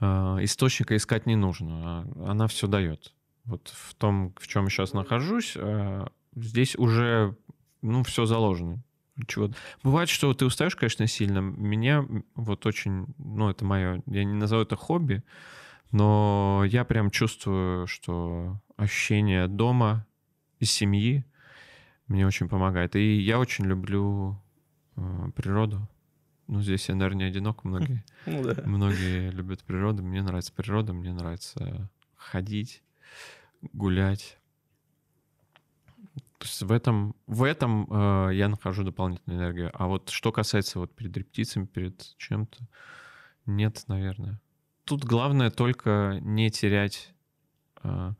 э, 0.00 0.06
источника 0.40 0.96
искать 0.96 1.26
не 1.26 1.36
нужно. 1.36 2.06
А 2.16 2.30
она 2.30 2.46
все 2.46 2.66
дает 2.68 3.12
вот 3.44 3.68
в 3.68 3.94
том, 3.94 4.34
в 4.38 4.46
чем 4.46 4.68
сейчас 4.68 4.92
нахожусь, 4.92 5.54
э, 5.56 6.06
здесь 6.36 6.76
уже, 6.76 7.36
ну, 7.82 8.02
все 8.04 8.26
заложено. 8.26 8.82
Чего... 9.26 9.50
Бывает, 9.82 10.08
что 10.08 10.34
ты 10.34 10.44
устаешь, 10.44 10.74
конечно, 10.74 11.06
сильно. 11.06 11.38
Меня 11.38 12.04
вот 12.34 12.66
очень, 12.66 13.06
ну, 13.18 13.48
это 13.48 13.64
мое, 13.64 14.02
я 14.06 14.24
не 14.24 14.34
назову 14.34 14.62
это 14.62 14.76
хобби, 14.76 15.22
но 15.92 16.64
я 16.66 16.84
прям 16.84 17.10
чувствую, 17.10 17.86
что 17.86 18.60
ощущение 18.76 19.46
дома 19.46 20.06
и 20.58 20.64
семьи 20.64 21.24
мне 22.08 22.26
очень 22.26 22.48
помогает. 22.48 22.96
И 22.96 23.18
я 23.18 23.38
очень 23.38 23.64
люблю 23.64 24.40
э, 24.96 25.30
природу. 25.36 25.88
Ну, 26.46 26.60
здесь 26.60 26.88
я, 26.88 26.94
наверное, 26.94 27.26
не 27.26 27.30
одинок. 27.30 27.64
Многие, 27.64 28.04
ну, 28.26 28.42
да. 28.42 28.62
многие 28.64 29.30
любят 29.30 29.62
природу. 29.62 30.02
Мне 30.02 30.22
нравится 30.22 30.52
природа, 30.52 30.92
мне 30.92 31.12
нравится 31.12 31.88
ходить 32.16 32.82
гулять. 33.72 34.38
То 36.38 36.46
есть 36.46 36.62
в 36.62 36.72
этом, 36.72 37.14
в 37.26 37.42
этом 37.42 37.86
э, 37.90 38.34
я 38.34 38.48
нахожу 38.48 38.82
дополнительную 38.82 39.40
энергию. 39.40 39.70
А 39.74 39.86
вот 39.86 40.10
что 40.10 40.32
касается 40.32 40.78
вот 40.78 40.94
перед 40.94 41.16
репетициями, 41.16 41.66
перед 41.66 42.16
чем-то, 42.16 42.66
нет, 43.46 43.84
наверное. 43.86 44.40
Тут 44.84 45.04
главное 45.04 45.50
только 45.50 46.18
не 46.20 46.50
терять 46.50 47.14
э, 47.82 48.12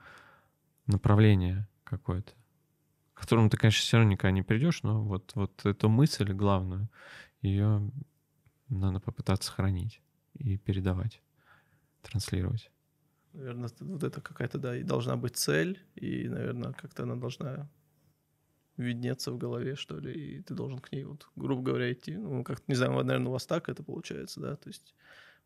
направление 0.87 1.69
какое-то, 1.83 2.33
к 3.15 3.21
которому 3.21 3.51
ты, 3.51 3.57
конечно, 3.57 3.81
все 3.81 3.97
равно 3.99 4.13
никогда 4.13 4.33
не 4.33 4.43
придешь, 4.43 4.83
но 4.83 5.03
вот, 5.03 5.33
вот 5.35 5.67
эту 5.67 5.89
мысль 5.89 6.33
главную, 6.33 6.89
ее 7.43 7.91
надо 8.69 9.01
попытаться 9.01 9.53
хранить 9.53 10.01
и 10.35 10.57
передавать, 10.57 11.21
транслировать. 12.03 12.71
Наверное, 13.33 13.69
вот 13.81 14.05
это 14.05 14.21
какая-то, 14.21 14.59
да, 14.59 14.77
и 14.77 14.83
должна 14.83 15.17
быть 15.17 15.37
цель, 15.37 15.83
и, 15.97 16.29
наверное, 16.29 16.73
как-то 16.73 17.03
она 17.03 17.17
должна 17.17 17.69
виднеться 18.77 19.33
в 19.33 19.39
голове, 19.39 19.77
что 19.77 19.99
ли, 19.99 20.13
и 20.13 20.43
ты 20.43 20.55
должен 20.55 20.79
к 20.79 20.93
ней, 20.93 21.05
вот, 21.05 21.29
грубо 21.37 21.63
говоря, 21.63 21.93
идти. 21.93 22.17
Ну, 22.17 22.45
как 22.45 22.67
не 22.69 22.75
знаю, 22.75 22.93
наверное, 22.93 23.29
у 23.29 23.33
вас 23.33 23.47
так 23.47 23.69
это 23.69 23.83
получается, 23.83 24.41
да, 24.41 24.57
то 24.57 24.69
есть 24.69 24.95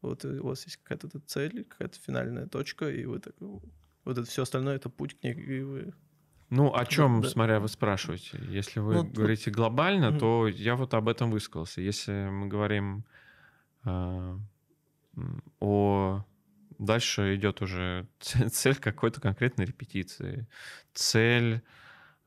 вот 0.00 0.24
у 0.24 0.46
вас 0.46 0.64
есть 0.64 0.78
какая-то 0.78 1.20
цель, 1.26 1.64
какая-то 1.64 1.98
финальная 1.98 2.46
точка, 2.46 2.88
и 2.88 3.04
вы 3.04 3.18
так, 3.18 3.34
вот 3.40 4.18
это 4.18 4.24
все 4.24 4.42
остальное, 4.42 4.76
это 4.76 4.88
путь 4.88 5.18
к 5.18 5.22
ней, 5.22 5.34
и 5.34 5.62
вы 5.62 5.92
ну, 6.50 6.74
о 6.74 6.86
чем, 6.86 7.20
да, 7.20 7.28
смотря 7.28 7.60
вы 7.60 7.68
спрашиваете? 7.68 8.40
Если 8.48 8.80
вы 8.80 8.94
ну, 8.94 9.04
говорите 9.04 9.50
глобально, 9.50 10.06
mm 10.06 10.18
то 10.18 10.48
я 10.48 10.76
вот 10.76 10.94
об 10.94 11.08
этом 11.08 11.30
высказался. 11.30 11.82
Если 11.82 12.12
мы 12.30 12.48
говорим 12.48 13.04
э, 13.84 14.38
о... 15.60 16.24
Дальше 16.78 17.34
идет 17.34 17.60
уже 17.60 18.06
цель 18.20 18.76
какой-то 18.76 19.20
конкретной 19.20 19.66
репетиции. 19.66 20.46
Цель, 20.94 21.60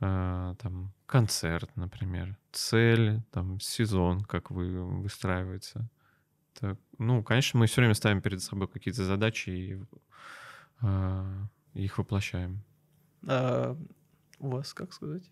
э, 0.01 0.55
там, 0.59 0.93
концерт, 1.05 1.69
например. 1.75 2.37
Цель, 2.51 3.21
там, 3.31 3.59
сезон, 3.59 4.21
как 4.21 4.51
вы 4.51 4.83
выстраивается. 5.01 5.89
Так, 6.59 6.77
ну, 6.97 7.23
конечно, 7.23 7.59
мы 7.59 7.67
все 7.67 7.81
время 7.81 7.93
ставим 7.93 8.21
перед 8.21 8.41
собой 8.41 8.67
какие-то 8.67 9.05
задачи 9.05 9.49
и 9.49 9.79
э, 10.81 11.45
их 11.73 11.97
воплощаем. 11.97 12.63
А, 13.27 13.77
у 14.39 14.49
вас, 14.49 14.73
как 14.73 14.93
сказать, 14.93 15.23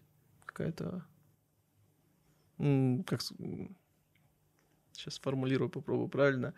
какая-то... 0.45 1.05
Как... 2.57 3.21
Сейчас 4.91 5.17
формулирую, 5.19 5.69
попробую 5.69 6.09
правильно. 6.09 6.53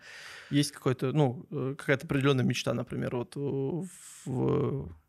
Есть 0.50 0.74
ну, 1.12 1.46
э, 1.50 1.74
какая-то 1.78 2.06
определенная 2.06 2.44
мечта, 2.44 2.74
например, 2.74 3.14
вот 3.16 3.36
в, 3.36 3.86
как 4.26 5.01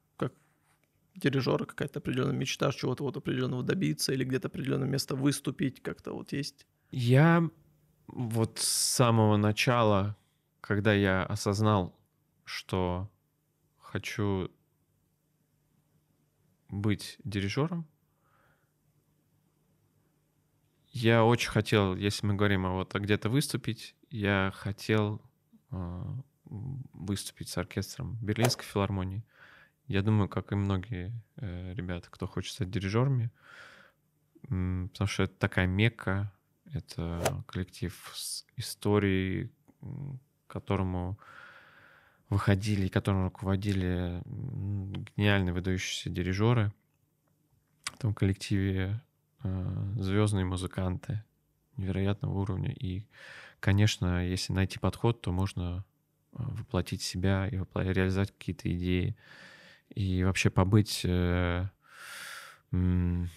дирижера 1.15 1.65
какая-то 1.65 1.99
определенная 1.99 2.35
мечта 2.35 2.71
чего-то 2.71 3.03
вот 3.03 3.17
определенного 3.17 3.63
добиться 3.63 4.13
или 4.13 4.23
где-то 4.23 4.47
определенное 4.47 4.87
место 4.87 5.15
выступить, 5.15 5.81
как-то 5.81 6.13
вот 6.13 6.31
есть? 6.31 6.65
Я 6.91 7.49
вот 8.07 8.59
с 8.59 8.67
самого 8.67 9.37
начала, 9.37 10.17
когда 10.61 10.93
я 10.93 11.23
осознал, 11.23 11.97
что 12.45 13.09
хочу 13.79 14.51
быть 16.69 17.17
дирижером. 17.23 17.87
Я 20.91 21.23
очень 21.23 21.49
хотел, 21.49 21.95
если 21.95 22.25
мы 22.25 22.35
говорим 22.35 22.65
о 22.65 22.73
вот 22.73 22.93
где-то 22.93 23.29
выступить, 23.29 23.95
я 24.09 24.51
хотел 24.55 25.21
э, 25.71 26.03
выступить 26.45 27.49
с 27.49 27.57
оркестром 27.57 28.17
Берлинской 28.21 28.65
филармонии. 28.65 29.23
Я 29.87 30.01
думаю, 30.01 30.29
как 30.29 30.51
и 30.51 30.55
многие 30.55 31.11
э, 31.37 31.73
ребята, 31.73 32.07
кто 32.09 32.27
хочет 32.27 32.53
стать 32.53 32.71
дирижерами, 32.71 33.31
потому 34.43 35.07
что 35.07 35.23
это 35.23 35.33
такая 35.35 35.67
мекка, 35.67 36.31
это 36.71 37.43
коллектив 37.47 38.11
с 38.13 38.45
историей, 38.57 39.51
которому 40.47 41.17
выходили 42.29 42.87
и 42.87 42.89
которым 42.89 43.25
руководили 43.25 44.21
гениальные 45.15 45.53
выдающиеся 45.53 46.09
дирижеры. 46.09 46.73
В 47.85 47.97
том 47.97 48.13
коллективе 48.13 49.01
э, 49.43 49.93
звездные 49.97 50.45
музыканты 50.45 51.23
невероятного 51.77 52.33
уровня. 52.33 52.71
И, 52.71 53.05
конечно, 53.59 54.27
если 54.27 54.51
найти 54.51 54.79
подход, 54.79 55.21
то 55.21 55.31
можно 55.31 55.85
э, 56.33 56.37
воплотить 56.37 57.01
себя 57.01 57.47
и 57.47 57.57
реализовать 57.75 58.31
какие-то 58.31 58.73
идеи. 58.73 59.15
И 59.89 60.23
вообще 60.23 60.49
побыть 60.49 61.01
э, 61.03 61.67
на 62.71 63.29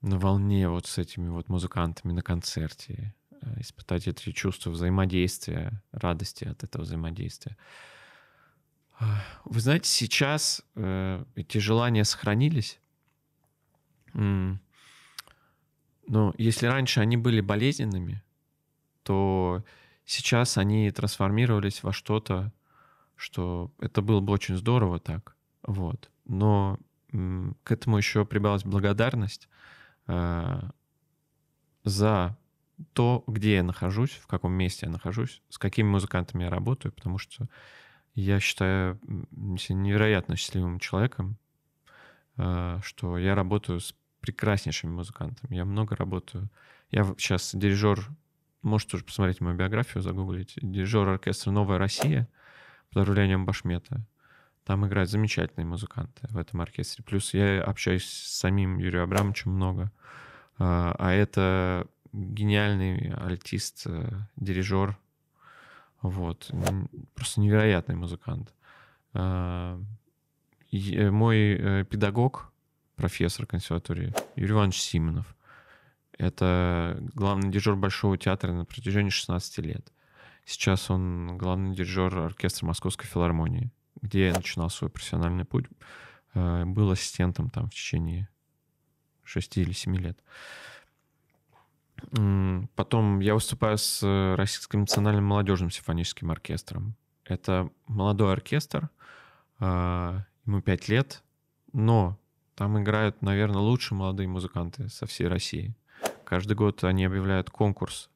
волне 0.00 0.68
вот 0.68 0.86
с 0.86 0.98
этими 0.98 1.28
вот 1.28 1.48
музыкантами 1.48 2.12
на 2.12 2.22
концерте, 2.22 3.14
э, 3.30 3.60
испытать 3.60 4.08
эти 4.08 4.32
чувства 4.32 4.70
взаимодействия, 4.70 5.82
радости 5.92 6.44
от 6.44 6.64
этого 6.64 6.82
взаимодействия. 6.82 7.56
Вы 9.44 9.60
знаете, 9.60 9.88
сейчас 9.88 10.62
э, 10.74 11.24
эти 11.34 11.58
желания 11.58 12.04
сохранились. 12.04 12.78
Но 14.14 14.58
если 16.36 16.66
раньше 16.66 17.00
они 17.00 17.16
были 17.16 17.40
болезненными, 17.40 18.22
то 19.02 19.64
сейчас 20.04 20.58
они 20.58 20.90
трансформировались 20.90 21.82
во 21.82 21.92
что-то, 21.92 22.52
что 23.16 23.72
это 23.78 24.02
было 24.02 24.20
бы 24.20 24.32
очень 24.32 24.56
здорово 24.56 24.98
так. 24.98 25.36
Вот. 25.62 26.10
Но 26.24 26.78
к 27.10 27.70
этому 27.70 27.98
еще 27.98 28.24
прибавилась 28.24 28.64
благодарность 28.64 29.48
э, 30.06 30.60
за 31.84 32.36
то, 32.92 33.24
где 33.26 33.56
я 33.56 33.62
нахожусь, 33.62 34.12
в 34.12 34.26
каком 34.26 34.52
месте 34.52 34.86
я 34.86 34.92
нахожусь, 34.92 35.42
с 35.48 35.58
какими 35.58 35.88
музыкантами 35.88 36.44
я 36.44 36.50
работаю, 36.50 36.92
потому 36.92 37.18
что 37.18 37.48
я 38.14 38.40
считаю 38.40 38.98
себя 39.58 39.76
невероятно 39.76 40.36
счастливым 40.36 40.78
человеком, 40.78 41.38
а, 42.36 42.80
что 42.82 43.18
я 43.18 43.34
работаю 43.34 43.80
с 43.80 43.94
прекраснейшими 44.20 44.90
музыкантами. 44.90 45.54
Я 45.54 45.64
много 45.64 45.96
работаю. 45.96 46.48
Я 46.90 47.04
сейчас 47.18 47.54
дирижер, 47.54 48.08
можете 48.62 48.92
тоже 48.92 49.04
посмотреть 49.04 49.40
мою 49.40 49.56
биографию, 49.56 50.02
загуглить. 50.02 50.54
Дирижер 50.60 51.08
оркестра 51.08 51.50
«Новая 51.50 51.78
Россия» 51.78 52.28
под 52.90 53.02
управлением 53.02 53.46
Башмета. 53.46 54.06
Там 54.64 54.86
играют 54.86 55.10
замечательные 55.10 55.66
музыканты 55.66 56.28
в 56.28 56.38
этом 56.38 56.60
оркестре. 56.60 57.04
Плюс 57.04 57.34
я 57.34 57.62
общаюсь 57.62 58.04
с 58.04 58.38
самим 58.38 58.78
Юрием 58.78 59.04
Абрамовичем 59.04 59.50
много. 59.50 59.90
А, 60.58 60.94
а 60.98 61.12
это 61.12 61.86
гениальный 62.12 63.12
альтист, 63.14 63.86
э, 63.86 64.08
дирижер, 64.36 64.96
вот. 66.02 66.50
Просто 67.14 67.40
невероятный 67.40 67.94
музыкант. 67.94 68.52
А, 69.14 69.80
э, 70.70 71.10
мой 71.10 71.36
э, 71.38 71.84
педагог, 71.84 72.52
профессор 72.96 73.46
консерватории 73.46 74.14
Юрий 74.36 74.52
Иванович 74.52 74.80
Симонов, 74.80 75.34
это 76.18 76.98
главный 77.14 77.50
дирижер 77.50 77.76
Большого 77.76 78.18
театра 78.18 78.52
на 78.52 78.64
протяжении 78.64 79.10
16 79.10 79.58
лет. 79.58 79.92
Сейчас 80.44 80.90
он 80.90 81.38
главный 81.38 81.74
дирижер 81.74 82.16
оркестра 82.18 82.66
Московской 82.66 83.06
филармонии, 83.06 83.70
где 84.02 84.26
я 84.26 84.34
начинал 84.34 84.68
свой 84.68 84.90
профессиональный 84.90 85.44
путь. 85.44 85.66
А, 86.34 86.64
был 86.64 86.90
ассистентом 86.90 87.48
там 87.48 87.68
в 87.68 87.70
течение 87.70 88.28
6 89.24 89.58
или 89.58 89.72
7 89.72 89.96
лет. 89.96 90.18
Потом 92.74 93.20
я 93.20 93.34
выступаю 93.34 93.78
с 93.78 94.02
э, 94.02 94.34
Российским 94.34 94.80
национальным 94.80 95.24
молодежным 95.24 95.70
симфоническим 95.70 96.32
оркестром. 96.32 96.96
Это 97.24 97.70
молодой 97.86 98.32
оркестр, 98.32 98.90
а, 99.60 100.24
ему 100.44 100.60
5 100.60 100.88
лет, 100.88 101.22
но 101.72 102.18
там 102.56 102.82
играют, 102.82 103.22
наверное, 103.22 103.60
лучшие 103.60 103.96
молодые 103.96 104.28
музыканты 104.28 104.88
со 104.88 105.06
всей 105.06 105.28
России. 105.28 105.76
Каждый 106.24 106.54
год 106.54 106.82
они 106.82 107.04
объявляют 107.04 107.50
конкурс 107.50 108.10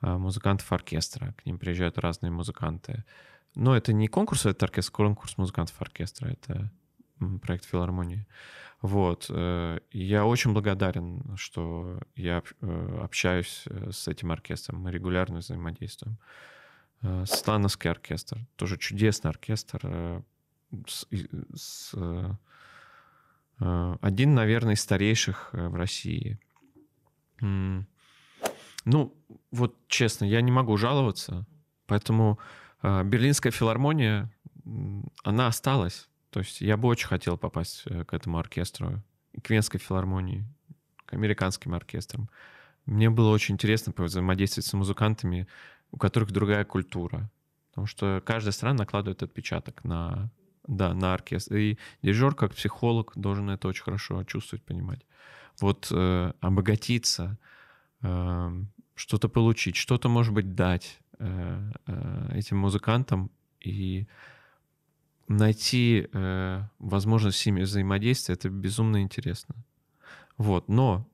музыкантов 0.00 0.70
оркестра. 0.70 1.32
К 1.32 1.46
ним 1.46 1.58
приезжают 1.58 1.98
разные 1.98 2.30
музыканты. 2.30 3.04
Но 3.54 3.76
это 3.76 3.92
не 3.92 4.08
конкурс, 4.08 4.46
это 4.46 4.66
оркестр, 4.66 4.92
конкурс 4.92 5.38
музыкантов 5.38 5.80
оркестра. 5.80 6.28
Это 6.28 6.70
проект 7.42 7.64
филармонии. 7.64 8.26
Вот. 8.84 9.26
Э, 9.30 9.78
я 9.92 10.26
очень 10.26 10.52
благодарен, 10.52 11.36
что 11.36 12.00
я 12.16 12.42
э, 12.60 12.98
общаюсь 13.02 13.62
э, 13.66 13.90
с 13.90 14.08
этим 14.08 14.30
оркестром. 14.30 14.80
Мы 14.80 14.92
регулярно 14.92 15.38
взаимодействуем. 15.38 16.18
Становский 17.24 17.90
оркестр. 17.90 18.46
Тоже 18.56 18.78
чудесный 18.78 19.30
оркестр. 19.30 20.22
С, 20.86 21.06
с, 21.54 21.94
один, 23.58 24.34
наверное, 24.34 24.74
из 24.74 24.80
старейших 24.80 25.50
в 25.52 25.74
России. 25.74 26.38
Ну, 27.40 27.86
вот 29.50 29.76
честно, 29.88 30.24
я 30.24 30.40
не 30.40 30.50
могу 30.50 30.78
жаловаться. 30.78 31.46
Поэтому 31.86 32.38
Берлинская 32.84 33.50
филармония, 33.50 34.30
она 35.22 35.46
осталась. 35.46 36.08
То 36.30 36.40
есть 36.40 36.60
я 36.60 36.76
бы 36.76 36.88
очень 36.88 37.06
хотел 37.06 37.38
попасть 37.38 37.84
э, 37.86 38.04
к 38.04 38.12
этому 38.12 38.38
оркестру, 38.38 39.02
к 39.40 39.50
Венской 39.50 39.78
филармонии, 39.78 40.44
к 41.06 41.12
американским 41.14 41.74
оркестрам. 41.74 42.28
Мне 42.86 43.08
было 43.08 43.30
очень 43.30 43.54
интересно 43.54 43.94
взаимодействовать 43.96 44.66
с 44.66 44.72
музыкантами, 44.72 45.46
у 45.92 45.96
которых 45.96 46.32
другая 46.32 46.64
культура. 46.64 47.30
Потому 47.70 47.86
что 47.86 48.20
каждая 48.26 48.52
страна 48.52 48.78
накладывает 48.78 49.22
отпечаток 49.22 49.84
на, 49.84 50.30
да, 50.66 50.92
на 50.92 51.14
оркестр. 51.14 51.56
И 51.56 51.78
дирижер, 52.02 52.34
как 52.34 52.54
психолог, 52.54 53.12
должен 53.14 53.48
это 53.50 53.68
очень 53.68 53.84
хорошо 53.84 54.24
чувствовать, 54.24 54.64
понимать. 54.64 55.06
Вот 55.60 55.88
э, 55.90 56.32
обогатиться, 56.40 57.38
э, 58.02 58.50
что-то 58.96 59.28
получить, 59.28 59.76
что-то, 59.76 60.08
может 60.08 60.34
быть, 60.34 60.54
дать 60.54 61.00
этим 61.18 62.58
музыкантам 62.58 63.30
и 63.60 64.06
найти 65.28 66.08
э, 66.12 66.62
возможность 66.78 67.38
с 67.38 67.46
ними 67.46 67.62
взаимодействия, 67.62 68.34
это 68.34 68.48
безумно 68.50 69.02
интересно. 69.02 69.54
Вот, 70.36 70.68
но 70.68 71.08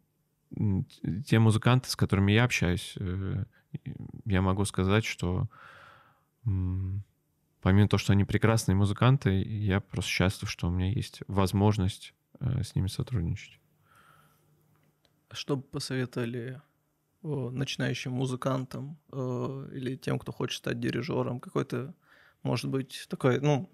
те 1.26 1.38
музыканты, 1.38 1.88
с 1.90 1.96
которыми 1.96 2.32
я 2.32 2.44
общаюсь, 2.44 2.94
э, 2.98 3.44
я 4.24 4.42
могу 4.42 4.64
сказать, 4.64 5.04
что 5.04 5.48
помимо 6.42 7.88
того, 7.88 7.98
что 7.98 8.12
они 8.12 8.24
прекрасные 8.24 8.74
музыканты, 8.74 9.42
я 9.42 9.80
просто 9.80 10.10
счастлив, 10.10 10.50
что 10.50 10.68
у 10.68 10.70
меня 10.70 10.90
есть 10.90 11.22
возможность 11.28 12.14
э, 12.40 12.62
с 12.62 12.74
ними 12.74 12.88
сотрудничать. 12.88 13.60
Что 15.30 15.56
бы 15.56 15.62
посоветовали 15.62 16.60
начинающим 17.22 18.12
музыкантам 18.12 18.98
э, 19.12 19.68
или 19.72 19.96
тем, 19.96 20.18
кто 20.18 20.32
хочет 20.32 20.58
стать 20.58 20.80
дирижером? 20.80 21.40
Какой-то, 21.40 21.94
может 22.42 22.70
быть, 22.70 23.06
такой, 23.08 23.40
ну, 23.40 23.70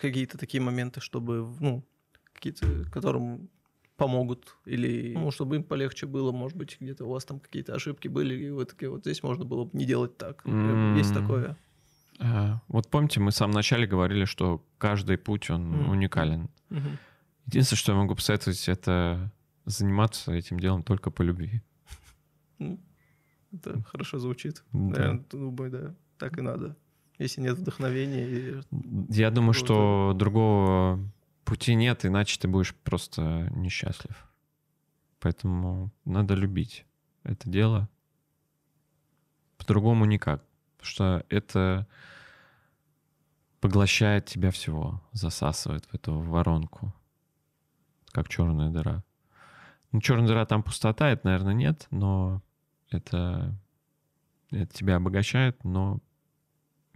какие-то 0.00 0.38
такие 0.38 0.62
моменты, 0.62 1.00
чтобы, 1.00 1.54
ну, 1.60 1.84
какие-то, 2.32 2.84
которым 2.90 3.48
помогут, 3.96 4.56
или 4.64 5.14
ну, 5.14 5.30
чтобы 5.30 5.56
им 5.56 5.64
полегче 5.64 6.06
было, 6.06 6.32
может 6.32 6.58
быть, 6.58 6.76
где-то 6.80 7.04
у 7.04 7.10
вас 7.10 7.24
там 7.24 7.38
какие-то 7.38 7.74
ошибки 7.74 8.08
были, 8.08 8.34
и 8.34 8.50
вы 8.50 8.64
такие, 8.64 8.90
вот 8.90 9.02
здесь 9.02 9.22
можно 9.22 9.44
было 9.44 9.64
бы 9.64 9.70
не 9.72 9.84
делать 9.84 10.16
так. 10.16 10.44
Mm-hmm. 10.44 10.98
Есть 10.98 11.14
такое. 11.14 11.56
А, 12.18 12.60
вот 12.68 12.88
помните, 12.88 13.20
мы 13.20 13.30
в 13.30 13.34
самом 13.34 13.54
начале 13.54 13.86
говорили, 13.86 14.24
что 14.24 14.64
каждый 14.78 15.16
путь, 15.16 15.50
он 15.50 15.72
mm-hmm. 15.72 15.90
уникален. 15.90 16.50
Mm-hmm. 16.70 16.98
Единственное, 17.46 17.78
что 17.78 17.92
я 17.92 17.98
могу 17.98 18.14
посоветовать, 18.14 18.68
это 18.68 19.32
заниматься 19.64 20.32
этим 20.32 20.58
делом 20.58 20.82
только 20.82 21.10
по 21.10 21.22
любви. 21.22 21.62
Это 23.52 23.82
хорошо 23.84 24.18
звучит. 24.18 24.64
Да. 24.72 25.04
Я 25.04 25.24
думаю, 25.30 25.70
да, 25.70 25.94
так 26.18 26.38
и 26.38 26.40
надо. 26.40 26.76
Если 27.18 27.40
нет 27.40 27.56
вдохновения. 27.56 28.62
Я 29.08 29.30
думаю, 29.30 29.52
что 29.52 30.12
другого 30.16 30.98
пути 31.44 31.74
нет, 31.74 32.04
иначе 32.04 32.38
ты 32.40 32.48
будешь 32.48 32.74
просто 32.74 33.48
несчастлив. 33.54 34.26
Поэтому 35.20 35.92
надо 36.04 36.34
любить 36.34 36.84
это 37.22 37.48
дело. 37.48 37.88
По-другому 39.56 40.04
никак. 40.04 40.44
Потому 40.76 40.90
что 40.90 41.26
это 41.28 41.86
поглощает 43.60 44.26
тебя 44.26 44.50
всего, 44.50 45.00
засасывает 45.12 45.86
в 45.86 45.94
эту 45.94 46.18
воронку, 46.18 46.92
как 48.12 48.28
черная 48.28 48.70
дыра. 48.70 49.02
Ну, 49.92 50.00
черная 50.02 50.26
дыра 50.26 50.44
там 50.44 50.62
пустота, 50.62 51.08
это, 51.08 51.26
наверное, 51.26 51.54
нет, 51.54 51.86
но 51.90 52.42
это, 52.94 53.58
это 54.50 54.72
тебя 54.74 54.96
обогащает, 54.96 55.62
но 55.64 56.00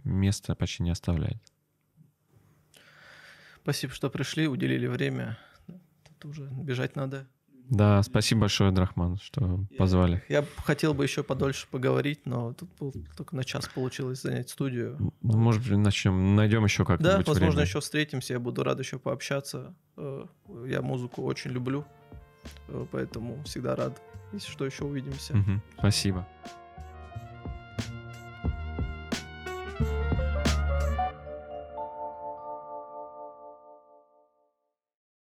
места 0.03 0.55
почти 0.55 0.83
не 0.83 0.89
оставляет. 0.91 1.41
Спасибо, 3.61 3.93
что 3.93 4.09
пришли, 4.09 4.47
уделили 4.47 4.87
время. 4.87 5.37
Тут 5.67 6.25
уже 6.25 6.47
бежать 6.51 6.95
надо. 6.95 7.27
Да, 7.69 8.01
спасибо 8.01 8.41
большое, 8.41 8.71
Драхман, 8.71 9.17
что 9.17 9.63
позвали. 9.77 10.23
Я, 10.27 10.43
хотел 10.57 10.95
бы 10.95 11.03
еще 11.03 11.23
подольше 11.23 11.67
поговорить, 11.69 12.25
но 12.25 12.53
тут 12.53 12.69
был, 12.79 12.91
только 13.15 13.35
на 13.35 13.43
час 13.43 13.67
получилось 13.67 14.23
занять 14.23 14.49
студию. 14.49 14.97
Ну, 14.99 15.37
может 15.37 15.61
быть, 15.61 15.77
начнем, 15.77 16.35
найдем 16.35 16.63
еще 16.63 16.83
как-нибудь 16.83 17.11
Да, 17.11 17.17
возможно, 17.17 17.47
время. 17.57 17.67
еще 17.67 17.79
встретимся, 17.79 18.33
я 18.33 18.39
буду 18.39 18.63
рад 18.63 18.79
еще 18.79 18.97
пообщаться. 18.97 19.75
Э, 19.97 20.25
я 20.65 20.81
музыку 20.81 21.21
очень 21.21 21.51
люблю, 21.51 21.85
поэтому 22.91 23.41
всегда 23.43 23.75
рад, 23.75 24.01
если 24.33 24.51
что, 24.51 24.65
еще 24.65 24.85
увидимся. 24.85 25.33
Спасибо. 25.77 26.27